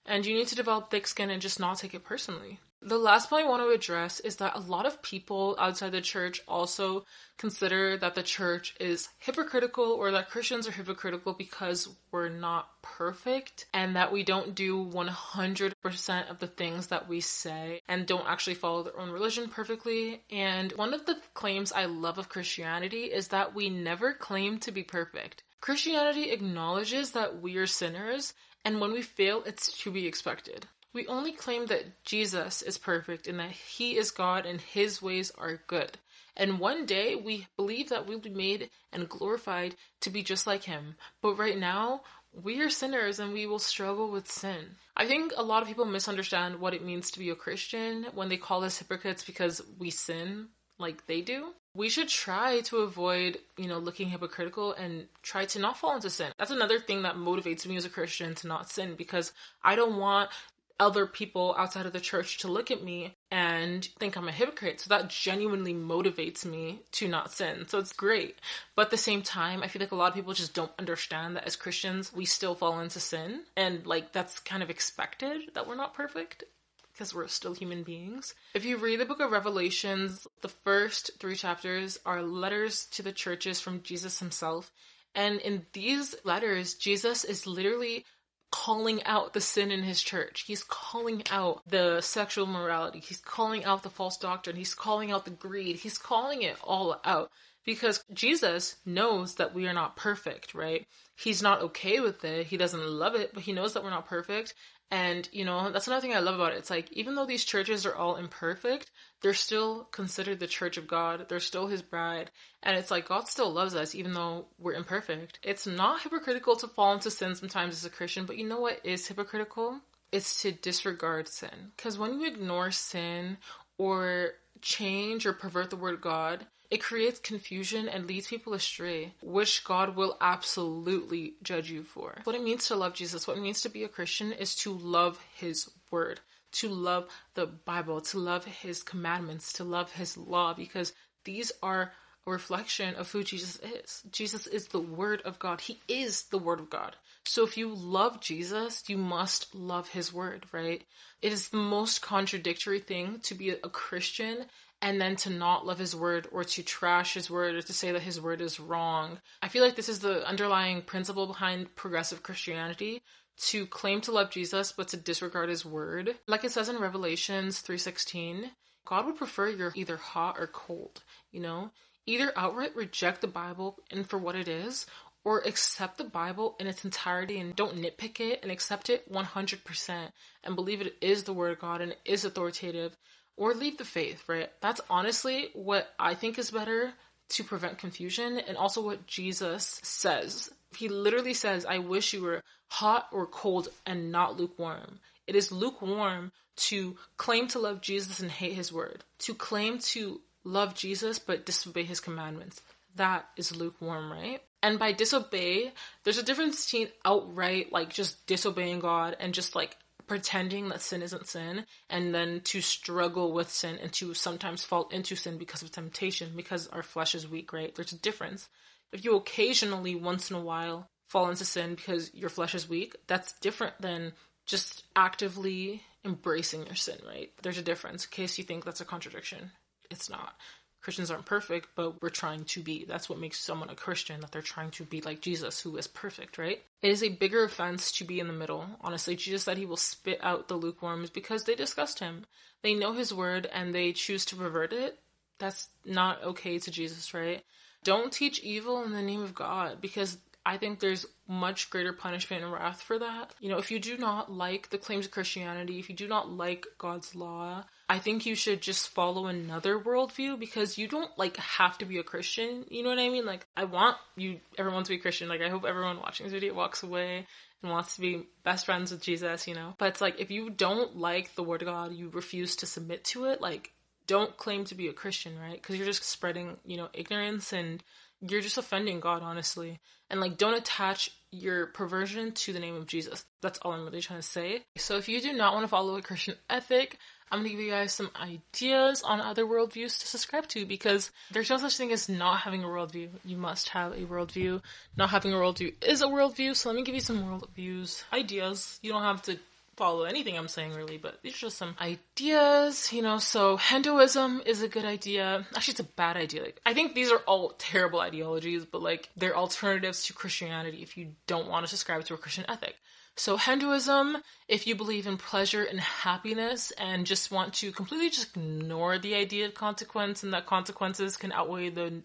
And 0.06 0.26
you 0.26 0.34
need 0.34 0.48
to 0.48 0.54
develop 0.54 0.90
thick 0.90 1.06
skin 1.06 1.30
and 1.30 1.42
just 1.42 1.60
not 1.60 1.78
take 1.78 1.94
it 1.94 2.04
personally. 2.04 2.60
The 2.82 2.96
last 2.96 3.28
point 3.28 3.44
I 3.44 3.48
want 3.48 3.62
to 3.62 3.74
address 3.74 4.20
is 4.20 4.36
that 4.36 4.56
a 4.56 4.60
lot 4.60 4.86
of 4.86 5.02
people 5.02 5.54
outside 5.58 5.92
the 5.92 6.00
church 6.00 6.40
also 6.48 7.04
consider 7.36 7.98
that 7.98 8.14
the 8.14 8.22
church 8.22 8.74
is 8.80 9.10
hypocritical 9.18 9.84
or 9.84 10.10
that 10.12 10.30
Christians 10.30 10.66
are 10.66 10.72
hypocritical 10.72 11.34
because 11.34 11.90
we're 12.10 12.30
not 12.30 12.70
perfect 12.80 13.66
and 13.74 13.96
that 13.96 14.12
we 14.12 14.22
don't 14.22 14.54
do 14.54 14.82
100% 14.82 16.30
of 16.30 16.38
the 16.38 16.46
things 16.46 16.86
that 16.86 17.06
we 17.06 17.20
say 17.20 17.82
and 17.86 18.06
don't 18.06 18.26
actually 18.26 18.54
follow 18.54 18.82
their 18.82 18.98
own 18.98 19.10
religion 19.10 19.48
perfectly. 19.48 20.22
And 20.30 20.72
one 20.72 20.94
of 20.94 21.04
the 21.04 21.18
claims 21.34 21.72
I 21.72 21.84
love 21.84 22.16
of 22.16 22.30
Christianity 22.30 23.04
is 23.04 23.28
that 23.28 23.54
we 23.54 23.68
never 23.68 24.14
claim 24.14 24.58
to 24.60 24.72
be 24.72 24.84
perfect. 24.84 25.42
Christianity 25.60 26.30
acknowledges 26.30 27.10
that 27.10 27.42
we 27.42 27.56
are 27.58 27.66
sinners 27.66 28.32
and 28.64 28.80
when 28.80 28.92
we 28.92 29.02
fail, 29.02 29.42
it's 29.44 29.76
to 29.82 29.90
be 29.90 30.06
expected. 30.06 30.66
We 30.92 31.06
only 31.06 31.32
claim 31.32 31.66
that 31.66 32.04
Jesus 32.04 32.62
is 32.62 32.78
perfect 32.78 33.26
and 33.26 33.38
that 33.38 33.52
he 33.52 33.96
is 33.96 34.10
God 34.10 34.44
and 34.44 34.60
his 34.60 35.00
ways 35.00 35.30
are 35.38 35.62
good. 35.66 35.98
And 36.36 36.58
one 36.58 36.86
day 36.86 37.14
we 37.14 37.46
believe 37.56 37.90
that 37.90 38.06
we'll 38.06 38.18
be 38.18 38.30
made 38.30 38.70
and 38.92 39.08
glorified 39.08 39.76
to 40.00 40.10
be 40.10 40.22
just 40.22 40.46
like 40.46 40.64
him. 40.64 40.96
But 41.22 41.34
right 41.34 41.58
now, 41.58 42.02
we 42.32 42.60
are 42.60 42.70
sinners 42.70 43.18
and 43.18 43.32
we 43.32 43.46
will 43.46 43.58
struggle 43.58 44.10
with 44.10 44.30
sin. 44.30 44.76
I 44.96 45.06
think 45.06 45.32
a 45.36 45.42
lot 45.42 45.62
of 45.62 45.68
people 45.68 45.84
misunderstand 45.84 46.60
what 46.60 46.74
it 46.74 46.84
means 46.84 47.10
to 47.10 47.18
be 47.18 47.30
a 47.30 47.34
Christian 47.34 48.06
when 48.14 48.28
they 48.28 48.36
call 48.36 48.64
us 48.64 48.78
hypocrites 48.78 49.24
because 49.24 49.62
we 49.78 49.90
sin 49.90 50.48
like 50.78 51.06
they 51.06 51.20
do. 51.20 51.52
We 51.74 51.88
should 51.88 52.08
try 52.08 52.60
to 52.62 52.78
avoid, 52.78 53.38
you 53.56 53.68
know, 53.68 53.78
looking 53.78 54.08
hypocritical 54.08 54.72
and 54.72 55.06
try 55.22 55.44
to 55.46 55.58
not 55.58 55.78
fall 55.78 55.94
into 55.94 56.10
sin. 56.10 56.32
That's 56.38 56.50
another 56.50 56.80
thing 56.80 57.02
that 57.02 57.14
motivates 57.14 57.66
me 57.66 57.76
as 57.76 57.84
a 57.84 57.90
Christian 57.90 58.34
to 58.36 58.48
not 58.48 58.70
sin 58.70 58.94
because 58.96 59.32
I 59.62 59.76
don't 59.76 59.98
want 59.98 60.30
other 60.80 61.06
people 61.06 61.54
outside 61.58 61.86
of 61.86 61.92
the 61.92 62.00
church 62.00 62.38
to 62.38 62.48
look 62.48 62.70
at 62.70 62.82
me 62.82 63.14
and 63.30 63.84
think 63.98 64.16
I'm 64.16 64.26
a 64.26 64.32
hypocrite. 64.32 64.80
So 64.80 64.88
that 64.88 65.10
genuinely 65.10 65.74
motivates 65.74 66.44
me 66.44 66.80
to 66.92 67.06
not 67.06 67.32
sin. 67.32 67.68
So 67.68 67.78
it's 67.78 67.92
great. 67.92 68.38
But 68.74 68.86
at 68.86 68.90
the 68.90 68.96
same 68.96 69.22
time, 69.22 69.62
I 69.62 69.68
feel 69.68 69.80
like 69.80 69.92
a 69.92 69.96
lot 69.96 70.08
of 70.08 70.14
people 70.14 70.32
just 70.32 70.54
don't 70.54 70.72
understand 70.78 71.36
that 71.36 71.46
as 71.46 71.54
Christians, 71.54 72.12
we 72.12 72.24
still 72.24 72.54
fall 72.54 72.80
into 72.80 72.98
sin. 72.98 73.42
And 73.56 73.86
like 73.86 74.12
that's 74.12 74.40
kind 74.40 74.62
of 74.62 74.70
expected 74.70 75.54
that 75.54 75.68
we're 75.68 75.76
not 75.76 75.94
perfect 75.94 76.44
because 76.92 77.14
we're 77.14 77.28
still 77.28 77.54
human 77.54 77.82
beings. 77.82 78.34
If 78.54 78.64
you 78.64 78.78
read 78.78 79.00
the 79.00 79.06
book 79.06 79.20
of 79.20 79.30
Revelations, 79.30 80.26
the 80.40 80.48
first 80.48 81.10
three 81.18 81.36
chapters 81.36 81.98
are 82.06 82.22
letters 82.22 82.86
to 82.92 83.02
the 83.02 83.12
churches 83.12 83.60
from 83.60 83.82
Jesus 83.82 84.18
himself. 84.18 84.72
And 85.14 85.40
in 85.40 85.66
these 85.72 86.14
letters, 86.24 86.74
Jesus 86.74 87.24
is 87.24 87.46
literally 87.46 88.04
calling 88.50 89.02
out 89.04 89.32
the 89.32 89.40
sin 89.40 89.70
in 89.70 89.82
his 89.82 90.02
church. 90.02 90.44
He's 90.46 90.64
calling 90.64 91.22
out 91.30 91.62
the 91.66 92.00
sexual 92.00 92.46
morality. 92.46 93.00
He's 93.00 93.20
calling 93.20 93.64
out 93.64 93.82
the 93.82 93.90
false 93.90 94.16
doctrine. 94.16 94.56
He's 94.56 94.74
calling 94.74 95.10
out 95.10 95.24
the 95.24 95.30
greed. 95.30 95.76
He's 95.76 95.98
calling 95.98 96.42
it 96.42 96.56
all 96.62 97.00
out 97.04 97.30
because 97.64 98.04
Jesus 98.12 98.76
knows 98.84 99.36
that 99.36 99.54
we 99.54 99.68
are 99.68 99.72
not 99.72 99.96
perfect, 99.96 100.54
right? 100.54 100.86
He's 101.16 101.42
not 101.42 101.62
okay 101.62 102.00
with 102.00 102.24
it. 102.24 102.46
He 102.46 102.56
doesn't 102.56 102.84
love 102.84 103.14
it, 103.14 103.32
but 103.34 103.42
he 103.42 103.52
knows 103.52 103.74
that 103.74 103.84
we're 103.84 103.90
not 103.90 104.08
perfect. 104.08 104.54
And, 104.90 105.28
you 105.30 105.44
know, 105.44 105.70
that's 105.70 105.86
another 105.86 106.00
thing 106.00 106.14
I 106.14 106.18
love 106.18 106.34
about 106.34 106.52
it. 106.52 106.58
It's 106.58 106.70
like, 106.70 106.90
even 106.92 107.14
though 107.14 107.26
these 107.26 107.44
churches 107.44 107.86
are 107.86 107.94
all 107.94 108.16
imperfect, 108.16 108.90
they're 109.22 109.34
still 109.34 109.84
considered 109.92 110.40
the 110.40 110.48
church 110.48 110.76
of 110.76 110.88
God. 110.88 111.26
They're 111.28 111.38
still 111.38 111.68
his 111.68 111.80
bride. 111.80 112.32
And 112.62 112.76
it's 112.76 112.90
like, 112.90 113.06
God 113.08 113.28
still 113.28 113.52
loves 113.52 113.76
us, 113.76 113.94
even 113.94 114.14
though 114.14 114.46
we're 114.58 114.74
imperfect. 114.74 115.38
It's 115.44 115.66
not 115.66 116.02
hypocritical 116.02 116.56
to 116.56 116.66
fall 116.66 116.92
into 116.92 117.10
sin 117.10 117.36
sometimes 117.36 117.74
as 117.74 117.84
a 117.84 117.90
Christian, 117.90 118.26
but 118.26 118.36
you 118.36 118.48
know 118.48 118.60
what 118.60 118.80
is 118.82 119.06
hypocritical? 119.06 119.80
It's 120.10 120.42
to 120.42 120.50
disregard 120.50 121.28
sin. 121.28 121.70
Because 121.76 121.96
when 121.96 122.18
you 122.18 122.26
ignore 122.26 122.72
sin 122.72 123.38
or 123.78 124.32
change 124.60 125.24
or 125.24 125.32
pervert 125.32 125.70
the 125.70 125.76
word 125.76 126.00
God, 126.00 126.46
it 126.70 126.82
creates 126.82 127.18
confusion 127.18 127.88
and 127.88 128.06
leads 128.06 128.28
people 128.28 128.54
astray, 128.54 129.12
which 129.20 129.64
God 129.64 129.96
will 129.96 130.16
absolutely 130.20 131.34
judge 131.42 131.70
you 131.70 131.82
for. 131.82 132.18
What 132.24 132.36
it 132.36 132.44
means 132.44 132.68
to 132.68 132.76
love 132.76 132.94
Jesus, 132.94 133.26
what 133.26 133.36
it 133.36 133.42
means 133.42 133.60
to 133.62 133.68
be 133.68 133.82
a 133.82 133.88
Christian, 133.88 134.32
is 134.32 134.54
to 134.56 134.72
love 134.72 135.18
His 135.34 135.68
Word, 135.90 136.20
to 136.52 136.68
love 136.68 137.08
the 137.34 137.46
Bible, 137.46 138.00
to 138.02 138.18
love 138.18 138.44
His 138.44 138.84
commandments, 138.84 139.52
to 139.54 139.64
love 139.64 139.92
His 139.92 140.16
law, 140.16 140.54
because 140.54 140.92
these 141.24 141.50
are 141.60 141.92
a 142.26 142.30
reflection 142.30 142.94
of 142.94 143.10
who 143.10 143.24
Jesus 143.24 143.58
is. 143.58 144.02
Jesus 144.12 144.46
is 144.46 144.68
the 144.68 144.80
Word 144.80 145.22
of 145.24 145.40
God. 145.40 145.62
He 145.62 145.80
is 145.88 146.24
the 146.24 146.38
Word 146.38 146.60
of 146.60 146.70
God. 146.70 146.94
So 147.24 147.44
if 147.44 147.56
you 147.56 147.74
love 147.74 148.20
Jesus, 148.20 148.84
you 148.88 148.96
must 148.96 149.54
love 149.54 149.88
His 149.88 150.12
Word, 150.12 150.46
right? 150.52 150.82
It 151.20 151.32
is 151.32 151.48
the 151.48 151.56
most 151.56 152.00
contradictory 152.00 152.78
thing 152.78 153.18
to 153.24 153.34
be 153.34 153.50
a 153.50 153.56
Christian 153.56 154.46
and 154.82 155.00
then 155.00 155.16
to 155.16 155.30
not 155.30 155.66
love 155.66 155.78
his 155.78 155.94
word 155.94 156.26
or 156.32 156.44
to 156.44 156.62
trash 156.62 157.14
his 157.14 157.30
word 157.30 157.54
or 157.54 157.62
to 157.62 157.72
say 157.72 157.92
that 157.92 158.02
his 158.02 158.20
word 158.20 158.40
is 158.40 158.58
wrong. 158.58 159.20
I 159.42 159.48
feel 159.48 159.62
like 159.62 159.76
this 159.76 159.88
is 159.88 160.00
the 160.00 160.26
underlying 160.26 160.82
principle 160.82 161.26
behind 161.26 161.76
progressive 161.76 162.22
Christianity 162.22 163.02
to 163.48 163.66
claim 163.66 164.00
to 164.02 164.12
love 164.12 164.30
Jesus 164.30 164.72
but 164.72 164.88
to 164.88 164.96
disregard 164.96 165.48
his 165.48 165.64
word. 165.64 166.16
Like 166.26 166.44
it 166.44 166.52
says 166.52 166.68
in 166.68 166.78
Revelations 166.78 167.60
3:16, 167.60 168.50
God 168.86 169.06
would 169.06 169.16
prefer 169.16 169.48
you're 169.48 169.72
either 169.74 169.96
hot 169.96 170.36
or 170.38 170.46
cold, 170.46 171.02
you 171.30 171.40
know? 171.40 171.70
Either 172.06 172.32
outright 172.36 172.74
reject 172.74 173.20
the 173.20 173.26
Bible 173.26 173.78
and 173.90 174.08
for 174.08 174.18
what 174.18 174.34
it 174.34 174.48
is 174.48 174.86
or 175.22 175.40
accept 175.40 175.98
the 175.98 176.04
Bible 176.04 176.56
in 176.58 176.66
its 176.66 176.84
entirety 176.84 177.38
and 177.38 177.54
don't 177.54 177.76
nitpick 177.76 178.20
it 178.20 178.40
and 178.42 178.50
accept 178.50 178.88
it 178.88 179.10
100% 179.12 180.12
and 180.42 180.56
believe 180.56 180.80
it 180.80 180.96
is 181.00 181.24
the 181.24 181.32
word 181.32 181.52
of 181.52 181.58
God 181.58 181.82
and 181.82 181.94
is 182.04 182.24
authoritative 182.24 182.96
or 183.40 183.54
leave 183.54 183.78
the 183.78 183.84
faith, 183.86 184.22
right? 184.28 184.50
That's 184.60 184.82
honestly 184.90 185.48
what 185.54 185.88
I 185.98 186.14
think 186.14 186.38
is 186.38 186.50
better 186.50 186.92
to 187.30 187.42
prevent 187.42 187.78
confusion 187.78 188.38
and 188.38 188.56
also 188.56 188.84
what 188.84 189.06
Jesus 189.06 189.80
says. 189.82 190.50
He 190.76 190.88
literally 190.88 191.32
says, 191.32 191.64
I 191.64 191.78
wish 191.78 192.12
you 192.12 192.22
were 192.22 192.42
hot 192.68 193.06
or 193.10 193.26
cold 193.26 193.68
and 193.86 194.12
not 194.12 194.38
lukewarm. 194.38 195.00
It 195.26 195.34
is 195.34 195.50
lukewarm 195.50 196.32
to 196.56 196.96
claim 197.16 197.48
to 197.48 197.58
love 197.58 197.80
Jesus 197.80 198.20
and 198.20 198.30
hate 198.30 198.52
his 198.52 198.72
word, 198.72 199.04
to 199.20 199.34
claim 199.34 199.78
to 199.78 200.20
love 200.44 200.74
Jesus 200.74 201.18
but 201.18 201.46
disobey 201.46 201.84
his 201.84 202.00
commandments. 202.00 202.60
That 202.96 203.26
is 203.38 203.56
lukewarm, 203.56 204.12
right? 204.12 204.42
And 204.62 204.78
by 204.78 204.92
disobey, 204.92 205.72
there's 206.04 206.18
a 206.18 206.22
difference 206.22 206.66
between 206.66 206.88
outright, 207.06 207.72
like 207.72 207.88
just 207.90 208.26
disobeying 208.26 208.80
God 208.80 209.16
and 209.18 209.32
just 209.32 209.56
like 209.56 209.78
pretending 210.10 210.70
that 210.70 210.82
sin 210.82 211.02
isn't 211.02 211.28
sin 211.28 211.64
and 211.88 212.12
then 212.12 212.40
to 212.40 212.60
struggle 212.60 213.32
with 213.32 213.48
sin 213.48 213.78
and 213.80 213.92
to 213.92 214.12
sometimes 214.12 214.64
fall 214.64 214.88
into 214.88 215.14
sin 215.14 215.38
because 215.38 215.62
of 215.62 215.70
temptation 215.70 216.32
because 216.34 216.66
our 216.66 216.82
flesh 216.82 217.14
is 217.14 217.28
weak, 217.28 217.52
right? 217.52 217.72
There's 217.76 217.92
a 217.92 217.98
difference. 217.98 218.48
If 218.92 219.04
you 219.04 219.14
occasionally, 219.14 219.94
once 219.94 220.28
in 220.28 220.34
a 220.34 220.40
while, 220.40 220.90
fall 221.06 221.30
into 221.30 221.44
sin 221.44 221.76
because 221.76 222.12
your 222.12 222.28
flesh 222.28 222.56
is 222.56 222.68
weak, 222.68 222.96
that's 223.06 223.34
different 223.34 223.74
than 223.80 224.14
just 224.46 224.82
actively 224.96 225.84
embracing 226.04 226.66
your 226.66 226.74
sin, 226.74 226.98
right? 227.06 227.30
There's 227.44 227.58
a 227.58 227.62
difference 227.62 228.04
in 228.04 228.10
case 228.10 228.36
you 228.36 228.42
think 228.42 228.64
that's 228.64 228.80
a 228.80 228.84
contradiction. 228.84 229.52
It's 229.92 230.10
not. 230.10 230.34
Christians 230.82 231.10
aren't 231.10 231.26
perfect, 231.26 231.68
but 231.74 232.00
we're 232.02 232.08
trying 232.08 232.44
to 232.44 232.62
be. 232.62 232.84
That's 232.88 233.08
what 233.08 233.18
makes 233.18 233.38
someone 233.38 233.68
a 233.68 233.74
Christian, 233.74 234.20
that 234.20 234.32
they're 234.32 234.42
trying 234.42 234.70
to 234.72 234.84
be 234.84 235.00
like 235.00 235.20
Jesus, 235.20 235.60
who 235.60 235.76
is 235.76 235.86
perfect, 235.86 236.38
right? 236.38 236.62
It 236.82 236.90
is 236.90 237.02
a 237.02 237.10
bigger 237.10 237.44
offense 237.44 237.92
to 237.92 238.04
be 238.04 238.18
in 238.18 238.26
the 238.26 238.32
middle. 238.32 238.66
Honestly, 238.80 239.14
Jesus 239.16 239.42
said 239.42 239.58
he 239.58 239.66
will 239.66 239.76
spit 239.76 240.18
out 240.22 240.48
the 240.48 240.54
lukewarms 240.54 241.10
because 241.10 241.44
they 241.44 241.54
disgust 241.54 241.98
him. 241.98 242.24
They 242.62 242.74
know 242.74 242.92
his 242.92 243.12
word 243.12 243.48
and 243.52 243.74
they 243.74 243.92
choose 243.92 244.24
to 244.26 244.36
pervert 244.36 244.72
it. 244.72 244.98
That's 245.38 245.68
not 245.84 246.22
okay 246.22 246.58
to 246.58 246.70
Jesus, 246.70 247.12
right? 247.14 247.42
Don't 247.84 248.12
teach 248.12 248.40
evil 248.40 248.82
in 248.82 248.92
the 248.92 249.02
name 249.02 249.22
of 249.22 249.34
God 249.34 249.80
because 249.80 250.18
I 250.44 250.56
think 250.56 250.80
there's 250.80 251.06
much 251.28 251.70
greater 251.70 251.92
punishment 251.92 252.42
and 252.42 252.52
wrath 252.52 252.82
for 252.82 252.98
that. 252.98 253.34
You 253.40 253.50
know, 253.50 253.58
if 253.58 253.70
you 253.70 253.78
do 253.78 253.96
not 253.96 254.32
like 254.32 254.70
the 254.70 254.78
claims 254.78 255.06
of 255.06 255.12
Christianity, 255.12 255.78
if 255.78 255.88
you 255.88 255.96
do 255.96 256.08
not 256.08 256.30
like 256.30 256.66
God's 256.78 257.14
law, 257.14 257.64
I 257.90 257.98
think 257.98 258.24
you 258.24 258.36
should 258.36 258.60
just 258.60 258.90
follow 258.90 259.26
another 259.26 259.76
worldview 259.76 260.38
because 260.38 260.78
you 260.78 260.86
don't 260.86 261.10
like 261.18 261.36
have 261.38 261.76
to 261.78 261.84
be 261.84 261.98
a 261.98 262.04
Christian. 262.04 262.64
You 262.68 262.84
know 262.84 262.88
what 262.90 263.00
I 263.00 263.08
mean? 263.08 263.26
Like, 263.26 263.44
I 263.56 263.64
want 263.64 263.96
you, 264.14 264.38
everyone 264.56 264.84
to 264.84 264.90
be 264.90 264.98
Christian. 264.98 265.28
Like, 265.28 265.42
I 265.42 265.48
hope 265.48 265.64
everyone 265.64 265.98
watching 265.98 266.24
this 266.24 266.32
video 266.32 266.54
walks 266.54 266.84
away 266.84 267.26
and 267.60 267.72
wants 267.72 267.96
to 267.96 268.00
be 268.00 268.22
best 268.44 268.64
friends 268.64 268.92
with 268.92 269.02
Jesus, 269.02 269.48
you 269.48 269.56
know? 269.56 269.74
But 269.76 269.88
it's 269.88 270.00
like, 270.00 270.20
if 270.20 270.30
you 270.30 270.50
don't 270.50 270.98
like 270.98 271.34
the 271.34 271.42
word 271.42 271.62
of 271.62 271.66
God, 271.66 271.92
you 271.92 272.10
refuse 272.10 272.54
to 272.56 272.66
submit 272.66 273.02
to 273.06 273.24
it, 273.24 273.40
like, 273.40 273.72
don't 274.06 274.36
claim 274.36 274.64
to 274.66 274.76
be 274.76 274.86
a 274.86 274.92
Christian, 274.92 275.36
right? 275.36 275.60
Because 275.60 275.74
you're 275.74 275.84
just 275.84 276.04
spreading, 276.04 276.58
you 276.64 276.76
know, 276.76 276.90
ignorance 276.94 277.52
and 277.52 277.82
you're 278.20 278.40
just 278.40 278.56
offending 278.56 279.00
God, 279.00 279.22
honestly. 279.22 279.80
And 280.08 280.20
like, 280.20 280.38
don't 280.38 280.54
attach 280.54 281.10
your 281.32 281.66
perversion 281.66 282.32
to 282.32 282.52
the 282.52 282.60
name 282.60 282.74
of 282.74 282.86
Jesus. 282.86 283.24
That's 283.40 283.58
all 283.60 283.72
I'm 283.72 283.84
really 283.84 284.00
trying 284.00 284.20
to 284.20 284.26
say. 284.26 284.62
So, 284.76 284.96
if 284.96 285.08
you 285.08 285.20
do 285.20 285.32
not 285.32 285.54
want 285.54 285.64
to 285.64 285.68
follow 285.68 285.96
a 285.96 286.02
Christian 286.02 286.34
ethic, 286.48 286.98
I'm 287.30 287.40
gonna 287.40 287.50
give 287.50 287.60
you 287.60 287.70
guys 287.70 287.92
some 287.94 288.10
ideas 288.20 289.02
on 289.02 289.20
other 289.20 289.44
worldviews 289.44 290.00
to 290.00 290.06
subscribe 290.06 290.48
to 290.48 290.66
because 290.66 291.10
there's 291.30 291.50
no 291.50 291.58
such 291.58 291.76
thing 291.76 291.92
as 291.92 292.08
not 292.08 292.38
having 292.38 292.64
a 292.64 292.66
worldview. 292.66 293.08
You 293.24 293.36
must 293.36 293.70
have 293.70 293.92
a 293.92 294.02
worldview. 294.06 294.62
Not 294.96 295.10
having 295.10 295.32
a 295.32 295.36
worldview 295.36 295.74
is 295.82 296.02
a 296.02 296.06
worldview. 296.06 296.56
So, 296.56 296.68
let 296.68 296.76
me 296.76 296.82
give 296.82 296.94
you 296.94 297.00
some 297.00 297.22
worldviews, 297.22 298.02
ideas. 298.12 298.78
You 298.82 298.92
don't 298.92 299.02
have 299.02 299.22
to 299.22 299.38
follow 299.80 300.04
anything 300.04 300.36
I'm 300.36 300.46
saying 300.46 300.74
really, 300.74 300.98
but 300.98 301.22
these 301.22 301.36
are 301.36 301.48
just 301.48 301.56
some 301.56 301.74
ideas, 301.80 302.92
you 302.92 303.00
know. 303.00 303.16
So 303.16 303.56
Hedonism 303.56 304.42
is 304.44 304.60
a 304.60 304.68
good 304.68 304.84
idea. 304.84 305.46
Actually, 305.56 305.72
it's 305.72 305.80
a 305.80 305.84
bad 305.84 306.18
idea. 306.18 306.42
Like, 306.42 306.60
I 306.66 306.74
think 306.74 306.94
these 306.94 307.10
are 307.10 307.20
all 307.20 307.54
terrible 307.56 307.98
ideologies, 307.98 308.66
but 308.66 308.82
like 308.82 309.08
they're 309.16 309.34
alternatives 309.34 310.04
to 310.04 310.12
Christianity 310.12 310.82
if 310.82 310.98
you 310.98 311.14
don't 311.26 311.48
want 311.48 311.64
to 311.64 311.70
subscribe 311.70 312.04
to 312.04 312.14
a 312.14 312.18
Christian 312.18 312.44
ethic. 312.46 312.74
So 313.16 313.36
Hedonism, 313.36 314.18
if 314.48 314.66
you 314.66 314.74
believe 314.74 315.06
in 315.06 315.18
pleasure 315.18 315.62
and 315.62 315.80
happiness 315.80 316.70
and 316.72 317.06
just 317.06 317.30
want 317.30 317.54
to 317.54 317.70
completely 317.72 318.08
just 318.08 318.36
ignore 318.36 318.98
the 318.98 319.14
idea 319.14 319.46
of 319.46 319.54
consequence 319.54 320.22
and 320.22 320.32
that 320.32 320.46
consequences 320.46 321.16
can 321.16 321.32
outweigh 321.32 321.68
the 321.68 322.02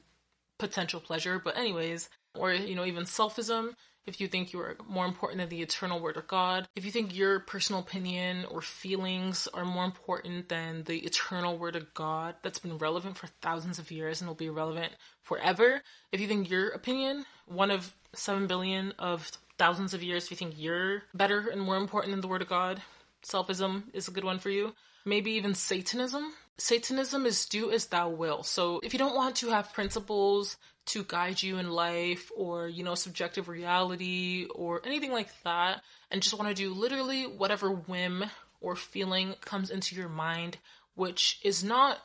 potential 0.57 0.99
pleasure, 0.99 1.39
but 1.39 1.57
anyways, 1.57 2.09
or 2.35 2.53
you 2.53 2.75
know 2.75 2.85
even 2.85 3.03
selfism 3.03 3.75
if 4.05 4.21
you 4.21 4.27
think 4.27 4.53
you 4.53 4.59
are 4.59 4.77
more 4.87 5.05
important 5.05 5.39
than 5.39 5.49
the 5.49 5.61
eternal 5.61 5.99
word 5.99 6.17
of 6.17 6.27
God, 6.27 6.67
if 6.75 6.85
you 6.85 6.91
think 6.91 7.15
your 7.15 7.39
personal 7.39 7.81
opinion 7.81 8.45
or 8.45 8.61
feelings 8.61 9.47
are 9.53 9.65
more 9.65 9.83
important 9.83 10.49
than 10.49 10.83
the 10.83 10.99
eternal 10.99 11.57
word 11.57 11.75
of 11.75 11.93
God 11.93 12.35
that's 12.43 12.59
been 12.59 12.77
relevant 12.77 13.17
for 13.17 13.27
thousands 13.41 13.79
of 13.79 13.91
years 13.91 14.21
and 14.21 14.27
will 14.27 14.35
be 14.35 14.49
relevant 14.49 14.93
forever, 15.21 15.81
if 16.11 16.19
you 16.19 16.27
think 16.27 16.49
your 16.49 16.69
opinion, 16.69 17.25
one 17.47 17.71
of 17.71 17.95
7 18.13 18.47
billion 18.47 18.93
of 18.99 19.31
thousands 19.57 19.93
of 19.93 20.03
years, 20.03 20.25
if 20.25 20.31
you 20.31 20.37
think 20.37 20.55
you're 20.57 21.03
better 21.13 21.47
and 21.49 21.61
more 21.61 21.77
important 21.77 22.11
than 22.11 22.21
the 22.21 22.27
word 22.27 22.41
of 22.41 22.49
God, 22.49 22.81
selfism 23.23 23.83
is 23.93 24.07
a 24.07 24.11
good 24.11 24.23
one 24.23 24.39
for 24.39 24.49
you. 24.49 24.73
Maybe 25.05 25.31
even 25.31 25.53
Satanism. 25.53 26.33
Satanism 26.57 27.25
is 27.25 27.45
do 27.45 27.71
as 27.71 27.87
thou 27.87 28.09
will. 28.09 28.43
So 28.43 28.79
if 28.83 28.93
you 28.93 28.99
don't 28.99 29.15
want 29.15 29.35
to 29.37 29.49
have 29.49 29.73
principles 29.73 30.57
to 30.87 31.03
guide 31.03 31.41
you 31.41 31.57
in 31.57 31.69
life 31.69 32.31
or, 32.35 32.67
you 32.67 32.83
know, 32.83 32.95
subjective 32.95 33.47
reality 33.49 34.47
or 34.53 34.81
anything 34.85 35.11
like 35.11 35.29
that, 35.43 35.81
and 36.11 36.21
just 36.21 36.37
want 36.37 36.49
to 36.49 36.55
do 36.55 36.73
literally 36.73 37.23
whatever 37.23 37.71
whim 37.71 38.25
or 38.61 38.75
feeling 38.75 39.35
comes 39.41 39.69
into 39.69 39.95
your 39.95 40.09
mind, 40.09 40.57
which 40.95 41.39
is 41.43 41.63
not 41.63 41.99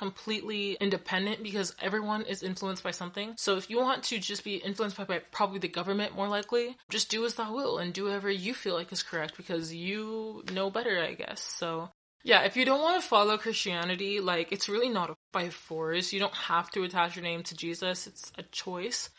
completely 0.00 0.78
independent 0.80 1.42
because 1.42 1.74
everyone 1.78 2.22
is 2.22 2.42
influenced 2.42 2.82
by 2.82 2.90
something. 2.90 3.34
So 3.36 3.58
if 3.58 3.68
you 3.68 3.78
want 3.78 4.02
to 4.04 4.18
just 4.18 4.44
be 4.44 4.56
influenced 4.56 4.96
by, 4.96 5.04
by, 5.04 5.18
probably 5.30 5.58
the 5.58 5.68
government 5.68 6.16
more 6.16 6.26
likely, 6.26 6.78
just 6.88 7.10
do 7.10 7.26
as 7.26 7.34
thou 7.34 7.52
will 7.52 7.76
and 7.76 7.92
do 7.92 8.04
whatever 8.04 8.30
you 8.30 8.54
feel 8.54 8.74
like 8.74 8.90
is 8.92 9.02
correct 9.02 9.36
because 9.36 9.74
you 9.74 10.42
know 10.54 10.70
better, 10.70 10.98
I 11.02 11.12
guess. 11.12 11.42
So 11.42 11.90
yeah, 12.24 12.44
if 12.44 12.56
you 12.56 12.64
don't 12.64 12.80
want 12.80 13.02
to 13.02 13.06
follow 13.06 13.36
Christianity, 13.36 14.20
like 14.20 14.52
it's 14.52 14.70
really 14.70 14.88
not 14.88 15.14
by 15.32 15.50
force. 15.50 16.14
You 16.14 16.20
don't 16.20 16.34
have 16.34 16.70
to 16.70 16.82
attach 16.84 17.14
your 17.16 17.22
name 17.22 17.42
to 17.42 17.54
Jesus. 17.54 18.06
It's 18.06 18.32
a 18.38 18.42
choice. 18.44 19.10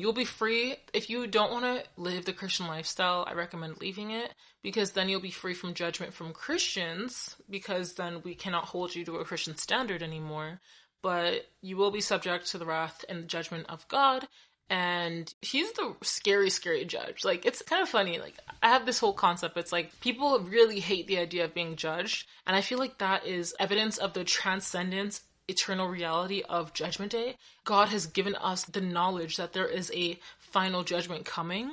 You'll 0.00 0.14
be 0.14 0.24
free. 0.24 0.76
If 0.94 1.10
you 1.10 1.26
don't 1.26 1.52
want 1.52 1.64
to 1.64 1.84
live 2.00 2.24
the 2.24 2.32
Christian 2.32 2.66
lifestyle, 2.66 3.26
I 3.28 3.34
recommend 3.34 3.80
leaving 3.80 4.10
it 4.10 4.32
because 4.62 4.92
then 4.92 5.08
you'll 5.08 5.20
be 5.20 5.30
free 5.30 5.52
from 5.52 5.74
judgment 5.74 6.14
from 6.14 6.32
Christians 6.32 7.36
because 7.50 7.94
then 7.94 8.22
we 8.22 8.34
cannot 8.34 8.64
hold 8.64 8.94
you 8.94 9.04
to 9.04 9.16
a 9.16 9.24
Christian 9.24 9.56
standard 9.56 10.02
anymore. 10.02 10.60
But 11.02 11.50
you 11.60 11.76
will 11.76 11.90
be 11.90 12.00
subject 12.00 12.50
to 12.50 12.58
the 12.58 12.64
wrath 12.64 13.04
and 13.10 13.22
the 13.22 13.26
judgment 13.26 13.66
of 13.68 13.86
God 13.88 14.26
and 14.70 15.34
he's 15.42 15.72
the 15.72 15.96
scary, 16.02 16.48
scary 16.48 16.84
judge. 16.84 17.24
Like, 17.24 17.44
it's 17.44 17.60
kind 17.60 17.82
of 17.82 17.88
funny. 17.88 18.20
Like, 18.20 18.38
I 18.62 18.68
have 18.68 18.86
this 18.86 19.00
whole 19.00 19.12
concept. 19.12 19.56
It's 19.56 19.72
like 19.72 20.00
people 20.00 20.38
really 20.38 20.78
hate 20.78 21.08
the 21.08 21.18
idea 21.18 21.44
of 21.44 21.54
being 21.54 21.74
judged. 21.74 22.28
And 22.46 22.54
I 22.54 22.60
feel 22.60 22.78
like 22.78 22.98
that 22.98 23.26
is 23.26 23.52
evidence 23.58 23.98
of 23.98 24.12
the 24.12 24.22
transcendence, 24.22 25.22
eternal 25.50 25.88
reality 25.88 26.42
of 26.48 26.72
Judgment 26.72 27.12
Day. 27.12 27.36
God 27.64 27.88
has 27.88 28.06
given 28.06 28.34
us 28.36 28.64
the 28.64 28.80
knowledge 28.80 29.36
that 29.36 29.52
there 29.52 29.68
is 29.68 29.90
a 29.94 30.18
final 30.38 30.82
judgment 30.84 31.24
coming. 31.24 31.72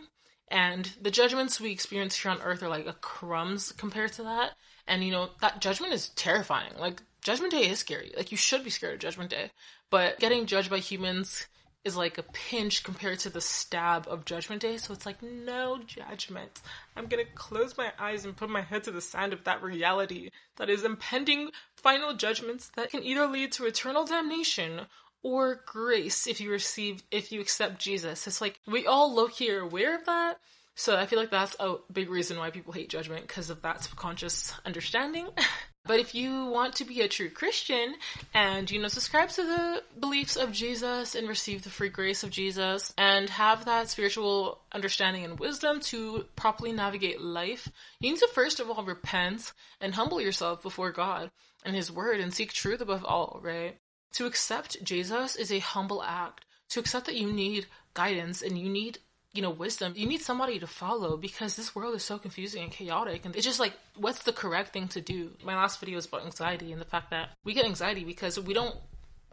And 0.50 0.92
the 1.02 1.12
judgments 1.12 1.60
we 1.60 1.72
experience 1.72 2.16
here 2.16 2.32
on 2.32 2.42
earth 2.42 2.64
are 2.64 2.70
like 2.70 2.88
a 2.88 2.94
crumbs 2.94 3.72
compared 3.72 4.14
to 4.14 4.24
that. 4.24 4.52
And, 4.88 5.04
you 5.04 5.12
know, 5.12 5.30
that 5.42 5.62
judgment 5.62 5.94
is 5.94 6.10
terrifying. 6.10 6.74
Like, 6.80 7.02
Judgment 7.22 7.52
Day 7.52 7.68
is 7.68 7.80
scary. 7.80 8.14
Like, 8.16 8.32
you 8.32 8.38
should 8.38 8.64
be 8.64 8.70
scared 8.70 8.94
of 8.94 9.00
Judgment 9.00 9.30
Day. 9.30 9.52
But 9.90 10.20
getting 10.20 10.46
judged 10.46 10.70
by 10.70 10.80
humans 10.80 11.48
is 11.88 11.96
like 11.96 12.18
a 12.18 12.24
pinch 12.24 12.84
compared 12.84 13.18
to 13.20 13.30
the 13.30 13.42
stab 13.42 14.08
of 14.08 14.26
Judgment 14.26 14.62
Day. 14.62 14.78
So 14.78 14.94
it's 14.94 15.06
like, 15.06 15.24
no 15.24 15.80
judgment. 15.86 16.62
I'm 16.96 17.08
gonna 17.08 17.24
close 17.34 17.78
my 17.78 17.92
eyes 17.98 18.26
and 18.26 18.36
put 18.36 18.50
my 18.50 18.62
head 18.62 18.84
to 18.84 18.92
the 18.92 19.02
sound 19.02 19.34
of 19.34 19.46
that 19.46 19.64
reality 19.64 20.30
that 20.58 20.70
is 20.70 20.84
impending 20.84 21.50
final 21.76 22.14
judgments 22.14 22.70
that 22.76 22.92
can 22.92 23.04
either 23.04 23.26
lead 23.26 23.54
to 23.54 23.66
eternal 23.66 24.06
damnation 24.06 24.82
or 25.24 25.62
grace 25.66 26.28
if 26.28 26.40
you 26.40 26.52
receive, 26.52 27.02
if 27.10 27.32
you 27.32 27.42
accept 27.42 27.80
Jesus. 27.80 28.28
It's 28.28 28.42
like, 28.42 28.60
we 28.68 28.86
all 28.86 29.16
low 29.16 29.28
key 29.28 29.52
are 29.52 29.62
aware 29.62 29.96
of 29.96 30.06
that. 30.06 30.40
So 30.76 30.96
I 30.96 31.08
feel 31.08 31.18
like 31.18 31.32
that's 31.32 31.56
a 31.60 31.78
big 31.92 32.10
reason 32.10 32.38
why 32.38 32.52
people 32.52 32.72
hate 32.72 32.90
judgment 32.90 33.28
because 33.28 33.50
of 33.50 33.64
that 33.64 33.84
subconscious 33.84 34.54
understanding. 34.64 35.28
But 35.88 36.00
if 36.00 36.14
you 36.14 36.46
want 36.46 36.76
to 36.76 36.86
be 36.86 37.02
a 37.02 37.08
true 37.08 37.30
Christian 37.30 37.96
and, 38.34 38.70
you 38.70 38.82
know, 38.82 38.90
subscribe 38.90 39.30
to 39.30 39.44
the 39.44 39.84
beliefs 40.00 40.36
of 40.36 40.52
Jesus 40.52 41.16
and 41.16 41.28
receive 41.28 41.64
the 41.64 41.70
free 41.70 41.90
grace 41.90 42.24
of 42.24 42.30
Jesus 42.30 42.94
and 42.98 43.30
have 43.30 43.66
that 43.66 43.90
spiritual 43.90 44.60
understanding 44.74 45.24
and 45.24 45.40
wisdom 45.40 45.80
to 45.80 46.26
properly 46.36 46.72
navigate 46.74 47.22
life, 47.22 47.70
you 48.00 48.12
need 48.12 48.20
to 48.20 48.28
first 48.28 48.60
of 48.60 48.70
all 48.70 48.84
repent 48.84 49.54
and 49.80 49.96
humble 49.96 50.20
yourself 50.20 50.62
before 50.62 50.92
God 50.92 51.32
and 51.64 51.76
His 51.76 51.92
Word 51.92 52.20
and 52.20 52.34
seek 52.34 52.52
truth 52.52 52.82
above 52.82 53.06
all, 53.06 53.40
right? 53.42 53.78
To 54.14 54.26
accept 54.26 54.84
Jesus 54.84 55.36
is 55.36 55.52
a 55.52 55.60
humble 55.60 56.04
act. 56.04 56.46
To 56.70 56.80
accept 56.80 57.06
that 57.06 57.16
you 57.16 57.32
need 57.32 57.68
guidance 57.94 58.42
and 58.42 58.58
you 58.58 58.70
need 58.70 59.00
you 59.34 59.42
know, 59.42 59.50
wisdom, 59.50 59.94
you 59.96 60.08
need 60.08 60.22
somebody 60.22 60.60
to 60.60 60.68
follow 60.68 61.18
because 61.18 61.56
this 61.56 61.76
world 61.76 61.96
is 61.96 62.04
so 62.04 62.18
confusing 62.18 62.64
and 62.64 62.72
chaotic. 62.72 63.26
And 63.26 63.36
it's 63.36 63.46
just 63.46 63.60
like, 63.60 63.74
what's 63.96 64.24
the 64.24 64.34
correct 64.34 64.74
thing 64.74 64.88
to 64.90 65.02
do? 65.02 65.32
My 65.44 65.56
last 65.56 65.80
video 65.80 65.96
was 65.96 66.06
about 66.06 66.26
anxiety 66.26 66.72
and 66.72 66.82
the 66.82 66.86
fact 66.86 67.12
that 67.12 67.30
we 67.44 67.54
get 67.54 67.66
anxiety 67.66 68.04
because 68.04 68.40
we 68.40 68.54
don't 68.54 68.76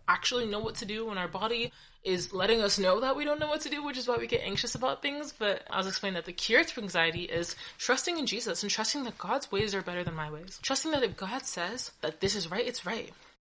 actually 0.08 0.46
know 0.46 0.58
what 0.58 0.74
to 0.76 0.84
do 0.84 1.06
when 1.06 1.18
our 1.18 1.28
body 1.28 1.72
is 2.02 2.34
letting 2.34 2.60
us 2.60 2.78
know 2.78 3.00
that 3.00 3.16
we 3.16 3.24
don't 3.24 3.40
know 3.40 3.48
what 3.48 3.62
to 3.62 3.70
do, 3.70 3.82
which 3.82 3.96
is 3.96 4.06
why 4.06 4.18
we 4.18 4.26
get 4.26 4.42
anxious 4.44 4.74
about 4.74 5.00
things. 5.00 5.32
But 5.32 5.62
I 5.70 5.78
was 5.78 5.86
explaining 5.86 6.16
that 6.16 6.26
the 6.26 6.32
cure 6.32 6.62
to 6.62 6.82
anxiety 6.82 7.22
is 7.22 7.56
trusting 7.78 8.18
in 8.18 8.26
Jesus 8.26 8.62
and 8.62 8.70
trusting 8.70 9.04
that 9.04 9.16
God's 9.16 9.50
ways 9.50 9.74
are 9.74 9.80
better 9.82 10.04
than 10.04 10.14
my 10.14 10.30
ways. 10.30 10.58
Trusting 10.62 10.90
that 10.90 11.02
if 11.02 11.16
God 11.16 11.46
says 11.46 11.92
that 12.02 12.20
this 12.20 12.36
is 12.36 12.50
right, 12.50 12.66
it's 12.66 12.84
right. 12.84 13.10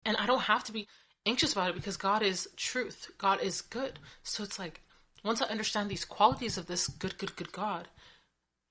And 0.06 0.18
I 0.18 0.26
don't 0.26 0.42
have 0.42 0.64
to 0.64 0.72
be 0.72 0.88
anxious 1.26 1.54
about 1.54 1.70
it 1.70 1.76
because 1.76 1.98
God 1.98 2.24
is 2.24 2.50
truth. 2.58 3.12
God 3.20 3.42
is 3.42 3.62
good. 3.62 4.00
So 4.24 4.44
it's 4.44 4.58
like, 4.58 4.82
once 5.24 5.42
I 5.42 5.48
understand 5.48 5.90
these 5.90 6.06
qualities 6.06 6.58
of 6.58 6.68
this 6.68 6.88
good, 6.88 7.18
good, 7.18 7.36
good 7.36 7.52
God, 7.52 7.88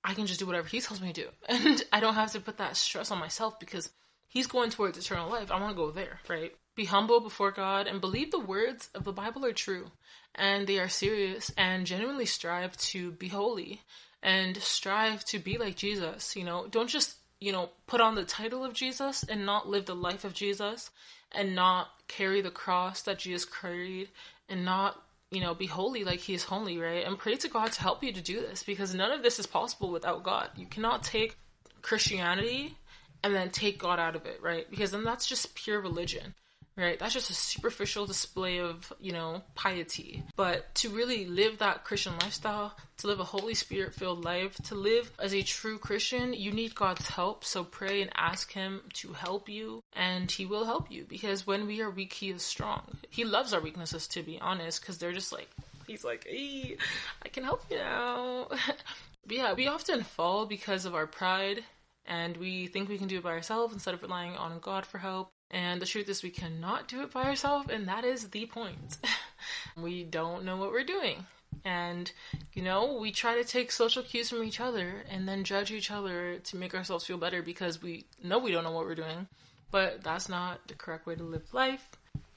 I 0.05 0.15
can 0.15 0.27
just 0.27 0.41
do 0.41 0.47
whatever 0.47 0.69
He 0.69 0.81
tells 0.81 1.01
me 1.01 1.13
to 1.13 1.23
do. 1.23 1.29
And 1.49 1.83
I 1.93 2.01
don't 2.01 2.15
have 2.15 2.33
to 2.33 2.41
put 2.41 2.59
that 2.59 2.77
stress 2.77 3.11
on 3.11 3.19
myself 3.19 3.59
because 3.59 3.91
He's 4.29 4.47
going 4.47 4.71
towards 4.71 4.99
eternal 4.99 5.31
life. 5.31 5.51
I 5.51 5.61
want 5.61 5.75
to 5.75 5.83
go 5.83 5.91
there, 5.91 6.21
right? 6.29 6.53
Be 6.77 6.85
humble 6.85 7.21
before 7.21 7.51
God 7.51 7.87
and 7.87 8.01
believe 8.01 8.31
the 8.31 8.39
words 8.39 8.91
of 8.95 9.05
the 9.05 9.13
Bible 9.13 9.45
are 9.45 9.53
true 9.53 9.91
and 10.35 10.67
they 10.67 10.79
are 10.79 10.89
serious 10.89 11.51
and 11.57 11.87
genuinely 11.87 12.27
strive 12.27 12.77
to 12.77 13.11
be 13.13 13.29
holy 13.29 13.83
and 14.23 14.57
strive 14.59 15.25
to 15.27 15.39
be 15.39 15.59
like 15.59 15.77
Jesus. 15.77 16.37
You 16.37 16.45
know, 16.45 16.67
don't 16.69 16.89
just, 16.89 17.17
you 17.41 17.53
know, 17.53 17.71
put 17.87 18.01
on 18.01 18.15
the 18.15 18.25
title 18.25 18.65
of 18.65 18.75
Jesus 18.75 19.25
and 19.25 19.45
not 19.45 19.69
live 19.69 19.87
the 19.87 19.95
life 19.95 20.25
of 20.25 20.35
Jesus 20.35 20.91
and 21.33 21.55
not 21.55 21.89
carry 22.07 22.41
the 22.41 22.51
cross 22.51 23.03
that 23.03 23.19
Jesus 23.19 23.45
carried 23.45 24.11
and 24.49 24.65
not 24.65 25.03
you 25.31 25.41
know, 25.41 25.55
be 25.55 25.67
holy 25.67 26.05
like 26.05 26.21
he 26.21 26.35
is 26.35 26.45
holy, 26.45 26.79
right? 26.79 27.07
And 27.07 27.19
pray 27.19 27.37
to 27.37 27.49
God 27.49 27.73
to 27.73 27.83
help 27.83 28.03
you 28.03 28.13
to 28.13 28.21
do 28.21 28.41
this 28.41 28.63
because 28.63 28.95
none 28.95 29.13
of 29.13 29.23
this 29.23 29.39
is 29.39 29.47
possible 29.47 29.91
without 29.91 30.23
God. 30.23 30.51
You 30.57 30.67
cannot 30.67 31.03
take 31.03 31.37
Christianity 31.83 32.77
and 33.23 33.35
then 33.35 33.51
take 33.51 33.79
God 33.79 33.99
out 33.99 34.17
of 34.17 34.27
it, 34.27 34.41
right? 34.43 34.69
Because 34.71 34.93
then 34.93 35.05
that's 35.05 35.27
just 35.27 35.55
pure 35.55 35.81
religion 35.81 36.35
right? 36.79 36.99
That's 36.99 37.15
just 37.15 37.31
a 37.31 37.35
superficial 37.35 38.07
display 38.07 38.61
of, 38.61 38.93
you 39.01 39.13
know, 39.13 39.43
piety. 39.55 40.23
But 40.37 40.73
to 40.77 40.91
really 40.91 41.27
live 41.27 41.59
that 41.59 41.85
Christian 41.85 42.13
lifestyle, 42.23 42.77
to 42.99 43.07
live 43.09 43.21
a 43.21 43.25
Holy 43.25 43.55
Spirit 43.55 43.95
filled 43.95 44.25
life, 44.25 44.55
to 44.65 44.75
live 44.75 45.11
as 45.19 45.35
a 45.35 45.43
true 45.43 45.79
Christian, 45.79 46.33
you 46.33 46.53
need 46.53 46.75
God's 46.75 47.09
help. 47.09 47.45
So 47.45 47.65
pray 47.65 48.01
and 48.01 48.11
ask 48.15 48.53
Him 48.53 48.83
to 48.95 49.13
help 49.13 49.49
you, 49.49 49.83
and 49.93 50.31
He 50.31 50.47
will 50.47 50.65
help 50.65 50.91
you 50.91 51.05
because 51.09 51.47
when 51.47 51.67
we 51.67 51.83
are 51.83 51.91
weak, 51.91 52.13
He 52.13 52.31
is 52.31 52.43
strong. 52.43 52.99
He 53.11 53.25
loves 53.25 53.53
our 53.53 53.61
weaknesses, 53.61 54.07
to 54.09 54.23
be 54.23 54.39
honest, 54.41 54.81
because 54.81 54.99
they're 54.99 55.13
just 55.13 55.33
like, 55.33 55.49
He's 55.87 56.05
like, 56.05 56.27
hey, 56.29 56.77
I 57.25 57.29
can 57.29 57.45
help 57.45 57.65
you 57.71 57.79
now. 57.79 58.47
but 59.27 59.37
yeah, 59.37 59.55
we 59.55 59.67
often 59.67 60.05
fall 60.05 60.47
because 60.47 60.85
of 60.85 60.95
our 60.95 61.07
pride 61.07 61.65
and 62.05 62.37
we 62.37 62.67
think 62.67 62.89
we 62.89 62.99
can 62.99 63.09
do 63.09 63.19
it 63.19 63.23
by 63.23 63.31
ourselves 63.31 63.75
instead 63.75 63.95
of 63.95 64.03
relying 64.03 64.37
on 64.37 64.59
God 64.61 64.87
for 64.87 64.99
help. 64.99 65.31
And 65.51 65.81
the 65.81 65.87
truth 65.87 66.09
is, 66.09 66.23
we 66.23 66.31
cannot 66.31 66.89
do 66.89 67.03
it 67.03 67.13
by 67.13 67.25
ourselves, 67.25 67.71
and 67.71 67.89
that 67.89 68.05
is 68.05 68.29
the 68.29 68.47
point. 68.47 68.99
we 69.77 70.05
don't 70.05 70.45
know 70.45 70.57
what 70.57 70.73
we're 70.73 70.85
doing. 70.85 71.27
And, 71.65 72.11
you 72.53 72.63
know, 72.63 72.99
we 72.99 73.11
try 73.11 73.35
to 73.35 73.45
take 73.45 73.73
social 73.73 74.03
cues 74.03 74.29
from 74.29 74.45
each 74.45 74.61
other 74.61 75.05
and 75.11 75.27
then 75.27 75.45
judge 75.45 75.71
each 75.71 75.91
other 75.91 76.39
to 76.39 76.57
make 76.57 76.75
ourselves 76.75 77.07
feel 77.07 77.17
better 77.17 77.43
because 77.43 77.83
we 77.83 78.05
know 78.23 78.39
we 78.39 78.53
don't 78.53 78.65
know 78.65 78.73
what 78.73 78.85
we're 78.85 78.95
doing. 78.95 79.27
But 79.71 80.03
that's 80.03 80.29
not 80.29 80.67
the 80.69 80.75
correct 80.75 81.07
way 81.07 81.15
to 81.15 81.23
live 81.23 81.53
life. 81.53 81.89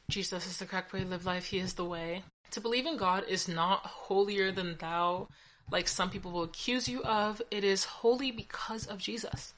Jesus 0.09 0.45
is 0.45 0.57
the 0.57 0.65
correct 0.65 0.91
way 0.93 1.01
to 1.01 1.07
live 1.07 1.25
life, 1.25 1.45
He 1.45 1.59
is 1.59 1.73
the 1.73 1.85
way. 1.85 2.23
To 2.51 2.61
believe 2.61 2.85
in 2.85 2.97
God 2.97 3.25
is 3.27 3.47
not 3.47 3.85
holier 3.85 4.51
than 4.51 4.75
thou, 4.77 5.29
like 5.71 5.87
some 5.87 6.09
people 6.09 6.31
will 6.31 6.43
accuse 6.43 6.89
you 6.89 7.01
of. 7.03 7.41
It 7.49 7.63
is 7.63 7.85
holy 7.85 8.31
because 8.31 8.85
of 8.85 8.97
Jesus. 8.97 9.53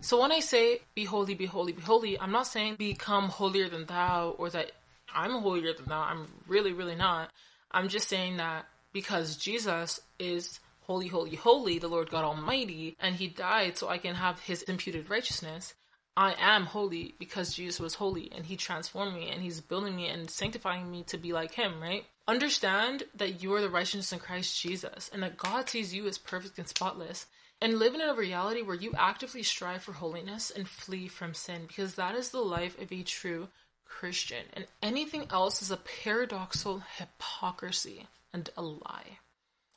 So 0.00 0.20
when 0.20 0.32
I 0.32 0.40
say 0.40 0.80
be 0.94 1.04
holy, 1.04 1.34
be 1.34 1.46
holy, 1.46 1.72
be 1.72 1.82
holy, 1.82 2.18
I'm 2.20 2.32
not 2.32 2.46
saying 2.46 2.76
become 2.76 3.28
holier 3.28 3.68
than 3.68 3.86
thou 3.86 4.34
or 4.38 4.50
that 4.50 4.72
I'm 5.14 5.32
holier 5.32 5.72
than 5.72 5.86
thou. 5.86 6.00
I'm 6.00 6.26
really, 6.46 6.72
really 6.72 6.96
not. 6.96 7.30
I'm 7.70 7.88
just 7.88 8.08
saying 8.08 8.36
that 8.36 8.66
because 8.92 9.36
Jesus 9.36 10.00
is 10.18 10.60
holy, 10.80 11.08
holy, 11.08 11.34
holy, 11.34 11.78
the 11.78 11.88
Lord 11.88 12.10
God 12.10 12.24
Almighty, 12.24 12.96
and 13.00 13.14
He 13.14 13.28
died 13.28 13.76
so 13.76 13.88
I 13.88 13.98
can 13.98 14.14
have 14.14 14.40
His 14.40 14.62
imputed 14.62 15.10
righteousness. 15.10 15.74
I 16.16 16.34
am 16.38 16.66
holy 16.66 17.14
because 17.18 17.54
Jesus 17.54 17.80
was 17.80 17.94
holy 17.94 18.30
and 18.30 18.46
He 18.46 18.56
transformed 18.56 19.14
me 19.14 19.30
and 19.30 19.42
He's 19.42 19.60
building 19.60 19.96
me 19.96 20.08
and 20.08 20.30
sanctifying 20.30 20.90
me 20.90 21.02
to 21.04 21.18
be 21.18 21.32
like 21.32 21.54
Him, 21.54 21.80
right? 21.80 22.04
Understand 22.28 23.04
that 23.16 23.42
you 23.42 23.52
are 23.54 23.60
the 23.60 23.68
righteousness 23.68 24.12
in 24.12 24.18
Christ 24.18 24.60
Jesus 24.60 25.10
and 25.12 25.22
that 25.22 25.36
God 25.36 25.68
sees 25.68 25.92
you 25.92 26.06
as 26.06 26.18
perfect 26.18 26.58
and 26.58 26.68
spotless. 26.68 27.26
And 27.64 27.78
live 27.78 27.94
in 27.94 28.02
a 28.02 28.12
reality 28.12 28.60
where 28.60 28.76
you 28.76 28.92
actively 28.94 29.42
strive 29.42 29.82
for 29.82 29.92
holiness 29.92 30.52
and 30.54 30.68
flee 30.68 31.08
from 31.08 31.32
sin 31.32 31.62
because 31.66 31.94
that 31.94 32.14
is 32.14 32.28
the 32.28 32.42
life 32.42 32.78
of 32.78 32.92
a 32.92 33.02
true 33.02 33.48
Christian. 33.86 34.44
And 34.52 34.66
anything 34.82 35.28
else 35.30 35.62
is 35.62 35.70
a 35.70 35.78
paradoxical 35.78 36.82
hypocrisy 36.98 38.06
and 38.34 38.50
a 38.58 38.60
lie. 38.60 39.18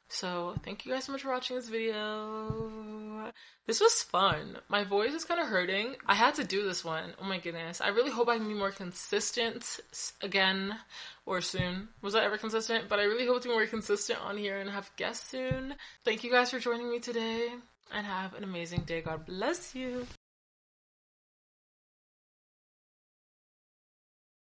So 0.09 0.55
thank 0.65 0.85
you 0.85 0.91
guys 0.91 1.05
so 1.05 1.13
much 1.13 1.21
for 1.21 1.31
watching 1.31 1.55
this 1.55 1.69
video. 1.69 3.31
This 3.67 3.79
was 3.79 4.03
fun. 4.03 4.57
My 4.67 4.83
voice 4.83 5.13
is 5.13 5.23
kind 5.23 5.39
of 5.39 5.47
hurting. 5.47 5.95
I 6.05 6.15
had 6.15 6.35
to 6.35 6.43
do 6.43 6.65
this 6.65 6.83
one. 6.83 7.13
Oh 7.21 7.25
my 7.25 7.39
goodness. 7.39 7.79
I 7.79 7.87
really 7.87 8.11
hope 8.11 8.27
I 8.27 8.37
can 8.37 8.49
be 8.49 8.53
more 8.53 8.71
consistent 8.71 9.79
again 10.21 10.75
or 11.25 11.39
soon. 11.39 11.87
Was 12.01 12.15
I 12.15 12.25
ever 12.25 12.37
consistent? 12.37 12.89
But 12.89 12.99
I 12.99 13.03
really 13.03 13.27
hope 13.27 13.43
to 13.43 13.47
be 13.47 13.53
more 13.53 13.65
consistent 13.65 14.19
on 14.19 14.35
here 14.35 14.57
and 14.57 14.69
have 14.69 14.91
guests 14.97 15.31
soon. 15.31 15.75
Thank 16.03 16.25
you 16.25 16.31
guys 16.31 16.51
for 16.51 16.59
joining 16.59 16.91
me 16.91 16.99
today 16.99 17.53
and 17.93 18.05
have 18.05 18.33
an 18.35 18.43
amazing 18.43 18.81
day. 18.81 19.01
God 19.01 19.25
bless 19.25 19.75
you. 19.75 20.05